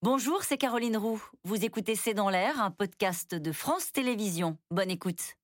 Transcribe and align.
Bonjour, 0.00 0.44
c'est 0.44 0.58
Caroline 0.58 0.96
Roux. 0.96 1.20
Vous 1.42 1.64
écoutez 1.64 1.96
C'est 1.96 2.14
dans 2.14 2.30
l'air, 2.30 2.62
un 2.62 2.70
podcast 2.70 3.34
de 3.34 3.50
France 3.50 3.90
Télévisions. 3.90 4.56
Bonne 4.70 4.92
écoute. 4.92 5.34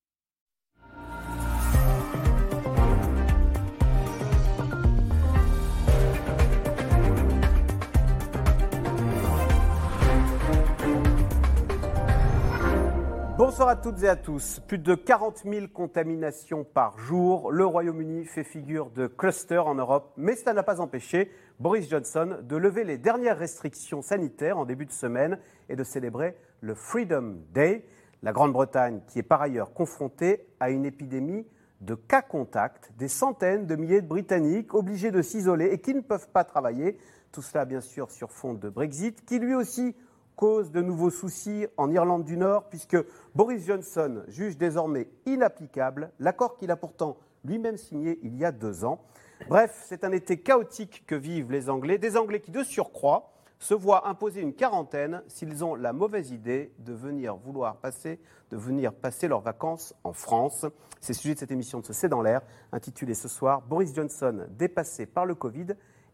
Bonsoir 13.37 13.69
à 13.69 13.75
toutes 13.75 14.05
et 14.05 14.09
à 14.09 14.15
tous. 14.15 14.61
Plus 14.69 14.79
de 14.79 14.95
40 14.95 15.43
000 15.45 15.67
contaminations 15.75 16.63
par 16.63 16.97
jour. 16.99 17.51
Le 17.51 17.67
Royaume-Uni 17.67 18.25
fait 18.25 18.45
figure 18.45 18.91
de 18.91 19.09
cluster 19.09 19.59
en 19.59 19.75
Europe, 19.75 20.13
mais 20.17 20.37
cela 20.37 20.53
n'a 20.53 20.63
pas 20.63 20.81
empêché 20.81 21.33
Boris 21.61 21.89
Johnson 21.89 22.39
de 22.43 22.57
lever 22.57 22.83
les 22.83 22.99
dernières 22.99 23.39
restrictions 23.39 24.03
sanitaires 24.03 24.59
en 24.59 24.65
début 24.65 24.87
de 24.87 24.93
semaine 24.93 25.39
et 25.69 25.77
de 25.77 25.85
célébrer 25.85 26.37
le 26.61 26.75
Freedom 26.75 27.37
Day. 27.53 27.85
La 28.23 28.33
Grande-Bretagne, 28.33 29.03
qui 29.07 29.19
est 29.19 29.23
par 29.23 29.43
ailleurs 29.43 29.73
confrontée 29.73 30.47
à 30.59 30.71
une 30.71 30.85
épidémie 30.85 31.47
de 31.81 31.95
cas 31.95 32.23
contacts, 32.23 32.91
des 32.97 33.09
centaines 33.09 33.67
de 33.67 33.77
milliers 33.77 34.01
de 34.01 34.07
Britanniques 34.07 34.75
obligés 34.75 35.11
de 35.11 35.23
s'isoler 35.23 35.67
et 35.67 35.79
qui 35.79 35.95
ne 35.95 36.01
peuvent 36.01 36.29
pas 36.31 36.43
travailler. 36.43 36.99
Tout 37.31 37.43
cela, 37.43 37.65
bien 37.67 37.81
sûr, 37.81 38.11
sur 38.11 38.33
fond 38.33 38.55
de 38.55 38.69
Brexit, 38.69 39.25
qui 39.25 39.39
lui 39.39 39.55
aussi 39.55 39.95
cause 40.37 40.73
de 40.73 40.81
nouveaux 40.81 41.11
soucis 41.11 41.67
en 41.77 41.91
Irlande 41.93 42.25
du 42.25 42.37
Nord, 42.37 42.69
puisque 42.69 42.97
Boris 43.35 43.65
Johnson 43.67 44.23
juge 44.27 44.57
désormais 44.57 45.09
inapplicable 45.27 46.11
l'accord 46.19 46.57
qu'il 46.57 46.71
a 46.71 46.77
pourtant 46.77 47.19
lui-même 47.45 47.77
signé 47.77 48.19
il 48.23 48.37
y 48.37 48.45
a 48.45 48.51
deux 48.51 48.85
ans. 48.85 49.01
Bref, 49.49 49.85
c'est 49.89 50.05
un 50.05 50.13
été 50.13 50.39
chaotique 50.39 51.05
que 51.07 51.15
vivent 51.15 51.53
les 51.53 51.69
Anglais, 51.69 51.99
des 51.99 52.17
Anglais 52.17 52.41
qui, 52.41 52.51
de 52.51 52.63
surcroît, 52.63 53.33
se 53.59 53.75
voient 53.75 54.09
imposer 54.09 54.41
une 54.41 54.55
quarantaine 54.55 55.23
s'ils 55.27 55.65
ont 55.65 55.75
la 55.75 55.93
mauvaise 55.93 56.31
idée 56.31 56.73
de 56.79 56.93
venir 56.93 57.37
vouloir 57.37 57.77
passer, 57.77 58.21
de 58.51 58.57
venir 58.57 58.93
passer 58.93 59.29
leurs 59.29 59.41
vacances 59.41 59.95
en 60.05 60.13
France. 60.13 60.67
C'est 61.01 61.15
le 61.15 61.19
sujet 61.19 61.35
de 61.35 61.39
cette 61.39 61.51
émission 61.51 61.81
de 61.81 61.87
ce 61.87 61.93
C'est 61.93 62.09
dans 62.09 62.23
l'air, 62.23 62.43
intitulée 62.73 63.15
ce 63.15 63.29
soir 63.29 63.63
Boris 63.63 63.95
Johnson 63.95 64.47
dépassé 64.51 65.07
par 65.07 65.25
le 65.25 65.35
Covid 65.35 65.69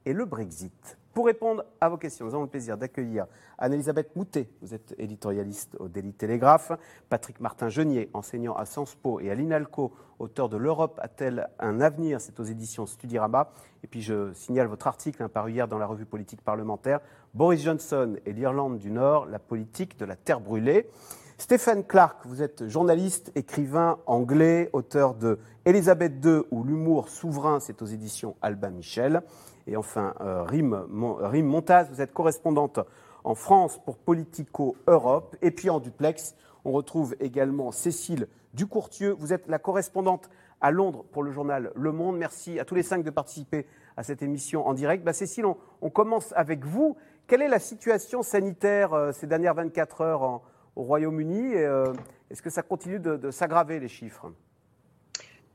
et 0.04 0.12
le 0.12 0.24
Brexit. 0.24 0.99
Pour 1.12 1.26
répondre 1.26 1.64
à 1.80 1.88
vos 1.88 1.96
questions, 1.96 2.24
nous 2.24 2.34
avons 2.34 2.44
le 2.44 2.48
plaisir 2.48 2.78
d'accueillir 2.78 3.26
Anne-Elisabeth 3.58 4.14
Moutet, 4.14 4.48
vous 4.62 4.74
êtes 4.74 4.94
éditorialiste 4.96 5.74
au 5.80 5.88
Daily 5.88 6.12
Télégraphe, 6.12 6.70
Patrick 7.08 7.40
Martin-Genier, 7.40 8.10
enseignant 8.14 8.54
à 8.54 8.64
Sciences 8.64 8.94
Po 8.94 9.18
et 9.18 9.28
à 9.28 9.34
l'INALCO, 9.34 9.92
auteur 10.20 10.48
de 10.48 10.56
L'Europe 10.56 11.00
a-t-elle 11.02 11.48
un 11.58 11.80
avenir? 11.80 12.20
C'est 12.20 12.38
aux 12.38 12.44
éditions 12.44 12.86
Studirama. 12.86 13.50
Et 13.82 13.88
puis 13.88 14.02
je 14.02 14.32
signale 14.34 14.68
votre 14.68 14.86
article 14.86 15.24
hein, 15.24 15.28
paru 15.28 15.50
hier 15.50 15.66
dans 15.66 15.78
la 15.78 15.86
revue 15.86 16.06
politique 16.06 16.42
parlementaire, 16.42 17.00
Boris 17.34 17.60
Johnson 17.60 18.16
et 18.24 18.32
l'Irlande 18.32 18.78
du 18.78 18.92
Nord, 18.92 19.26
la 19.26 19.40
politique 19.40 19.98
de 19.98 20.04
la 20.04 20.14
terre 20.14 20.40
brûlée. 20.40 20.88
Stéphane 21.38 21.84
Clark, 21.84 22.18
vous 22.24 22.42
êtes 22.42 22.68
journaliste, 22.68 23.32
écrivain 23.34 23.98
anglais, 24.06 24.70
auteur 24.74 25.14
de 25.14 25.38
Elisabeth 25.64 26.24
II 26.24 26.42
ou 26.50 26.62
l'humour 26.62 27.08
souverain, 27.08 27.58
c'est 27.58 27.82
aux 27.82 27.86
éditions 27.86 28.36
Albin 28.42 28.70
Michel. 28.70 29.22
Et 29.70 29.76
enfin, 29.76 30.14
euh, 30.20 30.42
Rime, 30.42 30.84
Montaz, 30.88 31.88
vous 31.90 32.00
êtes 32.00 32.12
correspondante 32.12 32.80
en 33.22 33.36
France 33.36 33.80
pour 33.84 33.98
Politico 33.98 34.76
Europe. 34.88 35.36
Et 35.42 35.52
puis 35.52 35.70
en 35.70 35.78
duplex, 35.78 36.34
on 36.64 36.72
retrouve 36.72 37.14
également 37.20 37.70
Cécile 37.70 38.26
Ducourtieu. 38.52 39.14
Vous 39.16 39.32
êtes 39.32 39.46
la 39.46 39.60
correspondante 39.60 40.28
à 40.60 40.72
Londres 40.72 41.04
pour 41.12 41.22
le 41.22 41.30
journal 41.30 41.70
Le 41.76 41.92
Monde. 41.92 42.18
Merci 42.18 42.58
à 42.58 42.64
tous 42.64 42.74
les 42.74 42.82
cinq 42.82 43.04
de 43.04 43.10
participer 43.10 43.64
à 43.96 44.02
cette 44.02 44.22
émission 44.22 44.66
en 44.66 44.74
direct. 44.74 45.04
Bah, 45.04 45.12
Cécile, 45.12 45.46
on, 45.46 45.90
commence 45.90 46.34
avec 46.34 46.64
vous. 46.64 46.96
Quelle 47.28 47.40
est 47.40 47.48
la 47.48 47.60
situation 47.60 48.24
sanitaire 48.24 48.92
euh, 48.92 49.12
ces 49.12 49.28
dernières 49.28 49.54
24 49.54 50.00
heures 50.00 50.42
au 50.74 50.82
Royaume-Uni 50.82 51.54
euh, 51.54 51.92
Est-ce 52.28 52.42
que 52.42 52.50
ça 52.50 52.62
continue 52.62 52.98
de 52.98 53.30
s'aggraver, 53.30 53.78
les 53.78 53.86
chiffres? 53.86 54.32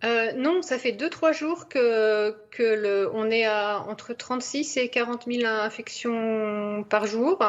Euh, 0.04 0.34
non, 0.34 0.62
ça 0.62 0.78
fait 0.78 0.92
2-3 0.92 1.34
jours 1.34 1.68
que, 1.70 3.10
on 3.14 3.32
est 3.32 3.46
à 3.46 3.80
entre 3.88 4.14
36 4.14 4.78
et 4.78 4.90
40 4.90 5.26
000 5.28 5.46
infections 5.46 6.84
par 6.90 7.08
jour. 7.08 7.40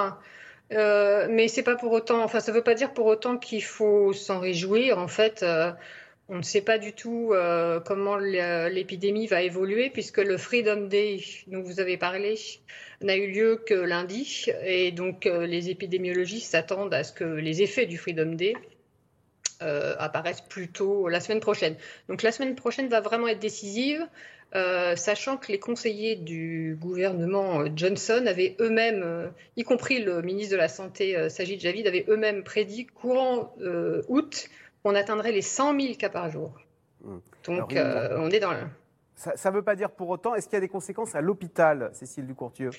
Euh, 0.73 1.29
mais 1.31 1.49
c'est 1.49 1.63
pas 1.63 1.77
pour 1.77 1.93
autant, 1.93 2.23
enfin, 2.23 2.41
ça 2.41 2.53
veut 2.53 2.63
pas 2.63 2.75
dire 2.75 2.93
pour 2.93 3.07
autant 3.07 3.37
qu'il 3.39 3.63
faut 3.63 4.13
s'en 4.13 4.41
réjouir. 4.41 4.99
En 4.99 5.09
fait, 5.09 5.43
euh, 5.43 5.73
on 6.29 6.37
ne 6.39 6.43
sait 6.43 6.63
pas 6.63 6.79
du 6.79 6.93
tout 6.93 7.33
comment 7.85 8.17
l'épidémie 8.17 9.27
va 9.27 9.43
évoluer 9.43 9.91
puisque 9.91 10.19
le 10.19 10.37
Freedom 10.37 10.87
Day 10.87 11.21
dont 11.47 11.63
vous 11.63 11.79
avez 11.81 11.97
parlé 11.97 12.35
n'a 13.01 13.17
eu 13.17 13.31
lieu 13.31 13.63
que 13.65 13.75
lundi 13.75 14.47
et 14.65 14.91
donc 14.91 15.27
les 15.27 15.71
épidémiologistes 15.71 16.51
s'attendent 16.51 16.95
à 16.95 17.05
ce 17.05 17.13
que 17.13 17.25
les 17.25 17.63
effets 17.63 17.87
du 17.87 17.97
Freedom 17.97 18.33
Day 18.35 18.55
euh, 19.63 19.95
apparaissent 19.99 20.43
plutôt 20.43 21.09
la 21.09 21.21
semaine 21.21 21.41
prochaine. 21.41 21.77
Donc 22.09 22.23
la 22.23 22.31
semaine 22.31 22.55
prochaine 22.55 22.89
va 22.89 23.01
vraiment 23.01 23.27
être 23.29 23.39
décisive, 23.39 24.07
euh, 24.55 24.97
sachant 24.97 25.39
que 25.39 25.51
les 25.51 25.59
conseillers 25.59 26.15
du 26.15 26.77
gouvernement 26.79 27.61
euh, 27.61 27.69
Johnson 27.75 28.25
avaient 28.27 28.55
eux-mêmes, 28.61 29.33
y 29.57 29.63
compris 29.65 30.03
le 30.03 30.21
ministre 30.21 30.53
de 30.53 30.59
la 30.59 30.69
Santé 30.69 31.31
Sajid 31.31 31.61
Javid, 31.61 31.87
avaient 31.87 32.05
eux-mêmes 32.09 32.45
prédit 32.45 32.87
courant 32.87 33.55
août 34.09 34.49
qu'on 34.83 34.95
atteindrait 34.95 35.33
les 35.33 35.43
100 35.43 35.81
000 35.81 35.95
cas 35.95 36.11
par 36.11 36.31
jour. 36.31 36.53
Mmh. 37.03 37.17
Donc 37.47 37.75
on 37.75 38.31
est 38.31 38.41
dans 38.41 38.53
le... 38.53 38.61
Ça 39.15 39.51
ne 39.51 39.57
veut 39.57 39.63
pas 39.63 39.75
dire 39.75 39.91
pour 39.91 40.11
autant, 40.11 40.35
est-ce 40.35 40.47
qu'il 40.47 40.57
y 40.57 40.59
a 40.59 40.61
des 40.61 40.69
conséquences 40.69 41.15
à 41.15 41.23
l'hôpital, 41.23 41.91
Cécile 41.95 42.27
Ducourtieu 42.27 42.71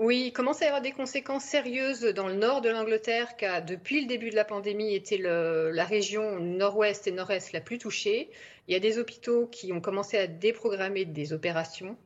oui, 0.00 0.24
il 0.28 0.32
commence 0.32 0.62
à 0.62 0.64
y 0.64 0.68
avoir 0.68 0.80
des 0.80 0.92
conséquences 0.92 1.44
sérieuses 1.44 2.00
dans 2.02 2.26
le 2.26 2.34
nord 2.34 2.62
de 2.62 2.70
l'Angleterre, 2.70 3.36
qui 3.36 3.44
a, 3.44 3.60
depuis 3.60 4.00
le 4.00 4.06
début 4.06 4.30
de 4.30 4.34
la 4.34 4.46
pandémie, 4.46 4.94
été 4.94 5.18
la 5.18 5.84
région 5.84 6.40
nord-ouest 6.40 7.06
et 7.06 7.12
nord-est 7.12 7.52
la 7.52 7.60
plus 7.60 7.76
touchée. 7.76 8.30
Il 8.66 8.72
y 8.72 8.76
a 8.76 8.80
des 8.80 8.98
hôpitaux 8.98 9.46
qui 9.46 9.74
ont 9.74 9.80
commencé 9.82 10.16
à 10.16 10.26
déprogrammer 10.26 11.04
des 11.04 11.34
opérations. 11.34 11.98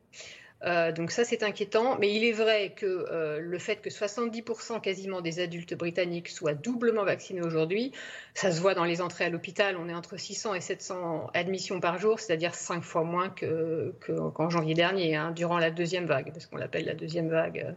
Euh, 0.65 0.91
donc 0.91 1.11
ça, 1.11 1.23
c'est 1.23 1.43
inquiétant. 1.43 1.97
Mais 1.99 2.13
il 2.13 2.23
est 2.23 2.31
vrai 2.31 2.73
que 2.75 2.85
euh, 2.85 3.39
le 3.39 3.59
fait 3.59 3.77
que 3.77 3.89
70% 3.89 4.81
quasiment 4.81 5.21
des 5.21 5.39
adultes 5.39 5.75
britanniques 5.75 6.29
soient 6.29 6.53
doublement 6.53 7.03
vaccinés 7.03 7.41
aujourd'hui, 7.41 7.91
ça 8.33 8.51
se 8.51 8.59
voit 8.59 8.73
dans 8.73 8.83
les 8.83 9.01
entrées 9.01 9.25
à 9.25 9.29
l'hôpital. 9.29 9.77
On 9.79 9.87
est 9.87 9.93
entre 9.93 10.17
600 10.17 10.55
et 10.55 10.61
700 10.61 11.29
admissions 11.33 11.79
par 11.79 11.97
jour, 11.97 12.19
c'est-à-dire 12.19 12.55
5 12.55 12.83
fois 12.83 13.03
moins 13.03 13.29
qu'en 13.29 14.49
janvier 14.49 14.73
dernier, 14.73 15.15
hein, 15.15 15.31
durant 15.31 15.59
la 15.59 15.71
deuxième 15.71 16.05
vague, 16.05 16.31
parce 16.31 16.47
qu'on 16.47 16.57
l'appelle 16.57 16.85
la 16.85 16.95
deuxième 16.95 17.29
vague. 17.29 17.59
Euh, 17.59 17.71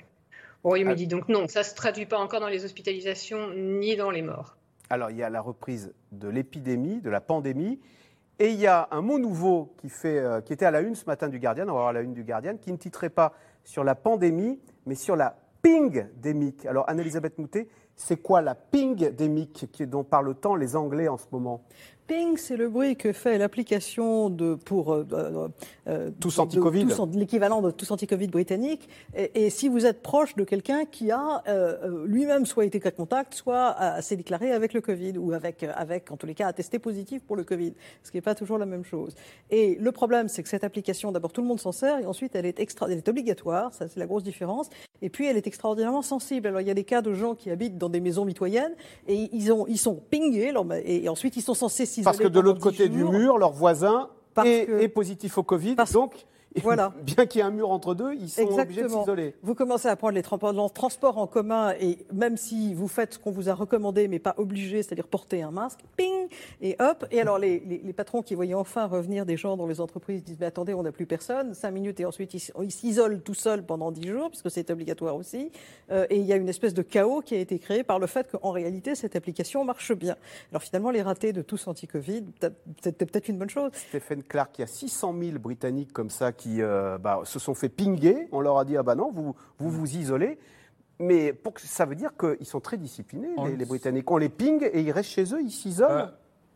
au 0.64 0.70
Royaume-Uni. 0.70 1.04
Ah. 1.04 1.14
Donc 1.14 1.28
non, 1.28 1.46
ça 1.46 1.60
ne 1.60 1.64
se 1.64 1.74
traduit 1.74 2.06
pas 2.06 2.18
encore 2.18 2.40
dans 2.40 2.48
les 2.48 2.64
hospitalisations 2.64 3.54
ni 3.54 3.96
dans 3.96 4.10
les 4.10 4.22
morts. 4.22 4.56
Alors 4.90 5.10
il 5.10 5.16
y 5.16 5.22
a 5.22 5.30
la 5.30 5.40
reprise 5.40 5.92
de 6.12 6.28
l'épidémie, 6.28 7.00
de 7.00 7.10
la 7.10 7.20
pandémie. 7.20 7.78
Et 8.40 8.52
il 8.52 8.60
y 8.60 8.68
a 8.68 8.86
un 8.92 9.00
mot 9.00 9.18
nouveau 9.18 9.74
euh, 10.04 10.40
qui 10.42 10.52
était 10.52 10.64
à 10.64 10.70
la 10.70 10.80
une 10.80 10.94
ce 10.94 11.04
matin 11.06 11.28
du 11.28 11.40
Guardian, 11.40 11.64
on 11.64 11.72
va 11.72 11.80
voir 11.80 11.92
la 11.92 12.02
une 12.02 12.12
du 12.12 12.22
Guardian, 12.22 12.56
qui 12.56 12.70
ne 12.70 12.76
titrait 12.76 13.10
pas 13.10 13.32
sur 13.64 13.82
la 13.82 13.96
pandémie, 13.96 14.60
mais 14.86 14.94
sur 14.94 15.16
la 15.16 15.36
ping-démique. 15.60 16.64
Alors, 16.64 16.88
Anne-Elisabeth 16.88 17.36
Moutet, 17.38 17.68
c'est 17.96 18.18
quoi 18.18 18.40
la 18.40 18.54
ping-démique 18.54 19.66
dont 19.88 20.04
parlent 20.04 20.36
tant 20.36 20.54
les 20.54 20.76
Anglais 20.76 21.08
en 21.08 21.16
ce 21.16 21.26
moment? 21.32 21.64
Ping, 22.08 22.38
c'est 22.38 22.56
le 22.56 22.70
bruit 22.70 22.96
que 22.96 23.12
fait 23.12 23.36
l'application 23.36 24.30
de 24.30 24.54
pour 24.54 24.94
euh, 24.94 25.06
euh, 25.12 25.48
euh 25.88 26.10
tous 26.18 26.38
anti-Covid, 26.38 26.86
l'équivalent 27.12 27.60
de 27.60 27.70
tous 27.70 27.90
anti-Covid 27.90 28.28
britannique. 28.28 28.88
Et, 29.14 29.50
si 29.50 29.68
vous 29.68 29.84
êtes 29.84 30.00
proche 30.00 30.34
de 30.34 30.42
quelqu'un 30.44 30.86
qui 30.86 31.10
a 31.10 31.42
euh 31.48 32.06
lui-même 32.06 32.46
soit 32.46 32.64
été 32.64 32.80
cas 32.80 32.92
contact, 32.92 33.34
soit 33.34 33.76
s'est 34.00 34.16
déclaré 34.16 34.52
avec 34.52 34.72
le 34.72 34.80
Covid 34.80 35.18
ou 35.18 35.32
avec 35.32 35.62
avec 35.62 36.10
en 36.10 36.16
tous 36.16 36.26
les 36.26 36.34
cas 36.34 36.46
attesté 36.46 36.78
positif 36.78 37.22
pour 37.24 37.36
le 37.36 37.44
Covid, 37.44 37.74
ce 38.02 38.10
qui 38.10 38.16
n'est 38.16 38.22
pas 38.22 38.34
toujours 38.34 38.56
la 38.56 38.66
même 38.66 38.84
chose. 38.84 39.14
Et 39.50 39.76
le 39.78 39.92
problème, 39.92 40.28
c'est 40.28 40.42
que 40.42 40.48
cette 40.48 40.64
application, 40.64 41.12
d'abord 41.12 41.32
tout 41.32 41.42
le 41.42 41.46
monde 41.46 41.60
s'en 41.60 41.72
sert, 41.72 41.98
et 41.98 42.06
ensuite 42.06 42.34
elle 42.34 42.46
est 42.46 42.58
extra, 42.58 42.86
elle 42.90 42.96
est 42.96 43.08
obligatoire, 43.08 43.74
ça 43.74 43.86
c'est 43.86 44.00
la 44.00 44.06
grosse 44.06 44.22
différence. 44.22 44.70
Et 45.02 45.10
puis 45.10 45.26
elle 45.26 45.36
est 45.36 45.46
extraordinairement 45.46 46.02
sensible. 46.02 46.48
Alors 46.48 46.60
il 46.60 46.66
y 46.66 46.70
a 46.70 46.74
des 46.74 46.84
cas 46.84 47.02
de 47.02 47.12
gens 47.12 47.34
qui 47.34 47.50
habitent 47.50 47.78
dans 47.78 47.88
des 47.88 48.00
maisons 48.00 48.24
mitoyennes 48.24 48.74
et 49.06 49.28
ils 49.32 49.52
ont 49.52 49.66
ils 49.68 49.78
sont 49.78 50.00
pingés, 50.10 50.52
et, 50.84 51.08
ensuite 51.08 51.36
ils 51.36 51.42
sont 51.42 51.54
censés 51.54 51.86
parce 52.02 52.18
que 52.18 52.28
de 52.28 52.40
l'autre 52.40 52.60
côté 52.60 52.88
du 52.88 53.04
mur, 53.04 53.38
leur 53.38 53.52
voisin 53.52 54.10
est, 54.44 54.88
positif 54.88 55.38
au 55.38 55.42
Covid. 55.42 55.76
Donc, 55.92 56.14
voilà. 56.62 56.92
Bien 57.02 57.26
qu'il 57.26 57.40
y 57.40 57.42
ait 57.42 57.46
un 57.46 57.50
mur 57.50 57.70
entre 57.70 57.94
deux, 57.94 58.14
ils 58.14 58.28
sont 58.28 58.58
obligés 58.58 58.82
de 58.82 58.88
s'isoler. 58.88 59.34
Vous 59.42 59.54
commencez 59.54 59.88
à 59.88 59.96
prendre 59.96 60.14
les 60.14 60.22
transports 60.22 61.18
en 61.18 61.26
commun 61.26 61.74
et 61.80 61.98
même 62.12 62.36
si 62.36 62.74
vous 62.74 62.88
faites 62.88 63.14
ce 63.14 63.18
qu'on 63.18 63.30
vous 63.30 63.48
a 63.48 63.54
recommandé, 63.54 64.08
mais 64.08 64.18
pas 64.18 64.34
obligé, 64.36 64.82
c'est-à-dire 64.82 65.06
porter 65.06 65.42
un 65.42 65.50
masque, 65.50 65.80
ping, 65.96 66.28
et 66.60 66.76
hop. 66.80 67.06
Et 67.10 67.20
alors 67.20 67.38
les, 67.38 67.60
les, 67.60 67.92
patrons 67.92 68.22
qui 68.22 68.34
voyaient 68.34 68.54
enfin 68.54 68.86
revenir 68.86 69.26
des 69.26 69.36
gens 69.36 69.56
dans 69.56 69.66
les 69.66 69.80
entreprises 69.80 70.22
disent 70.22 70.38
mais 70.40 70.46
attendez, 70.46 70.74
on 70.74 70.82
n'a 70.82 70.92
plus 70.92 71.06
personne, 71.06 71.54
cinq 71.54 71.70
minutes 71.70 72.00
et 72.00 72.04
ensuite 72.04 72.34
ils 72.34 72.72
s'isolent 72.72 73.20
tout 73.20 73.34
seuls 73.34 73.64
pendant 73.64 73.90
dix 73.90 74.08
jours 74.08 74.30
puisque 74.30 74.50
c'est 74.50 74.70
obligatoire 74.70 75.16
aussi. 75.16 75.50
Euh, 75.90 76.06
et 76.10 76.16
il 76.16 76.24
y 76.24 76.32
a 76.32 76.36
une 76.36 76.48
espèce 76.48 76.74
de 76.74 76.82
chaos 76.82 77.22
qui 77.22 77.34
a 77.34 77.38
été 77.38 77.58
créé 77.58 77.82
par 77.82 77.98
le 77.98 78.06
fait 78.06 78.30
qu'en 78.30 78.50
réalité 78.50 78.94
cette 78.94 79.16
application 79.16 79.64
marche 79.64 79.92
bien. 79.92 80.16
Alors 80.50 80.62
finalement 80.62 80.90
les 80.90 81.02
ratés 81.02 81.32
de 81.32 81.42
tous 81.42 81.66
anti-Covid, 81.66 82.24
c'était 82.82 83.06
peut-être 83.06 83.28
une 83.28 83.38
bonne 83.38 83.50
chose. 83.50 83.70
Stephen 83.74 84.22
Clark, 84.22 84.58
il 84.58 84.62
y 84.62 84.64
a 84.64 84.66
600 84.66 85.14
000 85.20 85.38
Britanniques 85.38 85.92
comme 85.92 86.10
ça 86.10 86.32
qui 86.32 86.47
euh, 86.60 86.98
bah, 86.98 87.20
se 87.24 87.38
sont 87.38 87.54
fait 87.54 87.68
pinguer. 87.68 88.28
On 88.32 88.40
leur 88.40 88.58
a 88.58 88.64
dit 88.64 88.76
ah 88.76 88.82
bah 88.82 88.94
non, 88.94 89.10
vous 89.12 89.34
vous, 89.58 89.70
vous 89.70 89.96
isolez. 89.96 90.38
Mais 91.00 91.32
pour, 91.32 91.54
ça 91.58 91.84
veut 91.84 91.94
dire 91.94 92.10
qu'ils 92.18 92.46
sont 92.46 92.60
très 92.60 92.76
disciplinés, 92.76 93.28
les, 93.44 93.56
les, 93.56 93.64
Britanniques. 93.64 94.10
On 94.10 94.16
les 94.16 94.28
ping 94.28 94.68
et 94.72 94.80
ils 94.80 94.90
restent 94.90 95.10
chez 95.10 95.32
eux, 95.32 95.40
ils 95.40 95.52
s'isolent 95.52 95.90
euh, 95.90 96.06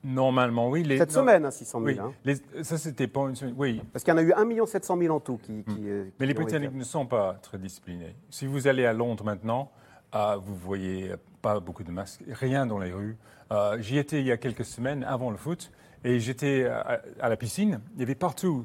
Normalement, 0.04 0.68
oui. 0.68 0.82
Les, 0.82 0.98
Cette 0.98 1.12
semaine, 1.12 1.48
600 1.48 1.78
hein, 1.78 1.94
000. 1.94 2.12
Oui. 2.24 2.32
Hein. 2.32 2.62
ça, 2.62 2.76
c'était 2.76 3.06
pas 3.06 3.20
une 3.28 3.36
semaine. 3.36 3.54
Oui. 3.56 3.80
Parce 3.92 4.04
qu'il 4.04 4.12
y 4.12 4.14
en 4.14 4.18
a 4.18 4.22
eu 4.22 4.32
1 4.32 4.66
700 4.66 4.98
000 4.98 5.14
en 5.14 5.20
tout. 5.20 5.38
Qui, 5.38 5.52
hmm. 5.52 5.64
euh, 5.84 6.04
Mais 6.18 6.26
les 6.26 6.34
Britanniques 6.34 6.74
ne 6.74 6.84
sont 6.84 7.06
pas 7.06 7.34
très 7.34 7.58
disciplinés. 7.58 8.16
Si 8.28 8.46
vous 8.46 8.66
allez 8.66 8.84
à 8.84 8.92
Londres 8.92 9.24
maintenant, 9.24 9.70
euh, 10.14 10.36
vous 10.42 10.56
voyez 10.56 11.12
pas 11.40 11.60
beaucoup 11.60 11.84
de 11.84 11.92
masques, 11.92 12.24
rien 12.28 12.66
dans 12.66 12.78
les 12.78 12.92
rues. 12.92 13.16
Euh, 13.52 13.78
j'y 13.80 13.98
étais 13.98 14.20
il 14.20 14.26
y 14.26 14.32
a 14.32 14.36
quelques 14.36 14.64
semaines 14.64 15.04
avant 15.04 15.30
le 15.30 15.36
foot 15.36 15.70
et 16.04 16.18
j'étais 16.18 16.64
à, 16.64 17.28
la 17.28 17.36
piscine. 17.36 17.80
Il 17.94 18.00
y 18.00 18.02
avait 18.02 18.14
partout 18.14 18.64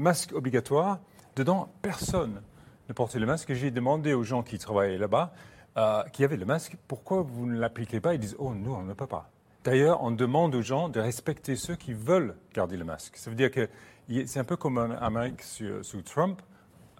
masque 0.00 0.32
obligatoire. 0.32 0.98
Dedans, 1.36 1.68
personne 1.82 2.42
ne 2.88 2.94
portait 2.94 3.18
le 3.18 3.26
masque. 3.26 3.52
J'ai 3.54 3.70
demandé 3.70 4.14
aux 4.14 4.24
gens 4.24 4.42
qui 4.42 4.58
travaillaient 4.58 4.98
là-bas, 4.98 5.32
qui 6.12 6.24
avaient 6.24 6.36
le 6.36 6.44
masque, 6.44 6.76
pourquoi 6.88 7.22
vous 7.22 7.46
ne 7.46 7.58
l'appliquez 7.58 8.00
pas? 8.00 8.14
Ils 8.14 8.20
disent 8.20 8.36
Oh, 8.38 8.52
nous, 8.52 8.74
on 8.74 8.82
ne 8.82 8.92
peut 8.92 9.06
pas. 9.06 9.30
D'ailleurs, 9.62 10.02
on 10.02 10.10
demande 10.10 10.54
aux 10.54 10.62
gens 10.62 10.88
de 10.88 11.00
respecter 11.00 11.54
ceux 11.54 11.76
qui 11.76 11.92
veulent 11.92 12.34
garder 12.54 12.78
le 12.78 12.84
masque. 12.84 13.16
Ça 13.16 13.28
veut 13.28 13.36
dire 13.36 13.50
que 13.50 13.68
c'est 14.26 14.38
un 14.38 14.44
peu 14.44 14.56
comme 14.56 14.78
en 14.78 14.90
Amérique 14.90 15.42
sous, 15.42 16.02
Trump. 16.02 16.40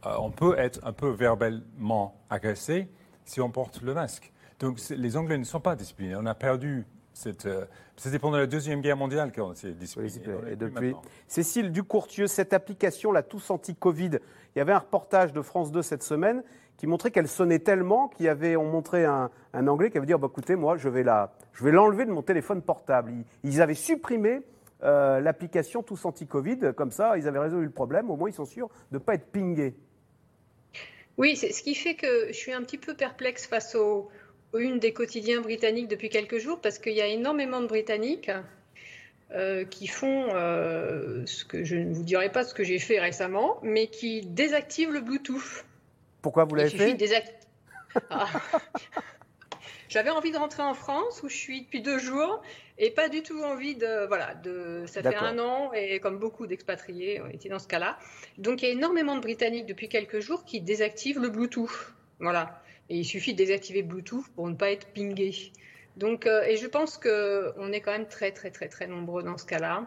Euh, 0.04 0.14
on 0.18 0.30
peut 0.30 0.58
être 0.58 0.80
un 0.84 0.92
peu 0.92 1.08
verbalement 1.08 2.20
agressé 2.28 2.88
si 3.24 3.40
on 3.40 3.50
porte 3.50 3.80
le 3.82 3.94
masque. 3.94 4.30
Donc 4.58 4.78
les 4.90 5.16
Anglais 5.16 5.38
ne 5.38 5.44
sont 5.44 5.60
pas 5.60 5.74
disciplinés. 5.74 6.16
On 6.16 6.26
a 6.26 6.34
perdu 6.34 6.86
cette. 7.14 7.46
Euh, 7.46 7.64
c'était 8.00 8.18
pendant 8.18 8.38
la 8.38 8.46
Deuxième 8.46 8.80
Guerre 8.80 8.96
mondiale 8.96 9.30
qu'on 9.30 9.54
s'est 9.54 9.74
et 10.50 10.56
depuis. 10.56 10.94
Cécile 11.28 11.70
Ducourtieux, 11.70 12.28
cette 12.28 12.54
application, 12.54 13.12
la 13.12 13.22
Tous 13.22 13.50
Anti-Covid, 13.50 14.12
il 14.54 14.58
y 14.58 14.60
avait 14.62 14.72
un 14.72 14.78
reportage 14.78 15.34
de 15.34 15.42
France 15.42 15.70
2 15.70 15.82
cette 15.82 16.02
semaine 16.02 16.42
qui 16.78 16.86
montrait 16.86 17.10
qu'elle 17.10 17.28
sonnait 17.28 17.58
tellement 17.58 18.08
qu'il 18.08 18.24
y 18.24 18.30
avait, 18.30 18.56
on 18.56 18.64
montrait 18.64 19.04
un, 19.04 19.30
Anglais 19.52 19.90
qui 19.90 19.98
avait 19.98 20.06
dit, 20.06 20.14
bah, 20.14 20.28
écoutez, 20.30 20.56
moi, 20.56 20.78
je 20.78 20.88
vais 20.88 21.02
l'enlever 21.70 22.06
de 22.06 22.10
mon 22.10 22.22
téléphone 22.22 22.62
portable. 22.62 23.12
Ils, 23.44 23.60
avaient 23.60 23.74
supprimé 23.74 24.40
euh, 24.82 25.20
l'application 25.20 25.82
Tous 25.82 26.02
Anti-Covid, 26.06 26.72
comme 26.74 26.92
ça, 26.92 27.18
ils 27.18 27.28
avaient 27.28 27.38
résolu 27.38 27.66
le 27.66 27.70
problème, 27.70 28.10
au 28.10 28.16
moins 28.16 28.30
ils 28.30 28.34
sont 28.34 28.46
sûrs 28.46 28.70
de 28.92 28.96
ne 28.96 29.02
pas 29.02 29.12
être 29.12 29.26
pingés. 29.26 29.74
Oui, 31.18 31.36
c'est 31.36 31.52
ce 31.52 31.62
qui 31.62 31.74
fait 31.74 31.96
que 31.96 32.28
je 32.28 32.32
suis 32.32 32.54
un 32.54 32.62
petit 32.62 32.78
peu 32.78 32.94
perplexe 32.94 33.46
face 33.46 33.74
aux, 33.74 34.08
une 34.58 34.78
des 34.78 34.92
quotidiens 34.92 35.40
britanniques 35.40 35.88
depuis 35.88 36.08
quelques 36.08 36.38
jours, 36.38 36.60
parce 36.60 36.78
qu'il 36.78 36.94
y 36.94 37.00
a 37.00 37.06
énormément 37.06 37.60
de 37.60 37.66
Britanniques 37.66 38.30
euh, 39.32 39.64
qui 39.64 39.86
font 39.86 40.34
euh, 40.34 41.24
ce 41.24 41.44
que 41.44 41.62
je 41.62 41.76
ne 41.76 41.94
vous 41.94 42.02
dirai 42.02 42.32
pas 42.32 42.42
ce 42.42 42.52
que 42.52 42.64
j'ai 42.64 42.80
fait 42.80 42.98
récemment, 42.98 43.60
mais 43.62 43.86
qui 43.86 44.22
désactivent 44.22 44.90
le 44.90 45.00
Bluetooth. 45.00 45.64
Pourquoi 46.20 46.44
vous 46.44 46.56
l'avez 46.56 46.70
fait 46.70 46.96
ah. 48.10 48.28
J'avais 49.88 50.10
envie 50.10 50.30
de 50.30 50.36
rentrer 50.36 50.62
en 50.62 50.74
France 50.74 51.22
où 51.24 51.28
je 51.28 51.36
suis 51.36 51.62
depuis 51.62 51.80
deux 51.80 51.98
jours 51.98 52.42
et 52.78 52.90
pas 52.90 53.08
du 53.08 53.24
tout 53.24 53.42
envie 53.42 53.74
de 53.74 54.06
voilà 54.06 54.34
de 54.34 54.84
ça 54.86 55.02
fait 55.02 55.16
un 55.16 55.38
an 55.40 55.72
et 55.72 55.98
comme 55.98 56.18
beaucoup 56.18 56.46
d'expatriés 56.46 57.20
on 57.20 57.28
était 57.28 57.48
dans 57.48 57.58
ce 57.58 57.66
cas-là. 57.66 57.98
Donc 58.38 58.62
il 58.62 58.66
y 58.66 58.68
a 58.68 58.72
énormément 58.72 59.16
de 59.16 59.20
Britanniques 59.20 59.66
depuis 59.66 59.88
quelques 59.88 60.20
jours 60.20 60.44
qui 60.44 60.60
désactivent 60.60 61.18
le 61.18 61.28
Bluetooth. 61.28 61.92
Voilà. 62.20 62.62
Et 62.90 62.98
il 62.98 63.04
suffit 63.04 63.32
de 63.32 63.38
désactiver 63.38 63.82
Bluetooth 63.82 64.28
pour 64.34 64.48
ne 64.48 64.54
pas 64.54 64.70
être 64.70 64.88
pingé. 64.88 65.52
Donc 65.96 66.26
euh, 66.26 66.42
et 66.42 66.56
je 66.56 66.66
pense 66.66 66.98
que 66.98 67.52
on 67.56 67.72
est 67.72 67.80
quand 67.80 67.92
même 67.92 68.08
très 68.08 68.32
très 68.32 68.50
très 68.50 68.68
très 68.68 68.86
nombreux 68.86 69.22
dans 69.22 69.38
ce 69.38 69.46
cas-là. 69.46 69.86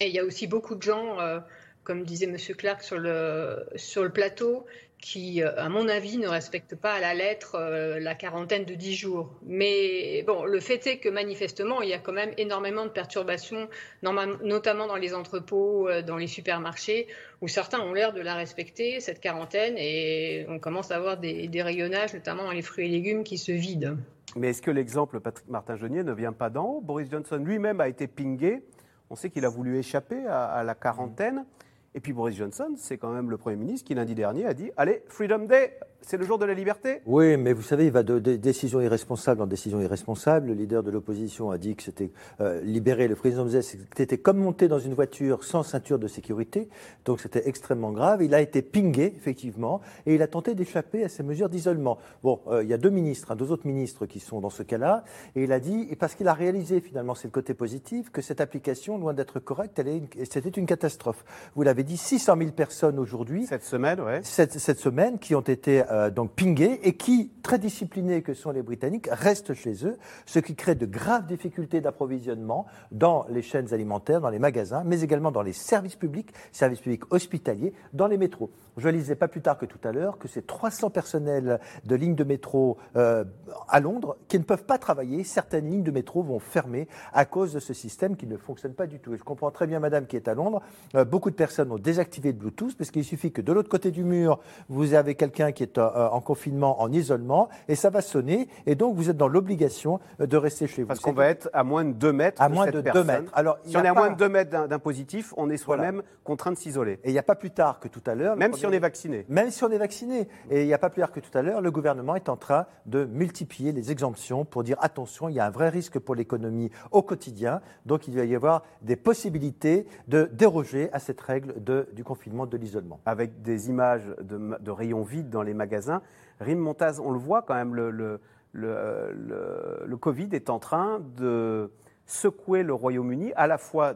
Et 0.00 0.08
il 0.08 0.14
y 0.14 0.18
a 0.18 0.24
aussi 0.24 0.46
beaucoup 0.46 0.74
de 0.74 0.82
gens 0.82 1.20
euh, 1.20 1.40
comme 1.88 2.04
disait 2.04 2.26
M. 2.26 2.36
Clark 2.36 2.82
sur 2.82 2.98
le, 2.98 3.66
sur 3.76 4.02
le 4.02 4.10
plateau, 4.10 4.66
qui, 5.00 5.42
euh, 5.42 5.50
à 5.56 5.68
mon 5.68 5.88
avis, 5.88 6.18
ne 6.18 6.28
respecte 6.28 6.74
pas 6.74 6.94
à 6.94 7.00
la 7.00 7.14
lettre 7.14 7.54
euh, 7.54 8.00
la 8.00 8.14
quarantaine 8.14 8.64
de 8.64 8.74
10 8.74 8.94
jours. 8.94 9.30
Mais 9.46 10.22
bon, 10.26 10.44
le 10.44 10.60
fait 10.60 10.86
est 10.86 10.98
que 10.98 11.08
manifestement, 11.08 11.82
il 11.82 11.88
y 11.88 11.94
a 11.94 11.98
quand 11.98 12.12
même 12.12 12.32
énormément 12.36 12.84
de 12.84 12.90
perturbations, 12.90 13.68
notamment 14.02 14.86
dans 14.86 14.96
les 14.96 15.14
entrepôts, 15.14 15.88
euh, 15.88 16.02
dans 16.02 16.16
les 16.16 16.26
supermarchés, 16.26 17.06
où 17.40 17.48
certains 17.48 17.80
ont 17.80 17.92
l'air 17.92 18.12
de 18.12 18.20
la 18.20 18.34
respecter, 18.34 19.00
cette 19.00 19.20
quarantaine, 19.20 19.74
et 19.76 20.46
on 20.48 20.58
commence 20.58 20.90
à 20.90 20.96
avoir 20.96 21.16
des, 21.18 21.62
rayonnages, 21.62 22.14
notamment 22.14 22.44
dans 22.44 22.52
les 22.52 22.62
fruits 22.62 22.86
et 22.86 22.88
légumes, 22.88 23.24
qui 23.24 23.38
se 23.38 23.52
vident. 23.52 23.96
Mais 24.36 24.50
est-ce 24.50 24.62
que 24.62 24.70
l'exemple 24.70 25.20
Patrick 25.20 25.48
Martin-Genier 25.48 26.02
ne 26.02 26.12
vient 26.12 26.32
pas 26.32 26.50
d'en 26.50 26.64
haut? 26.64 26.80
Boris 26.80 27.10
Johnson 27.10 27.36
lui-même 27.42 27.80
a 27.80 27.88
été 27.88 28.06
pingé. 28.06 28.62
On 29.10 29.16
sait 29.16 29.30
qu'il 29.30 29.44
a 29.44 29.48
voulu 29.48 29.78
échapper 29.78 30.26
à, 30.26 30.62
la 30.64 30.74
quarantaine. 30.74 31.46
Et 31.94 32.00
puis 32.00 32.12
Boris 32.12 32.36
Johnson, 32.36 32.74
c'est 32.76 32.98
quand 32.98 33.12
même 33.12 33.30
le 33.30 33.38
Premier 33.38 33.56
ministre 33.56 33.86
qui 33.86 33.94
lundi 33.94 34.14
dernier 34.14 34.44
a 34.46 34.54
dit 34.54 34.70
Allez, 34.76 35.02
Freedom 35.08 35.46
Day, 35.46 35.78
c'est 36.00 36.16
le 36.16 36.24
jour 36.24 36.38
de 36.38 36.44
la 36.44 36.54
liberté 36.54 37.00
Oui, 37.06 37.36
mais 37.36 37.52
vous 37.52 37.62
savez, 37.62 37.86
il 37.86 37.92
va 37.92 38.02
de, 38.02 38.18
décision 38.18 38.80
irresponsable 38.80 39.42
en 39.42 39.46
décision 39.46 39.80
irresponsable. 39.80 40.48
Le 40.48 40.54
leader 40.54 40.82
de 40.82 40.90
l'opposition 40.90 41.50
a 41.50 41.58
dit 41.58 41.76
que 41.76 41.82
c'était 41.82 42.10
euh, 42.40 42.62
libéré. 42.62 43.08
Le 43.08 43.16
disait 43.44 43.60
que 43.60 43.96
c'était 43.96 44.16
comme 44.18 44.38
monter 44.38 44.68
dans 44.68 44.78
une 44.78 44.94
voiture 44.94 45.44
sans 45.44 45.62
ceinture 45.62 45.98
de 45.98 46.06
sécurité. 46.06 46.68
Donc 47.04 47.20
c'était 47.20 47.48
extrêmement 47.48 47.92
grave. 47.92 48.22
Il 48.22 48.34
a 48.34 48.40
été 48.40 48.62
pingé, 48.62 49.12
effectivement, 49.16 49.80
et 50.06 50.14
il 50.14 50.22
a 50.22 50.28
tenté 50.28 50.54
d'échapper 50.54 51.04
à 51.04 51.08
ces 51.08 51.22
mesures 51.22 51.48
d'isolement. 51.48 51.98
Bon, 52.22 52.40
euh, 52.46 52.62
il 52.62 52.68
y 52.68 52.74
a 52.74 52.78
deux 52.78 52.90
ministres, 52.90 53.32
hein, 53.32 53.36
deux 53.36 53.50
autres 53.50 53.66
ministres 53.66 54.06
qui 54.06 54.20
sont 54.20 54.40
dans 54.40 54.50
ce 54.50 54.62
cas-là. 54.62 55.04
Et 55.36 55.44
il 55.44 55.52
a 55.52 55.60
dit, 55.60 55.94
parce 55.98 56.14
qu'il 56.14 56.28
a 56.28 56.34
réalisé 56.34 56.80
finalement, 56.80 57.14
c'est 57.14 57.28
le 57.28 57.32
côté 57.32 57.54
positif, 57.54 58.10
que 58.10 58.22
cette 58.22 58.40
application, 58.40 58.98
loin 58.98 59.14
d'être 59.14 59.40
correcte, 59.40 59.82
c'était 60.30 60.48
une 60.48 60.66
catastrophe. 60.66 61.24
Vous 61.54 61.62
l'avez 61.64 61.77
dit, 61.84 61.96
600 61.96 62.36
000 62.38 62.50
personnes 62.52 62.98
aujourd'hui. 62.98 63.46
Cette 63.46 63.64
semaine, 63.64 64.00
oui. 64.00 64.20
Cette, 64.22 64.58
cette 64.58 64.78
semaine 64.78 65.18
qui 65.18 65.34
ont 65.34 65.40
été 65.40 65.84
euh, 65.90 66.10
donc 66.10 66.32
pingés 66.32 66.80
et 66.86 66.96
qui, 66.96 67.30
très 67.42 67.58
disciplinés 67.58 68.22
que 68.22 68.34
sont 68.34 68.50
les 68.50 68.62
Britanniques, 68.62 69.08
restent 69.10 69.54
chez 69.54 69.86
eux, 69.86 69.96
ce 70.26 70.38
qui 70.38 70.54
crée 70.54 70.74
de 70.74 70.86
graves 70.86 71.26
difficultés 71.26 71.80
d'approvisionnement 71.80 72.66
dans 72.92 73.26
les 73.28 73.42
chaînes 73.42 73.72
alimentaires, 73.72 74.20
dans 74.20 74.30
les 74.30 74.38
magasins, 74.38 74.82
mais 74.84 75.02
également 75.02 75.30
dans 75.30 75.42
les 75.42 75.52
services 75.52 75.96
publics, 75.96 76.32
services 76.52 76.80
publics 76.80 77.02
hospitaliers, 77.12 77.72
dans 77.92 78.06
les 78.06 78.18
métros. 78.18 78.50
Je 78.78 78.88
lisais 78.88 79.16
pas 79.16 79.26
plus 79.26 79.40
tard 79.40 79.58
que 79.58 79.66
tout 79.66 79.80
à 79.82 79.90
l'heure 79.90 80.18
que 80.18 80.28
c'est 80.28 80.46
300 80.46 80.90
personnels 80.90 81.58
de 81.84 81.94
lignes 81.96 82.14
de 82.14 82.24
métro 82.24 82.78
euh, 82.96 83.24
à 83.68 83.80
Londres 83.80 84.16
qui 84.28 84.38
ne 84.38 84.44
peuvent 84.44 84.64
pas 84.64 84.78
travailler. 84.78 85.24
Certaines 85.24 85.68
lignes 85.68 85.82
de 85.82 85.90
métro 85.90 86.22
vont 86.22 86.38
fermer 86.38 86.86
à 87.12 87.24
cause 87.24 87.52
de 87.52 87.58
ce 87.58 87.74
système 87.74 88.16
qui 88.16 88.26
ne 88.26 88.36
fonctionne 88.36 88.74
pas 88.74 88.86
du 88.86 89.00
tout. 89.00 89.14
Et 89.14 89.18
je 89.18 89.24
comprends 89.24 89.50
très 89.50 89.66
bien 89.66 89.80
Madame 89.80 90.06
qui 90.06 90.14
est 90.14 90.28
à 90.28 90.34
Londres. 90.34 90.62
Euh, 90.94 91.04
beaucoup 91.04 91.30
de 91.30 91.34
personnes 91.34 91.67
ont 91.72 91.78
désactivé 91.78 92.32
le 92.32 92.38
Bluetooth 92.38 92.76
parce 92.76 92.90
qu'il 92.90 93.04
suffit 93.04 93.32
que 93.32 93.42
de 93.42 93.52
l'autre 93.52 93.68
côté 93.68 93.90
du 93.90 94.04
mur, 94.04 94.40
vous 94.68 94.94
avez 94.94 95.14
quelqu'un 95.14 95.52
qui 95.52 95.62
est 95.62 95.78
euh, 95.78 96.08
en 96.08 96.20
confinement, 96.20 96.80
en 96.80 96.92
isolement, 96.92 97.48
et 97.68 97.74
ça 97.74 97.90
va 97.90 98.00
sonner. 98.00 98.48
Et 98.66 98.74
donc 98.74 98.94
vous 98.96 99.10
êtes 99.10 99.16
dans 99.16 99.28
l'obligation 99.28 100.00
de 100.18 100.36
rester 100.36 100.66
chez 100.66 100.82
vous. 100.82 100.88
Parce 100.88 101.00
qu'on 101.00 101.12
va 101.12 101.26
être 101.26 101.48
à 101.52 101.64
moins 101.64 101.84
de 101.84 101.92
2 101.92 102.12
mètres. 102.12 102.40
À 102.42 102.48
moins 102.48 102.66
de 102.66 102.80
2 102.80 103.04
mètres. 103.04 103.32
Alors, 103.34 103.58
si 103.64 103.76
on 103.76 103.82
est 103.82 103.88
à 103.88 103.94
moins 103.94 104.10
de 104.10 104.16
2 104.16 104.28
mètres 104.28 104.66
d'un 104.66 104.78
positif, 104.78 105.34
on 105.36 105.50
est 105.50 105.56
soi-même 105.56 106.02
contraint 106.24 106.52
de 106.52 106.56
s'isoler. 106.56 107.00
Et 107.04 107.10
il 107.10 107.12
n'y 107.12 107.18
a 107.18 107.22
pas 107.22 107.34
plus 107.34 107.50
tard 107.50 107.80
que 107.80 107.88
tout 107.88 108.02
à 108.06 108.14
l'heure. 108.14 108.36
Même 108.36 108.54
si 108.54 108.66
on 108.66 108.72
est 108.72 108.78
vacciné. 108.78 109.24
Même 109.28 109.50
si 109.50 109.64
on 109.64 109.70
est 109.70 109.78
vacciné. 109.78 110.28
Et 110.50 110.62
il 110.62 110.66
n'y 110.66 110.74
a 110.74 110.78
pas 110.78 110.90
plus 110.90 111.00
tard 111.00 111.12
que 111.12 111.20
tout 111.20 111.36
à 111.36 111.42
l'heure, 111.42 111.60
le 111.60 111.70
gouvernement 111.70 112.14
est 112.16 112.28
en 112.28 112.36
train 112.36 112.66
de 112.86 113.04
multiplier 113.04 113.72
les 113.72 113.90
exemptions 113.90 114.44
pour 114.44 114.62
dire 114.62 114.76
attention, 114.80 115.28
il 115.28 115.34
y 115.34 115.40
a 115.40 115.46
un 115.46 115.50
vrai 115.50 115.68
risque 115.68 115.98
pour 115.98 116.14
l'économie 116.14 116.70
au 116.90 117.02
quotidien. 117.02 117.60
Donc 117.86 118.08
il 118.08 118.16
va 118.16 118.24
y 118.24 118.34
avoir 118.34 118.64
des 118.82 118.96
possibilités 118.96 119.86
de 120.08 120.28
déroger 120.32 120.90
à 120.92 120.98
cette 120.98 121.20
règle 121.20 121.57
du 121.58 122.04
confinement, 122.04 122.46
de 122.46 122.56
l'isolement. 122.56 123.00
Avec 123.06 123.42
des 123.42 123.68
images 123.70 124.14
de, 124.20 124.70
rayons 124.70 125.02
vides 125.02 125.30
dans 125.30 125.42
les 125.42 125.54
magasins. 125.54 126.02
Rim 126.40 126.58
Montaz, 126.58 127.00
on 127.00 127.10
le 127.10 127.18
voit 127.18 127.42
quand 127.42 127.54
même, 127.54 127.74
le, 127.74 128.20
le, 128.52 129.96
Covid 129.96 130.28
est 130.32 130.50
en 130.50 130.58
train 130.58 131.00
de 131.16 131.70
secouer 132.06 132.62
le 132.62 132.72
Royaume-Uni 132.74 133.32
à 133.36 133.46
la 133.46 133.58
fois 133.58 133.94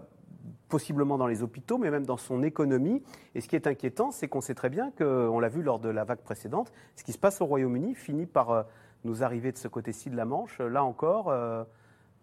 possiblement 0.68 1.18
dans 1.18 1.26
les 1.26 1.42
hôpitaux, 1.42 1.78
mais 1.78 1.90
même 1.90 2.06
dans 2.06 2.16
son 2.16 2.42
économie. 2.42 3.02
Et 3.34 3.40
ce 3.40 3.48
qui 3.48 3.56
est 3.56 3.66
inquiétant, 3.66 4.10
c'est 4.10 4.26
qu'on 4.26 4.40
sait 4.40 4.54
très 4.54 4.70
bien 4.70 4.90
qu'on 4.90 5.38
l'a 5.38 5.48
vu 5.48 5.62
lors 5.62 5.78
de 5.78 5.88
la 5.88 6.04
vague 6.04 6.20
précédente, 6.20 6.72
ce 6.96 7.04
qui 7.04 7.12
se 7.12 7.18
passe 7.18 7.40
au 7.40 7.46
Royaume-Uni 7.46 7.94
finit 7.94 8.26
par 8.26 8.50
euh, 8.50 8.62
nous 9.04 9.22
arriver 9.22 9.52
de 9.52 9.58
ce 9.58 9.68
côté-ci 9.68 10.10
de 10.10 10.16
la 10.16 10.24
Manche. 10.24 10.60
Là 10.60 10.82
encore, 10.82 11.30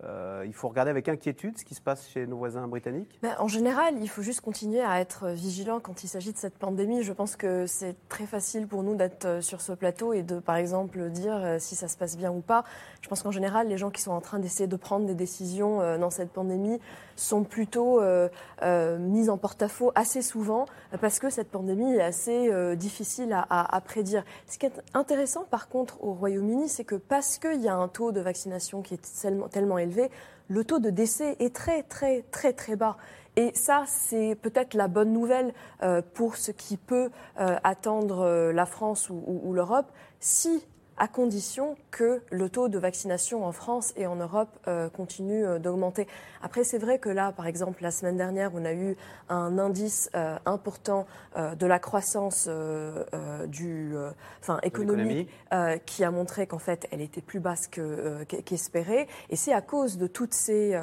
euh, 0.06 0.44
il 0.46 0.54
faut 0.54 0.70
regarder 0.70 0.92
avec 0.92 1.10
inquiétude 1.10 1.58
ce 1.58 1.66
qui 1.66 1.76
se 1.76 1.82
passe 1.82 2.08
chez 2.10 2.26
nos 2.26 2.38
voisins 2.38 2.66
britanniques 2.68 3.20
ben, 3.22 3.36
En 3.40 3.50
général, 3.50 3.96
il 4.00 4.10
faut 4.10 4.22
juste 4.22 4.40
continuer 4.40 4.80
à 4.80 5.02
être 5.02 5.28
vigilant 5.28 5.82
quand 5.82 6.04
il 6.04 6.08
s'agit 6.08 6.32
de 6.32 6.38
cette 6.38 6.58
pandémie. 6.58 7.04
Je 7.04 7.12
pense 7.12 7.36
que 7.36 7.66
c'est 7.68 7.96
très 8.08 8.26
facile 8.26 8.66
pour 8.68 8.82
nous 8.84 8.96
d'être 8.96 9.26
euh, 9.26 9.42
sur 9.42 9.60
ce 9.60 9.74
plateau 9.74 10.14
et 10.14 10.24
de, 10.24 10.40
par 10.40 10.56
exemple, 10.56 11.10
dire 11.10 11.36
euh, 11.36 11.58
si 11.60 11.76
ça 11.76 11.90
se 11.90 11.98
passe 11.98 12.18
bien 12.18 12.32
ou 12.32 12.40
pas. 12.40 12.64
Je 13.02 13.10
pense 13.10 13.24
qu'en 13.24 13.32
général, 13.32 13.68
les 13.68 13.78
gens 13.78 13.90
qui 13.90 14.02
sont 14.02 14.12
en 14.12 14.22
train 14.22 14.40
d'essayer 14.40 14.68
de 14.68 14.76
prendre 14.78 15.06
des 15.06 15.16
décisions 15.16 15.98
dans 15.98 16.10
cette 16.10 16.32
pandémie 16.32 16.80
sont 17.16 17.44
plutôt 17.44 18.02
mis 19.00 19.30
en 19.30 19.38
porte-à-faux 19.38 19.92
assez 19.96 20.22
souvent 20.22 20.66
parce 21.02 21.20
que 21.20 21.30
cette 21.30 21.50
pandémie 21.50 21.94
est 21.94 22.02
assez 22.02 22.76
difficile 22.76 23.34
à, 23.34 23.76
à, 23.76 23.82
prédire. 23.82 24.24
Ce 24.48 24.58
qui 24.58 24.66
est 24.66 24.82
intéressant, 24.94 25.46
par 25.50 25.70
contre, 25.70 26.04
au 26.04 26.14
Royaume-Uni, 26.14 26.70
c'est 26.70 26.84
que 26.84 26.96
parce 26.96 27.38
qu'il 27.38 27.62
y 27.62 27.68
a 27.68 27.76
un 27.76 27.88
taux 27.88 28.12
de 28.12 28.20
vaccination 28.20 28.82
qui 28.82 28.96
est 28.96 29.22
tellement, 29.22 29.48
tellement 29.48 29.78
le 30.48 30.64
taux 30.64 30.80
de 30.80 30.90
décès 30.90 31.36
est 31.40 31.56
très 31.56 31.84
très 31.84 32.24
très 32.32 32.54
très 32.54 32.76
bas. 32.76 32.98
Et 33.36 33.52
ça, 33.54 33.84
c'est 33.88 34.36
peut-être 34.36 34.74
la 34.74 34.88
bonne 34.88 35.14
nouvelle 35.14 35.54
euh, 35.82 36.02
pour 36.14 36.36
ce 36.36 36.52
qui 36.52 36.76
peut 36.76 37.10
euh, 37.40 37.56
attendre 37.64 38.20
euh, 38.20 38.52
la 38.52 38.66
France 38.66 39.10
ou, 39.10 39.54
l'Europe. 39.54 39.92
Si 40.20 40.66
à 41.00 41.08
condition 41.08 41.78
que 41.92 42.22
le 42.30 42.50
taux 42.50 42.68
de 42.68 42.78
vaccination 42.78 43.46
en 43.46 43.54
France 43.54 43.94
et 43.96 44.06
en 44.06 44.18
Europe 44.18 44.50
euh, 44.68 44.90
continue 44.90 45.46
euh, 45.46 45.58
d'augmenter. 45.58 46.08
Après, 46.42 46.66
c'est 46.66 46.78
vrai 46.78 47.00
que 47.00 47.10
là, 47.10 47.32
par 47.32 47.48
exemple, 47.48 47.82
la 47.82 47.92
semaine 47.92 48.18
dernière, 48.18 48.52
on 48.54 48.66
a 48.66 48.74
eu 48.74 48.98
un 49.30 49.58
indice 49.58 50.10
euh, 50.16 50.38
important 50.46 51.06
de 51.38 51.66
la 51.66 51.80
croissance 51.80 52.50
du, 53.48 53.96
enfin, 54.42 54.60
économique 54.64 55.30
qui 55.86 56.04
a 56.04 56.12
montré 56.12 56.48
qu'en 56.48 56.60
fait, 56.60 56.88
elle 56.92 57.02
était 57.02 57.22
plus 57.22 57.40
basse 57.40 57.68
qu'espérée. 57.68 59.08
et 59.30 59.36
c'est 59.36 59.54
à 59.54 59.62
cause 59.62 59.98
de 59.98 60.08
toutes 60.08 60.34
ces 60.34 60.78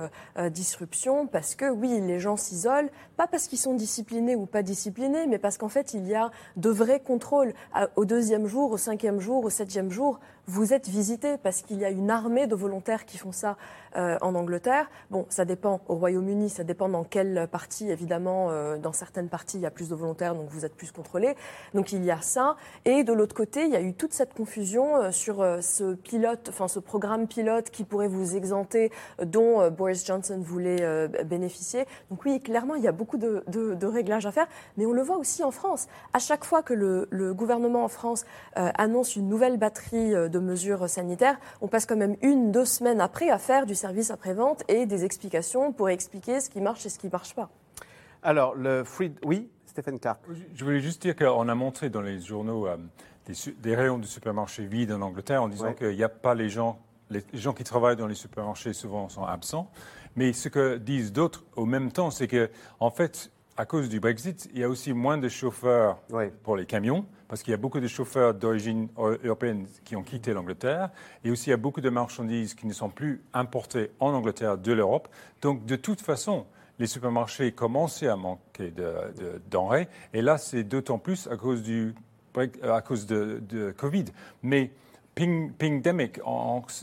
disruptions, 0.50 1.26
parce 1.26 1.54
que 1.54 1.68
oui, 1.68 2.00
les 2.00 2.20
gens 2.20 2.37
s'isolent, 2.37 2.90
pas 3.16 3.26
parce 3.26 3.49
qu'ils 3.49 3.58
sont 3.58 3.75
disciplinés 3.75 4.37
ou 4.37 4.46
pas 4.46 4.62
disciplinés, 4.62 5.26
mais 5.26 5.38
parce 5.38 5.58
qu'en 5.58 5.68
fait, 5.68 5.94
il 5.94 6.06
y 6.06 6.14
a 6.14 6.30
de 6.56 6.70
vrais 6.70 7.00
contrôles. 7.00 7.52
Au 7.96 8.04
deuxième 8.04 8.46
jour, 8.46 8.70
au 8.70 8.78
cinquième 8.78 9.20
jour, 9.20 9.44
au 9.44 9.50
septième 9.50 9.90
jour, 9.90 10.05
toujours 10.06 10.20
vous 10.47 10.73
êtes 10.73 10.88
visité 10.88 11.38
parce 11.38 11.62
qu'il 11.62 11.79
y 11.79 11.85
a 11.85 11.91
une 11.91 12.11
armée 12.11 12.47
de 12.47 12.55
volontaires 12.55 13.05
qui 13.05 13.19
font 13.19 13.33
ça 13.33 13.57
euh, 13.97 14.19
en 14.21 14.35
Angleterre. 14.35 14.88
Bon, 15.11 15.26
ça 15.29 15.45
dépend 15.45 15.81
au 15.88 15.97
Royaume-Uni, 15.97 16.50
ça 16.50 16.65
dépend 16.65 16.88
dans 16.88 17.03
quelle 17.03 17.49
partie, 17.50 17.91
évidemment. 17.91 18.49
Euh, 18.50 18.76
dans 18.76 18.93
certaines 18.93 19.29
parties, 19.29 19.57
il 19.57 19.62
y 19.62 19.67
a 19.67 19.71
plus 19.71 19.88
de 19.88 19.95
volontaires, 19.95 20.35
donc 20.35 20.49
vous 20.50 20.65
êtes 20.65 20.75
plus 20.75 20.93
contrôlés. 20.93 21.35
Donc 21.75 21.93
il 21.93 22.05
y 22.05 22.11
a 22.11 22.21
ça. 22.21 22.57
Et 22.85 23.05
de 23.05 23.12
l'autre 23.12 23.35
côté, 23.35 23.65
il 23.65 23.71
y 23.71 23.76
a 23.76 23.81
eu 23.81 23.95
toute 23.95 24.12
cette 24.12 24.35
confusion 24.35 24.97
euh, 24.97 25.11
sur 25.11 25.37
ce 25.61 25.95
pilote, 25.95 26.49
enfin 26.50 26.69
ce 26.69 26.79
programme 26.79 27.26
pilote 27.26 27.71
qui 27.71 27.85
pourrait 27.85 28.09
vous 28.09 28.37
exempter, 28.37 28.93
dont 29.23 29.71
Boris 29.71 30.07
Johnson 30.07 30.38
voulait 30.41 31.09
bénéficier. 31.25 31.87
Donc 32.11 32.25
oui, 32.25 32.41
clairement, 32.41 32.75
il 32.75 32.83
y 32.83 32.88
a 32.88 32.93
beaucoup 32.93 33.17
de, 33.17 33.45
de, 33.49 33.87
réglages 33.87 34.26
à 34.26 34.33
faire, 34.33 34.47
mais 34.76 34.87
on 34.87 34.93
le 34.93 35.03
voit 35.03 35.17
aussi 35.17 35.43
en 35.43 35.50
France. 35.50 35.87
À 36.12 36.19
chaque 36.19 36.45
fois 36.45 36.62
que 36.62 36.75
le, 36.75 37.09
le 37.11 37.35
gouvernement 37.35 37.85
en 37.85 37.88
France 37.88 38.25
annonce 38.55 39.17
une 39.17 39.29
nouvelle 39.29 39.57
batterie 39.57 40.11
de 40.11 40.36
de 40.37 40.45
mesures 40.45 40.88
sanitaires, 40.88 41.38
on 41.61 41.69
passe 41.69 41.87
quand 41.87 41.97
même 41.97 42.16
une, 42.23 42.52
deux 42.52 42.64
semaines 42.64 43.00
après 43.00 43.31
à 43.31 43.38
faire 43.38 43.66
du 43.66 43.75
service 43.75 44.11
après-vente 44.11 44.62
et 44.69 44.87
des 44.87 45.05
explications 45.05 45.73
pour 45.73 45.88
expliquer 45.88 46.40
ce 46.40 46.50
qui 46.50 46.61
marche 46.61 46.85
et 46.87 46.88
ce 46.88 46.99
qui 46.99 47.07
ne 47.07 47.12
marche 47.12 47.35
pas. 47.35 47.50
Alors, 48.23 48.55
le 48.55 48.85
free... 48.85 49.14
Oui, 49.25 49.49
Stéphane 49.66 49.99
Clark. 49.99 50.21
Je 50.55 50.64
voulais 50.64 50.81
juste 50.81 51.02
dire 51.02 51.16
qu'on 51.16 51.49
a 51.49 51.55
montré 51.55 51.90
dans 51.90 52.00
les 52.00 52.21
journaux 52.21 52.66
euh, 52.66 52.76
des, 53.59 53.76
rayons 53.76 53.99
de 53.99 54.07
supermarchés 54.07 54.66
vides 54.66 54.93
en 54.93 55.00
Angleterre 55.00 55.43
en 55.43 55.49
disant 55.49 55.73
qu'il 55.73 55.97
n'y 55.97 56.05
a 56.05 56.09
pas 56.09 56.35
les 56.35 56.49
gens, 56.49 56.78
les 57.11 57.23
gens 57.35 57.52
qui 57.52 57.64
travaillent 57.64 57.97
dans 57.97 58.07
les 58.07 58.14
supermarchés 58.14 58.73
souvent 58.73 59.09
sont 59.09 59.25
absents. 59.25 59.71
Mais 60.16 60.33
ce 60.33 60.49
que 60.49 60.76
disent 60.76 61.12
d'autres 61.12 61.45
au 61.57 61.66
même 61.66 61.93
temps, 61.93 62.11
c'est 62.11 62.26
que, 62.26 62.50
en 62.81 62.90
fait, 62.90 63.31
à 63.57 63.66
cause 63.66 63.88
du 63.88 64.00
Brexit, 64.00 64.49
il 64.55 64.61
y 64.61 64.64
a 64.64 64.69
aussi 64.69 64.93
moins 64.93 65.19
de 65.19 65.28
chauffeurs 65.28 65.99
pour 66.43 66.57
les 66.57 66.66
camions, 66.66 67.07
parce 67.28 67.42
qu'il 67.42 67.50
y 67.50 67.54
a 67.54 67.59
beaucoup 67.59 67.80
de 67.80 67.88
chauffeurs 67.88 68.35
d'origine 68.35 68.88
européenne 68.97 69.66
qui 69.85 69.97
ont 69.97 70.02
quitté 70.02 70.33
l'Angleterre, 70.33 70.90
et 71.25 71.30
aussi 71.30 71.49
il 71.49 71.50
y 71.50 71.54
a 71.54 71.59
beaucoup 71.59 71.80
de 71.80 71.90
marchandises 71.90 72.54
qui 72.54 72.66
ne 72.66 72.73
sont 72.73 72.88
plus 72.88 73.23
importées 73.35 73.90
en 74.00 74.12
Angleterre 74.12 74.59
de 74.59 74.73
l'Europe. 74.73 75.09
Donc 75.42 75.64
de 75.66 75.76
toute 75.76 76.00
façon, 76.00 76.47
les 76.78 76.87
supermarchés 76.87 77.52
commençaient 77.52 78.09
à 78.09 78.16
manquer 78.16 78.71
de, 78.71 79.40
denrées, 79.50 79.88
et 80.12 80.23
là 80.23 80.38
c'est 80.38 80.64
d'autant 80.64 80.99
plus 80.99 81.26
à 81.28 81.37
cause, 81.37 81.62
du, 81.62 81.95
à 82.62 82.80
cause 82.83 83.06
de, 83.06 83.75
Covid. 83.76 84.06
Mais 84.42 84.71
ping, 85.14 85.52
Pingdemic, 85.52 86.21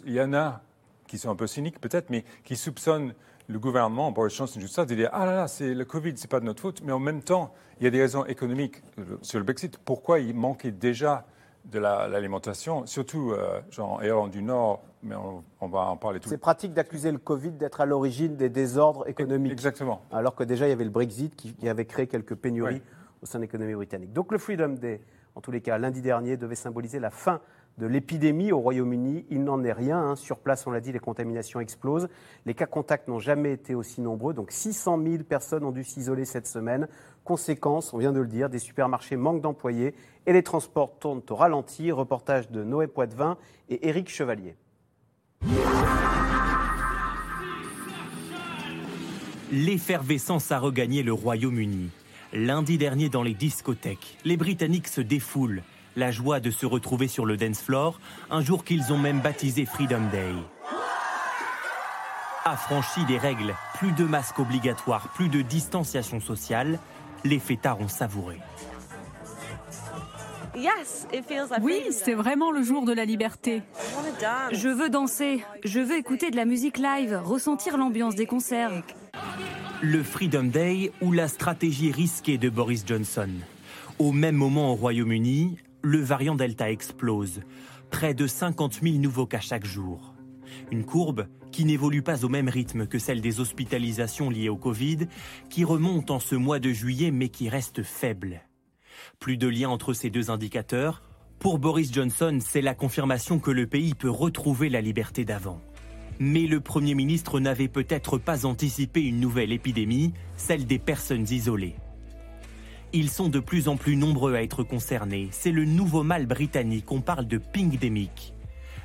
il 0.05 0.13
y 0.13 0.21
en 0.21 0.33
a 0.33 0.62
qui 1.07 1.17
sont 1.19 1.29
un 1.29 1.35
peu 1.35 1.47
cyniques 1.47 1.79
peut-être, 1.79 2.09
mais 2.09 2.25
qui 2.43 2.55
soupçonnent 2.55 3.13
le 3.47 3.59
gouvernement, 3.59 4.12
Boris 4.12 4.35
Johnson, 4.35 4.59
juste 4.59 4.75
ça, 4.75 4.85
dire 4.85 5.09
Ah 5.12 5.25
là 5.25 5.35
là, 5.35 5.47
c'est 5.47 5.73
le 5.73 5.85
Covid, 5.85 6.13
c'est 6.15 6.29
pas 6.29 6.39
de 6.39 6.45
notre 6.45 6.62
faute. 6.62 6.81
Mais 6.83 6.91
en 6.91 7.00
même 7.00 7.21
temps, 7.21 7.53
il 7.79 7.83
y 7.83 7.88
a 7.88 7.89
des 7.89 8.01
raisons 8.01 8.25
économiques 8.25 8.81
sur 9.21 9.39
le 9.39 9.45
Brexit. 9.45 9.77
Pourquoi 9.77 10.19
il 10.19 10.33
manquait 10.35 10.71
déjà 10.71 11.25
de 11.65 11.79
l'alimentation, 11.79 12.85
surtout 12.85 13.31
euh, 13.31 13.62
genre, 13.71 13.93
en 13.93 14.01
Irlande 14.01 14.31
du 14.31 14.43
Nord, 14.43 14.83
mais 15.01 15.15
on, 15.15 15.67
va 15.67 15.85
en 15.85 15.97
parler 15.97 16.19
tout 16.19 16.29
C'est 16.29 16.38
pratique 16.38 16.73
d'accuser 16.73 17.12
le 17.12 17.17
Covid 17.17 17.51
d'être 17.51 17.79
à 17.79 17.85
l'origine 17.85 18.35
des 18.35 18.50
désordres 18.50 19.07
économiques. 19.07 19.53
Exactement. 19.53 20.01
Alors 20.12 20.35
que 20.35 20.43
déjà, 20.43 20.67
il 20.67 20.69
y 20.69 20.73
avait 20.73 20.83
le 20.83 20.89
Brexit 20.89 21.35
qui, 21.35 21.69
avait 21.69 21.85
créé 21.85 22.07
quelques 22.07 22.35
pénuries 22.35 22.81
au 23.21 23.25
sein 23.25 23.39
de 23.39 23.43
l'économie 23.43 23.75
britannique. 23.75 24.12
Donc 24.12 24.31
le 24.31 24.38
Freedom 24.38 24.69
Day, 24.69 25.01
en 25.35 25.41
tous 25.41 25.51
les 25.51 25.62
cas, 25.62 25.77
lundi 25.77 26.01
dernier, 26.01 26.35
devait 26.35 26.55
symboliser 26.55 27.00
la 27.00 27.12
fin 27.12 27.39
de 27.77 27.87
l'épidémie 27.87 28.51
au 28.51 28.59
Royaume-Uni. 28.59 29.25
Il 29.29 29.43
n'en 29.43 29.63
est 29.63 29.73
rien. 29.73 29.99
Hein. 29.99 30.15
Sur 30.15 30.39
place, 30.39 30.67
on 30.67 30.71
l'a 30.71 30.79
dit, 30.79 30.91
les 30.91 30.99
contaminations 30.99 31.59
explosent. 31.59 32.07
Les 32.45 32.53
cas 32.53 32.65
contacts 32.65 33.07
n'ont 33.07 33.19
jamais 33.19 33.51
été 33.51 33.75
aussi 33.75 34.01
nombreux. 34.01 34.33
Donc 34.33 34.51
600 34.51 35.01
000 35.03 35.23
personnes 35.23 35.63
ont 35.63 35.71
dû 35.71 35.83
s'isoler 35.83 36.25
cette 36.25 36.47
semaine. 36.47 36.87
Conséquence, 37.23 37.93
on 37.93 37.97
vient 37.97 38.11
de 38.11 38.19
le 38.19 38.27
dire, 38.27 38.49
des 38.49 38.59
supermarchés 38.59 39.15
manquent 39.15 39.41
d'employés 39.41 39.95
et 40.25 40.33
les 40.33 40.43
transports 40.43 40.97
tournent 40.99 41.21
au 41.29 41.35
ralenti. 41.35 41.91
Reportage 41.91 42.49
de 42.51 42.63
Noé 42.63 42.87
Poitvin 42.87 43.37
et 43.69 43.87
Éric 43.87 44.09
Chevalier. 44.09 44.55
L'effervescence 49.51 50.51
a 50.51 50.57
regagné 50.57 51.03
le 51.03 51.13
Royaume-Uni. 51.13 51.91
Lundi 52.33 52.79
dernier, 52.79 53.09
dans 53.09 53.21
les 53.21 53.35
discothèques, 53.35 54.17
les 54.25 54.37
Britanniques 54.37 54.87
se 54.87 55.01
défoulent 55.01 55.61
la 55.95 56.12
joie 56.12 56.39
de 56.39 56.51
se 56.51 56.65
retrouver 56.65 57.07
sur 57.07 57.25
le 57.25 57.38
dance 57.38 57.62
floor, 57.62 58.00
un 58.29 58.41
jour 58.41 58.63
qu'ils 58.63 58.91
ont 58.93 58.97
même 58.97 59.19
baptisé 59.21 59.65
Freedom 59.65 60.01
Day. 60.12 60.33
Affranchis 62.45 63.05
des 63.05 63.17
règles, 63.17 63.55
plus 63.75 63.91
de 63.93 64.03
masques 64.03 64.39
obligatoires, 64.39 65.09
plus 65.09 65.29
de 65.29 65.41
distanciation 65.41 66.19
sociale, 66.19 66.79
les 67.23 67.39
fêtards 67.39 67.79
ont 67.79 67.88
savouré. 67.88 68.38
Oui, 71.62 71.81
c'est 71.91 72.13
vraiment 72.13 72.51
le 72.51 72.63
jour 72.63 72.85
de 72.85 72.93
la 72.93 73.05
liberté. 73.05 73.63
Je 74.51 74.69
veux 74.69 74.89
danser, 74.89 75.43
je 75.63 75.79
veux 75.79 75.97
écouter 75.97 76.31
de 76.31 76.35
la 76.35 76.45
musique 76.45 76.77
live, 76.77 77.19
ressentir 77.23 77.77
l'ambiance 77.77 78.15
des 78.15 78.25
concerts. 78.25 78.71
Le 79.81 80.03
Freedom 80.03 80.43
Day 80.43 80.91
ou 81.01 81.12
la 81.12 81.27
stratégie 81.27 81.91
risquée 81.91 82.38
de 82.38 82.50
Boris 82.50 82.83
Johnson. 82.85 83.29
Au 84.00 84.12
même 84.12 84.35
moment 84.35 84.71
au 84.71 84.75
Royaume-Uni, 84.75 85.57
le 85.83 85.99
variant 85.99 86.35
Delta 86.35 86.71
explose. 86.71 87.41
Près 87.91 88.13
de 88.13 88.25
50 88.25 88.79
000 88.81 88.95
nouveaux 88.97 89.27
cas 89.27 89.41
chaque 89.41 89.65
jour. 89.65 90.15
Une 90.71 90.85
courbe 90.85 91.27
qui 91.51 91.65
n'évolue 91.65 92.01
pas 92.01 92.23
au 92.23 92.29
même 92.29 92.47
rythme 92.47 92.87
que 92.87 92.97
celle 92.97 93.21
des 93.21 93.39
hospitalisations 93.39 94.29
liées 94.29 94.49
au 94.49 94.55
Covid, 94.55 94.99
qui 95.49 95.63
remonte 95.65 96.09
en 96.09 96.19
ce 96.19 96.35
mois 96.35 96.59
de 96.59 96.71
juillet 96.71 97.11
mais 97.11 97.29
qui 97.29 97.49
reste 97.49 97.83
faible. 97.83 98.41
Plus 99.19 99.37
de 99.37 99.47
lien 99.47 99.69
entre 99.69 99.93
ces 99.93 100.09
deux 100.09 100.31
indicateurs. 100.31 101.03
Pour 101.37 101.59
Boris 101.59 101.91
Johnson, 101.91 102.39
c'est 102.39 102.61
la 102.61 102.73
confirmation 102.73 103.37
que 103.37 103.51
le 103.51 103.67
pays 103.67 103.93
peut 103.93 104.09
retrouver 104.09 104.69
la 104.69 104.79
liberté 104.79 105.25
d'avant. 105.25 105.59
Mais 106.19 106.47
le 106.47 106.61
Premier 106.61 106.95
ministre 106.95 107.41
n'avait 107.41 107.67
peut-être 107.67 108.17
pas 108.17 108.45
anticipé 108.45 109.01
une 109.01 109.19
nouvelle 109.19 109.51
épidémie, 109.51 110.13
celle 110.37 110.65
des 110.65 110.79
personnes 110.79 111.27
isolées. 111.29 111.75
Ils 112.95 113.09
sont 113.09 113.27
de 113.27 113.39
plus 113.39 113.69
en 113.69 113.75
plus 113.75 113.95
nombreux 113.95 114.35
à 114.35 114.43
être 114.43 114.62
concernés. 114.62 115.27
C'est 115.31 115.51
le 115.51 115.65
nouveau 115.65 116.03
mal 116.03 116.27
britannique, 116.27 116.91
on 116.91 117.01
parle 117.01 117.25
de 117.25 117.39
pingdemic. 117.39 118.35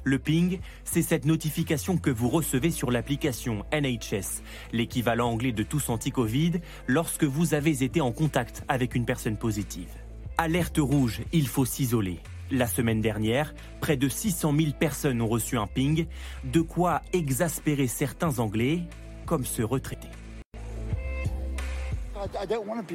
Le 0.03 0.19
ping, 0.19 0.61
c'est 0.83 1.03
cette 1.03 1.27
notification 1.27 1.99
que 1.99 2.09
vous 2.09 2.31
recevez 2.31 2.71
sur 2.71 2.91
l'application 2.91 3.67
NHS, 3.71 4.43
l'équivalent 4.73 5.29
anglais 5.29 5.53
de 5.53 5.63
tous 5.63 5.91
anti-Covid, 5.91 6.53
lorsque 6.87 7.25
vous 7.25 7.53
avez 7.53 7.83
été 7.83 8.01
en 8.01 8.11
contact 8.11 8.65
avec 8.67 8.95
une 8.95 9.05
personne 9.05 9.37
positive. 9.37 9.91
Alerte 10.39 10.79
rouge, 10.79 11.21
il 11.35 11.47
faut 11.47 11.67
s'isoler. 11.67 12.21
La 12.51 12.67
semaine 12.67 13.03
dernière, 13.03 13.55
près 13.83 13.99
de 13.99 14.09
600 14.09 14.55
000 14.59 14.71
personnes 14.73 15.21
ont 15.21 15.29
reçu 15.29 15.59
un 15.59 15.67
ping, 15.67 16.07
de 16.45 16.63
quoi 16.63 17.03
exaspérer 17.13 17.89
certains 17.89 18.39
Anglais, 18.39 18.85
comme 19.27 19.45
se 19.45 19.61
retraiter. 19.61 20.09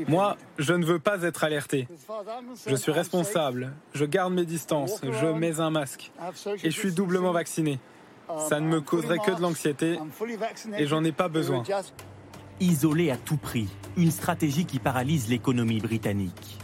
Moi, 0.07 0.37
je 0.57 0.73
ne 0.73 0.85
veux 0.85 0.99
pas 0.99 1.23
être 1.23 1.43
alerté. 1.43 1.87
Je 2.67 2.75
suis 2.75 2.91
responsable, 2.91 3.73
je 3.93 4.05
garde 4.05 4.33
mes 4.33 4.45
distances, 4.45 5.01
je 5.03 5.27
mets 5.27 5.59
un 5.59 5.69
masque 5.69 6.11
et 6.63 6.71
je 6.71 6.77
suis 6.77 6.91
doublement 6.91 7.31
vacciné. 7.31 7.79
Ça 8.47 8.59
ne 8.59 8.67
me 8.67 8.81
causerait 8.81 9.19
que 9.19 9.31
de 9.31 9.41
l'anxiété 9.41 9.99
et 10.77 10.87
j'en 10.87 11.03
ai 11.03 11.11
pas 11.11 11.27
besoin. 11.27 11.63
Isolé 12.59 13.11
à 13.11 13.17
tout 13.17 13.37
prix, 13.37 13.67
une 13.97 14.11
stratégie 14.11 14.65
qui 14.65 14.79
paralyse 14.79 15.27
l'économie 15.27 15.79
britannique. 15.79 16.59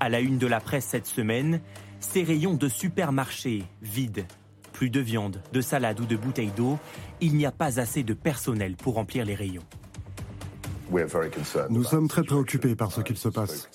À 0.00 0.08
la 0.08 0.20
une 0.20 0.38
de 0.38 0.46
la 0.46 0.60
presse 0.60 0.86
cette 0.86 1.06
semaine, 1.06 1.60
ces 2.00 2.22
rayons 2.22 2.54
de 2.54 2.68
supermarchés 2.68 3.64
vides. 3.82 4.26
Plus 4.72 4.90
de 4.90 5.00
viande, 5.00 5.42
de 5.52 5.62
salade 5.62 6.00
ou 6.00 6.04
de 6.04 6.16
bouteilles 6.16 6.52
d'eau, 6.54 6.78
il 7.20 7.34
n'y 7.34 7.46
a 7.46 7.52
pas 7.52 7.80
assez 7.80 8.02
de 8.02 8.12
personnel 8.12 8.76
pour 8.76 8.94
remplir 8.94 9.24
les 9.24 9.34
rayons. 9.34 9.64
Nous 11.70 11.84
sommes 11.84 12.08
très 12.08 12.22
préoccupés 12.22 12.76
par 12.76 12.92
ce 12.92 13.00
qu'il 13.00 13.16
se 13.16 13.28
passe. 13.28 13.68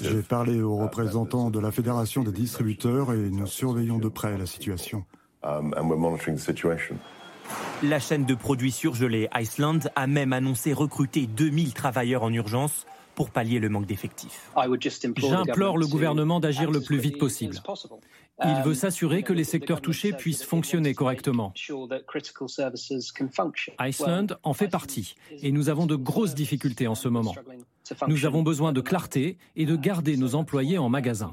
J'ai 0.00 0.22
parlé 0.22 0.62
aux 0.62 0.76
représentants 0.76 1.50
de 1.50 1.58
la 1.58 1.70
Fédération 1.70 2.22
des 2.22 2.32
distributeurs 2.32 3.12
et 3.12 3.30
nous 3.30 3.46
surveillons 3.46 3.98
de 3.98 4.08
près 4.08 4.36
la 4.36 4.46
situation. 4.46 5.04
Um, 5.42 5.74
la 7.82 8.00
chaîne 8.00 8.24
de 8.24 8.34
produits 8.34 8.72
surgelés 8.72 9.28
Iceland 9.34 9.78
a 9.94 10.06
même 10.06 10.32
annoncé 10.32 10.72
recruter 10.72 11.26
2000 11.26 11.74
travailleurs 11.74 12.22
en 12.22 12.32
urgence 12.32 12.86
pour 13.14 13.30
pallier 13.30 13.58
le 13.58 13.68
manque 13.68 13.86
d'effectifs. 13.86 14.50
J'implore 15.16 15.78
le 15.78 15.86
gouvernement 15.86 16.40
d'agir 16.40 16.70
le 16.70 16.80
plus 16.80 16.98
vite 16.98 17.18
possible. 17.18 17.56
Il 18.44 18.62
veut 18.64 18.74
s'assurer 18.74 19.22
que 19.22 19.32
les 19.32 19.44
secteurs 19.44 19.80
touchés 19.80 20.12
puissent 20.12 20.44
fonctionner 20.44 20.94
correctement. 20.94 21.54
Iceland 23.80 24.26
en 24.42 24.52
fait 24.52 24.68
partie 24.68 25.14
et 25.42 25.52
nous 25.52 25.68
avons 25.68 25.86
de 25.86 25.96
grosses 25.96 26.34
difficultés 26.34 26.86
en 26.86 26.94
ce 26.94 27.08
moment. 27.08 27.34
Nous 28.08 28.26
avons 28.26 28.42
besoin 28.42 28.72
de 28.72 28.80
clarté 28.80 29.38
et 29.54 29.64
de 29.64 29.76
garder 29.76 30.16
nos 30.16 30.34
employés 30.34 30.76
en 30.76 30.88
magasin. 30.88 31.32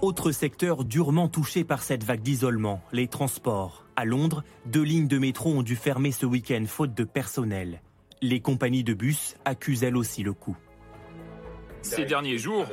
Autre 0.00 0.30
secteur 0.30 0.84
durement 0.84 1.28
touché 1.28 1.64
par 1.64 1.82
cette 1.82 2.04
vague 2.04 2.22
d'isolement, 2.22 2.80
les 2.92 3.08
transports. 3.08 3.84
À 3.96 4.04
Londres, 4.04 4.44
deux 4.64 4.82
lignes 4.82 5.08
de 5.08 5.18
métro 5.18 5.50
ont 5.50 5.62
dû 5.62 5.76
fermer 5.76 6.12
ce 6.12 6.24
week-end 6.24 6.64
faute 6.66 6.94
de 6.94 7.04
personnel. 7.04 7.82
Les 8.22 8.40
compagnies 8.40 8.84
de 8.84 8.94
bus 8.94 9.34
accusent 9.44 9.82
elles 9.82 9.96
aussi 9.96 10.22
le 10.22 10.32
coup. 10.32 10.56
Ces 11.82 12.04
derniers 12.04 12.38
jours, 12.38 12.66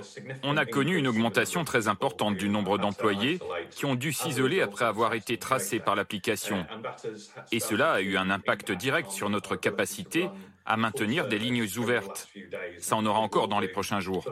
on 0.43 0.57
a 0.57 0.65
connu 0.65 0.97
une 0.97 1.07
augmentation 1.07 1.63
très 1.63 1.87
importante 1.87 2.37
du 2.37 2.49
nombre 2.49 2.77
d'employés 2.77 3.39
qui 3.71 3.85
ont 3.85 3.95
dû 3.95 4.11
s'isoler 4.11 4.61
après 4.61 4.85
avoir 4.85 5.13
été 5.13 5.37
tracés 5.37 5.79
par 5.79 5.95
l'application. 5.95 6.65
Et 7.51 7.59
cela 7.59 7.93
a 7.93 8.01
eu 8.01 8.17
un 8.17 8.29
impact 8.29 8.71
direct 8.71 9.11
sur 9.11 9.29
notre 9.29 9.55
capacité 9.55 10.29
à 10.65 10.77
maintenir 10.77 11.27
des 11.27 11.39
lignes 11.39 11.67
ouvertes. 11.77 12.27
Ça 12.79 12.95
en 12.95 13.05
aura 13.05 13.19
encore 13.19 13.47
dans 13.47 13.59
les 13.59 13.67
prochains 13.67 13.99
jours. 13.99 14.27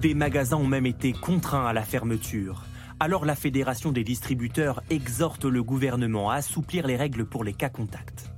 Des 0.00 0.14
magasins 0.14 0.56
ont 0.56 0.66
même 0.66 0.86
été 0.86 1.12
contraints 1.12 1.66
à 1.66 1.72
la 1.72 1.82
fermeture. 1.82 2.64
Alors 3.00 3.24
la 3.24 3.34
Fédération 3.34 3.90
des 3.90 4.04
distributeurs 4.04 4.82
exhorte 4.90 5.44
le 5.44 5.62
gouvernement 5.62 6.30
à 6.30 6.36
assouplir 6.36 6.86
les 6.86 6.96
règles 6.96 7.24
pour 7.24 7.42
les 7.42 7.54
cas 7.54 7.68
contacts. 7.68 8.33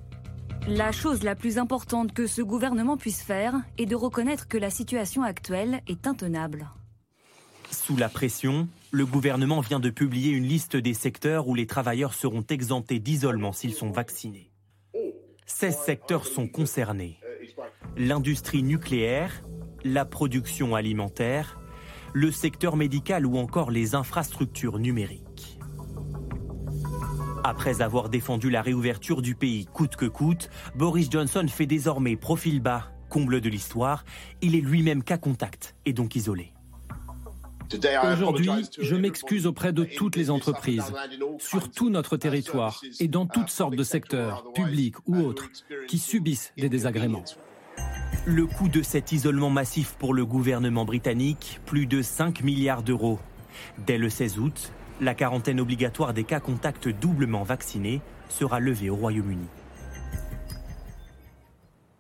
La 0.68 0.90
chose 0.90 1.22
la 1.22 1.36
plus 1.36 1.58
importante 1.58 2.12
que 2.12 2.26
ce 2.26 2.42
gouvernement 2.42 2.96
puisse 2.96 3.22
faire 3.22 3.54
est 3.78 3.86
de 3.86 3.94
reconnaître 3.94 4.48
que 4.48 4.58
la 4.58 4.68
situation 4.68 5.22
actuelle 5.22 5.80
est 5.86 6.08
intenable. 6.08 6.68
Sous 7.70 7.96
la 7.96 8.08
pression, 8.08 8.66
le 8.90 9.06
gouvernement 9.06 9.60
vient 9.60 9.78
de 9.78 9.90
publier 9.90 10.32
une 10.32 10.42
liste 10.44 10.76
des 10.76 10.94
secteurs 10.94 11.46
où 11.46 11.54
les 11.54 11.68
travailleurs 11.68 12.14
seront 12.14 12.44
exemptés 12.50 12.98
d'isolement 12.98 13.52
s'ils 13.52 13.74
sont 13.74 13.92
vaccinés. 13.92 14.50
16 15.46 15.78
secteurs 15.78 16.26
sont 16.26 16.48
concernés. 16.48 17.20
L'industrie 17.96 18.64
nucléaire, 18.64 19.42
la 19.84 20.04
production 20.04 20.74
alimentaire, 20.74 21.60
le 22.12 22.32
secteur 22.32 22.74
médical 22.74 23.24
ou 23.24 23.38
encore 23.38 23.70
les 23.70 23.94
infrastructures 23.94 24.80
numériques. 24.80 25.25
Après 27.48 27.80
avoir 27.80 28.08
défendu 28.08 28.50
la 28.50 28.60
réouverture 28.60 29.22
du 29.22 29.36
pays 29.36 29.66
coûte 29.66 29.94
que 29.94 30.06
coûte, 30.06 30.50
Boris 30.74 31.08
Johnson 31.08 31.46
fait 31.48 31.66
désormais 31.66 32.16
profil 32.16 32.60
bas, 32.60 32.90
comble 33.08 33.40
de 33.40 33.48
l'histoire. 33.48 34.04
Il 34.42 34.56
est 34.56 34.60
lui-même 34.60 35.04
cas 35.04 35.16
contact 35.16 35.76
et 35.84 35.92
donc 35.92 36.16
isolé. 36.16 36.52
Aujourd'hui, 38.12 38.50
je 38.80 38.96
m'excuse 38.96 39.46
auprès 39.46 39.72
de 39.72 39.84
toutes 39.84 40.16
les 40.16 40.28
entreprises, 40.30 40.92
sur 41.38 41.70
tout 41.70 41.88
notre 41.88 42.16
territoire 42.16 42.80
et 42.98 43.06
dans 43.06 43.26
toutes 43.26 43.50
sortes 43.50 43.76
de 43.76 43.84
secteurs, 43.84 44.52
publics 44.52 44.96
ou 45.06 45.18
autres, 45.18 45.48
qui 45.86 45.98
subissent 46.00 46.52
des 46.56 46.68
désagréments. 46.68 47.24
Le 48.24 48.44
coût 48.46 48.66
de 48.66 48.82
cet 48.82 49.12
isolement 49.12 49.50
massif 49.50 49.94
pour 50.00 50.14
le 50.14 50.26
gouvernement 50.26 50.84
britannique, 50.84 51.60
plus 51.64 51.86
de 51.86 52.02
5 52.02 52.42
milliards 52.42 52.82
d'euros. 52.82 53.20
Dès 53.86 53.98
le 53.98 54.10
16 54.10 54.40
août, 54.40 54.72
la 55.00 55.14
quarantaine 55.14 55.60
obligatoire 55.60 56.14
des 56.14 56.24
cas 56.24 56.40
contacts 56.40 56.88
doublement 56.88 57.42
vaccinés 57.42 58.00
sera 58.28 58.60
levée 58.60 58.90
au 58.90 58.96
Royaume-Uni. 58.96 59.46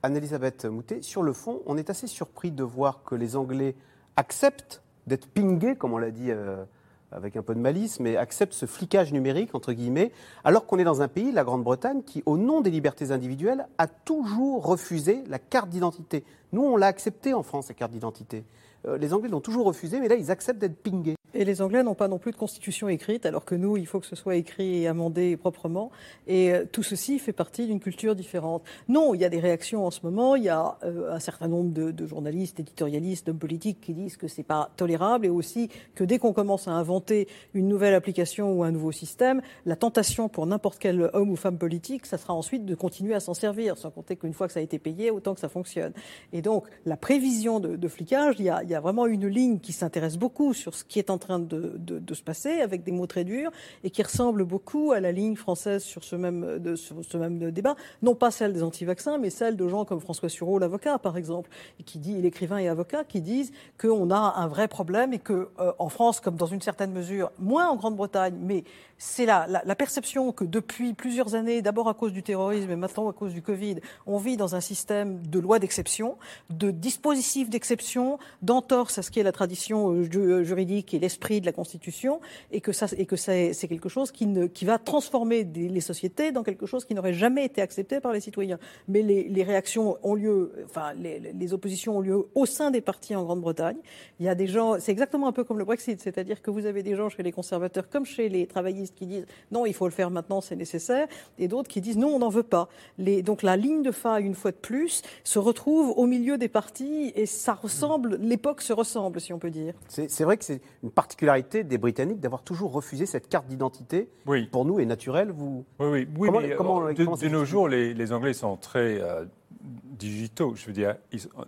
Anne-Elisabeth 0.02 0.64
Moutet, 0.66 1.02
sur 1.02 1.22
le 1.22 1.32
fond, 1.32 1.62
on 1.66 1.76
est 1.76 1.90
assez 1.90 2.06
surpris 2.06 2.52
de 2.52 2.62
voir 2.62 3.02
que 3.04 3.14
les 3.14 3.36
Anglais 3.36 3.74
acceptent 4.16 4.82
d'être 5.06 5.26
pingés, 5.28 5.76
comme 5.76 5.92
on 5.92 5.98
l'a 5.98 6.10
dit 6.10 6.30
euh, 6.30 6.64
avec 7.12 7.36
un 7.36 7.42
peu 7.42 7.54
de 7.54 7.60
malice, 7.60 8.00
mais 8.00 8.16
acceptent 8.16 8.52
ce 8.54 8.66
flicage 8.66 9.12
numérique, 9.12 9.54
entre 9.54 9.72
guillemets, 9.72 10.12
alors 10.44 10.66
qu'on 10.66 10.78
est 10.78 10.84
dans 10.84 11.02
un 11.02 11.08
pays, 11.08 11.32
la 11.32 11.44
Grande-Bretagne, 11.44 12.02
qui, 12.02 12.22
au 12.24 12.36
nom 12.38 12.60
des 12.60 12.70
libertés 12.70 13.10
individuelles, 13.10 13.66
a 13.78 13.88
toujours 13.88 14.64
refusé 14.64 15.22
la 15.28 15.38
carte 15.38 15.68
d'identité. 15.68 16.24
Nous, 16.52 16.62
on 16.62 16.76
l'a 16.76 16.86
accepté 16.86 17.34
en 17.34 17.42
France, 17.42 17.68
la 17.68 17.74
carte 17.74 17.92
d'identité. 17.92 18.44
Euh, 18.86 18.96
les 18.98 19.12
Anglais 19.12 19.28
l'ont 19.28 19.40
toujours 19.40 19.66
refusé, 19.66 20.00
mais 20.00 20.08
là, 20.08 20.14
ils 20.14 20.30
acceptent 20.30 20.60
d'être 20.60 20.82
pingés. 20.82 21.16
Et 21.38 21.44
les 21.44 21.60
Anglais 21.60 21.82
n'ont 21.82 21.94
pas 21.94 22.08
non 22.08 22.16
plus 22.16 22.32
de 22.32 22.36
constitution 22.36 22.88
écrite, 22.88 23.26
alors 23.26 23.44
que 23.44 23.54
nous, 23.54 23.76
il 23.76 23.86
faut 23.86 24.00
que 24.00 24.06
ce 24.06 24.16
soit 24.16 24.36
écrit 24.36 24.82
et 24.82 24.88
amendé 24.88 25.36
proprement. 25.36 25.90
Et 26.26 26.50
euh, 26.50 26.64
tout 26.64 26.82
ceci 26.82 27.18
fait 27.18 27.34
partie 27.34 27.66
d'une 27.66 27.78
culture 27.78 28.14
différente. 28.14 28.62
Non, 28.88 29.12
il 29.12 29.20
y 29.20 29.24
a 29.24 29.28
des 29.28 29.38
réactions 29.38 29.84
en 29.84 29.90
ce 29.90 30.00
moment. 30.02 30.34
Il 30.34 30.44
y 30.44 30.48
a 30.48 30.78
euh, 30.84 31.12
un 31.12 31.20
certain 31.20 31.46
nombre 31.46 31.74
de, 31.74 32.06
journalistes, 32.06 32.58
éditorialistes, 32.58 33.26
d'hommes 33.26 33.38
politiques 33.38 33.82
qui 33.82 33.92
disent 33.92 34.16
que 34.16 34.28
c'est 34.28 34.44
pas 34.44 34.70
tolérable 34.78 35.26
et 35.26 35.28
aussi 35.28 35.68
que 35.94 36.04
dès 36.04 36.18
qu'on 36.18 36.32
commence 36.32 36.68
à 36.68 36.70
inventer 36.70 37.28
une 37.52 37.68
nouvelle 37.68 37.94
application 37.94 38.54
ou 38.54 38.64
un 38.64 38.70
nouveau 38.70 38.92
système, 38.92 39.42
la 39.66 39.76
tentation 39.76 40.30
pour 40.30 40.46
n'importe 40.46 40.78
quel 40.78 41.10
homme 41.12 41.30
ou 41.30 41.36
femme 41.36 41.58
politique, 41.58 42.06
ça 42.06 42.16
sera 42.16 42.32
ensuite 42.32 42.64
de 42.64 42.74
continuer 42.74 43.12
à 43.14 43.20
s'en 43.20 43.34
servir, 43.34 43.76
sans 43.76 43.90
compter 43.90 44.16
qu'une 44.16 44.32
fois 44.32 44.46
que 44.46 44.54
ça 44.54 44.60
a 44.60 44.62
été 44.62 44.78
payé, 44.78 45.10
autant 45.10 45.34
que 45.34 45.40
ça 45.40 45.50
fonctionne. 45.50 45.92
Et 46.32 46.40
donc, 46.40 46.64
la 46.86 46.96
prévision 46.96 47.60
de, 47.60 47.88
flicage, 47.88 48.36
il 48.38 48.46
y, 48.46 48.50
a, 48.50 48.62
il 48.62 48.70
y 48.70 48.74
a 48.74 48.80
vraiment 48.80 49.06
une 49.06 49.26
ligne 49.26 49.58
qui 49.58 49.74
s'intéresse 49.74 50.16
beaucoup 50.16 50.54
sur 50.54 50.74
ce 50.74 50.82
qui 50.82 50.98
est 50.98 51.10
en 51.10 51.18
train 51.18 51.25
train 51.26 51.38
de, 51.38 52.14
se 52.14 52.22
passer, 52.22 52.60
avec 52.60 52.82
des 52.84 52.92
mots 52.92 53.06
très 53.06 53.24
durs, 53.24 53.50
et 53.84 53.90
qui 53.90 54.02
ressemble 54.02 54.44
beaucoup 54.44 54.92
à 54.92 55.00
la 55.00 55.12
ligne 55.12 55.36
française 55.36 55.82
sur 55.82 56.04
ce 56.04 56.16
même, 56.16 56.58
de, 56.58 56.76
ce 56.76 57.16
même 57.16 57.50
débat. 57.50 57.76
Non 58.02 58.14
pas 58.14 58.30
celle 58.30 58.52
des 58.52 58.62
anti-vaccins, 58.62 59.18
mais 59.18 59.30
celle 59.30 59.56
de 59.56 59.68
gens 59.68 59.84
comme 59.84 60.00
François 60.00 60.28
Sureau, 60.28 60.58
l'avocat, 60.58 60.98
par 60.98 61.16
exemple, 61.16 61.50
qui 61.84 61.98
dit, 61.98 62.20
l'écrivain 62.22 62.58
et 62.58 62.68
avocat, 62.68 63.04
qui 63.04 63.20
disent 63.20 63.52
qu'on 63.80 64.10
a 64.10 64.34
un 64.36 64.46
vrai 64.46 64.68
problème 64.68 65.12
et 65.12 65.18
que 65.18 65.48
euh, 65.58 65.72
en 65.78 65.88
France, 65.88 66.20
comme 66.20 66.36
dans 66.36 66.46
une 66.46 66.60
certaine 66.60 66.92
mesure, 66.92 67.30
moins 67.38 67.68
en 67.68 67.76
Grande-Bretagne, 67.76 68.36
mais 68.40 68.64
c'est 68.98 69.26
la, 69.26 69.46
la, 69.46 69.74
perception 69.74 70.32
que 70.32 70.44
depuis 70.44 70.94
plusieurs 70.94 71.34
années, 71.34 71.60
d'abord 71.60 71.88
à 71.88 71.94
cause 71.94 72.12
du 72.12 72.22
terrorisme 72.22 72.70
et 72.70 72.76
maintenant 72.76 73.08
à 73.10 73.12
cause 73.12 73.34
du 73.34 73.42
Covid, 73.42 73.76
on 74.06 74.16
vit 74.16 74.38
dans 74.38 74.54
un 74.54 74.60
système 74.60 75.26
de 75.26 75.38
loi 75.38 75.58
d'exception, 75.58 76.16
de 76.48 76.70
dispositifs 76.70 77.50
d'exception, 77.50 78.18
d'entorse 78.42 78.98
à 78.98 79.02
ce 79.02 79.10
qui 79.10 79.20
est 79.20 79.22
la 79.22 79.32
tradition 79.32 79.92
euh, 79.92 80.08
euh, 80.14 80.44
juridique 80.44 80.94
et 80.94 80.98
l'esprit 80.98 81.15
de 81.18 81.46
la 81.46 81.52
Constitution, 81.52 82.20
et 82.52 82.60
que, 82.60 82.72
ça, 82.72 82.86
et 82.96 83.06
que 83.06 83.16
c'est 83.16 83.68
quelque 83.68 83.88
chose 83.88 84.12
qui, 84.12 84.26
ne, 84.26 84.46
qui 84.46 84.64
va 84.64 84.78
transformer 84.78 85.44
les 85.44 85.80
sociétés 85.80 86.32
dans 86.32 86.42
quelque 86.42 86.66
chose 86.66 86.84
qui 86.84 86.94
n'aurait 86.94 87.14
jamais 87.14 87.44
été 87.44 87.62
accepté 87.62 88.00
par 88.00 88.12
les 88.12 88.20
citoyens. 88.20 88.58
Mais 88.88 89.02
les, 89.02 89.24
les 89.28 89.42
réactions 89.42 89.98
ont 90.02 90.14
lieu, 90.14 90.52
enfin 90.64 90.92
les, 90.94 91.18
les, 91.18 91.52
oppositions 91.52 91.98
ont 91.98 92.00
lieu 92.00 92.26
au 92.34 92.46
sein 92.46 92.70
des 92.70 92.80
partis 92.80 93.14
en 93.16 93.24
Grande-Bretagne. 93.24 93.76
Il 94.20 94.26
y 94.26 94.28
a 94.28 94.34
des 94.34 94.46
gens, 94.46 94.78
c'est 94.78 94.92
exactement 94.92 95.28
un 95.28 95.32
peu 95.32 95.44
comme 95.44 95.58
le 95.58 95.64
Brexit, 95.64 96.00
c'est-à-dire 96.00 96.42
que 96.42 96.50
vous 96.50 96.66
avez 96.66 96.82
des 96.82 96.96
gens 96.96 97.08
chez 97.08 97.22
les 97.22 97.32
conservateurs 97.32 97.88
comme 97.88 98.04
chez 98.04 98.28
les 98.28 98.46
travaillistes 98.46 98.94
qui 98.94 99.06
disent 99.06 99.26
non, 99.50 99.66
il 99.66 99.74
faut 99.74 99.86
le 99.86 99.92
faire 99.92 100.10
maintenant, 100.10 100.40
c'est 100.40 100.56
nécessaire, 100.56 101.08
et 101.38 101.48
d'autres 101.48 101.68
qui 101.68 101.80
disent 101.80 101.96
non, 101.96 102.08
on 102.08 102.18
n'en 102.18 102.28
veut 102.28 102.42
pas. 102.42 102.68
Les, 102.98 103.22
donc 103.22 103.42
la 103.42 103.56
ligne 103.56 103.82
de 103.82 103.90
faille, 103.90 104.24
une 104.24 104.34
fois 104.34 104.52
de 104.52 104.56
plus, 104.56 105.02
se 105.24 105.38
retrouve 105.38 105.92
au 105.96 106.06
milieu 106.06 106.38
des 106.38 106.48
partis 106.48 107.12
et 107.14 107.26
ça 107.26 107.54
ressemble, 107.54 108.16
l'époque 108.16 108.62
se 108.62 108.72
ressemble, 108.72 109.20
si 109.20 109.32
on 109.32 109.38
peut 109.38 109.50
dire. 109.50 109.74
C'est 109.88 110.24
vrai 110.24 110.36
que 110.36 110.44
c'est 110.44 110.60
une 110.82 110.90
particularité 110.96 111.62
des 111.62 111.76
Britanniques 111.76 112.20
d'avoir 112.20 112.42
toujours 112.42 112.72
refusé 112.72 113.04
cette 113.04 113.28
carte 113.28 113.46
d'identité. 113.46 114.08
Oui. 114.24 114.46
Pour 114.46 114.64
nous, 114.64 114.80
est 114.80 114.86
naturelle. 114.86 115.30
Vous... 115.30 115.64
Oui, 115.78 115.86
oui. 115.86 116.08
oui 116.16 116.26
comment, 116.26 116.40
mais, 116.40 116.54
comment, 116.54 116.86
euh, 116.86 116.92
de, 116.94 117.28
nos 117.28 117.44
jours, 117.44 117.68
les, 117.68 118.12
Anglais 118.12 118.32
sont 118.32 118.56
très 118.56 118.98
euh, 119.00 119.26
digitaux. 119.60 120.54
Je 120.56 120.66
veux 120.66 120.72
dire, 120.72 120.96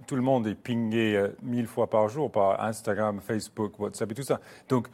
tout 0.06 0.16
le 0.16 0.22
monde 0.22 0.46
est 0.46 0.54
pingé 0.54 1.16
euh, 1.16 1.28
mille 1.42 1.66
fois 1.66 1.88
par 1.88 2.11
jour 2.11 2.30
par 2.30 2.62
Instagram, 2.62 3.20
Facebook, 3.22 3.80
WhatsApp 3.80 4.12
et 4.12 4.14
tout 4.14 4.22
ça. 4.22 4.38
Donc, 4.68 4.88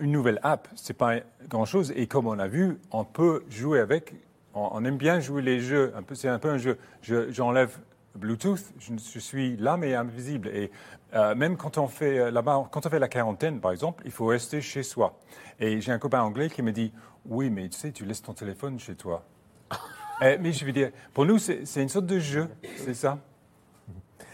une 0.00 0.12
nouvelle 0.12 0.38
app, 0.42 0.68
c'est 0.74 0.96
pas 0.96 1.16
grand-chose. 1.48 1.92
Et 1.96 2.06
comme 2.06 2.26
on 2.26 2.38
a 2.38 2.46
vu, 2.46 2.78
on 2.92 3.04
peut 3.04 3.42
jouer 3.48 3.80
avec. 3.80 4.14
On, 4.52 4.84
aime 4.84 4.96
bien 4.96 5.20
jouer 5.20 5.40
les 5.40 5.60
jeux. 5.60 5.92
Un 5.96 6.02
peu, 6.02 6.14
c'est 6.14 6.28
un 6.28 6.38
peu 6.38 6.50
un 6.50 6.58
jeu. 6.58 6.78
j'enlève 7.02 7.78
Bluetooth, 8.16 8.72
je, 8.78 9.18
suis 9.18 9.56
là 9.56 9.76
mais 9.76 9.94
invisible. 9.94 10.48
Et 10.48 10.70
euh, 11.14 11.34
même 11.34 11.56
quand 11.56 11.78
on 11.78 11.88
fait 11.88 12.18
euh, 12.18 12.30
là-bas, 12.30 12.68
quand 12.70 12.86
on 12.86 12.90
fait 12.90 12.98
la 12.98 13.08
quarantaine, 13.08 13.60
par 13.60 13.72
exemple, 13.72 14.02
il 14.04 14.12
faut 14.12 14.26
rester 14.26 14.60
chez 14.60 14.82
soi. 14.82 15.18
Et 15.58 15.80
j'ai 15.80 15.92
un 15.92 15.98
copain 15.98 16.22
anglais 16.22 16.48
qui 16.48 16.62
me 16.62 16.72
dit, 16.72 16.92
oui, 17.26 17.50
mais 17.50 17.68
tu 17.68 17.78
sais, 17.78 17.92
tu 17.92 18.04
laisses 18.04 18.22
ton 18.22 18.32
téléphone 18.32 18.78
chez 18.78 18.94
toi. 18.94 19.24
Eh, 20.22 20.36
mais 20.36 20.52
je 20.52 20.66
veux 20.66 20.72
dire, 20.72 20.90
pour 21.14 21.24
nous, 21.24 21.38
c'est 21.38 21.64
une 21.76 21.88
sorte 21.88 22.04
de 22.04 22.18
jeu, 22.18 22.46
c'est 22.76 22.92
ça? 22.92 23.16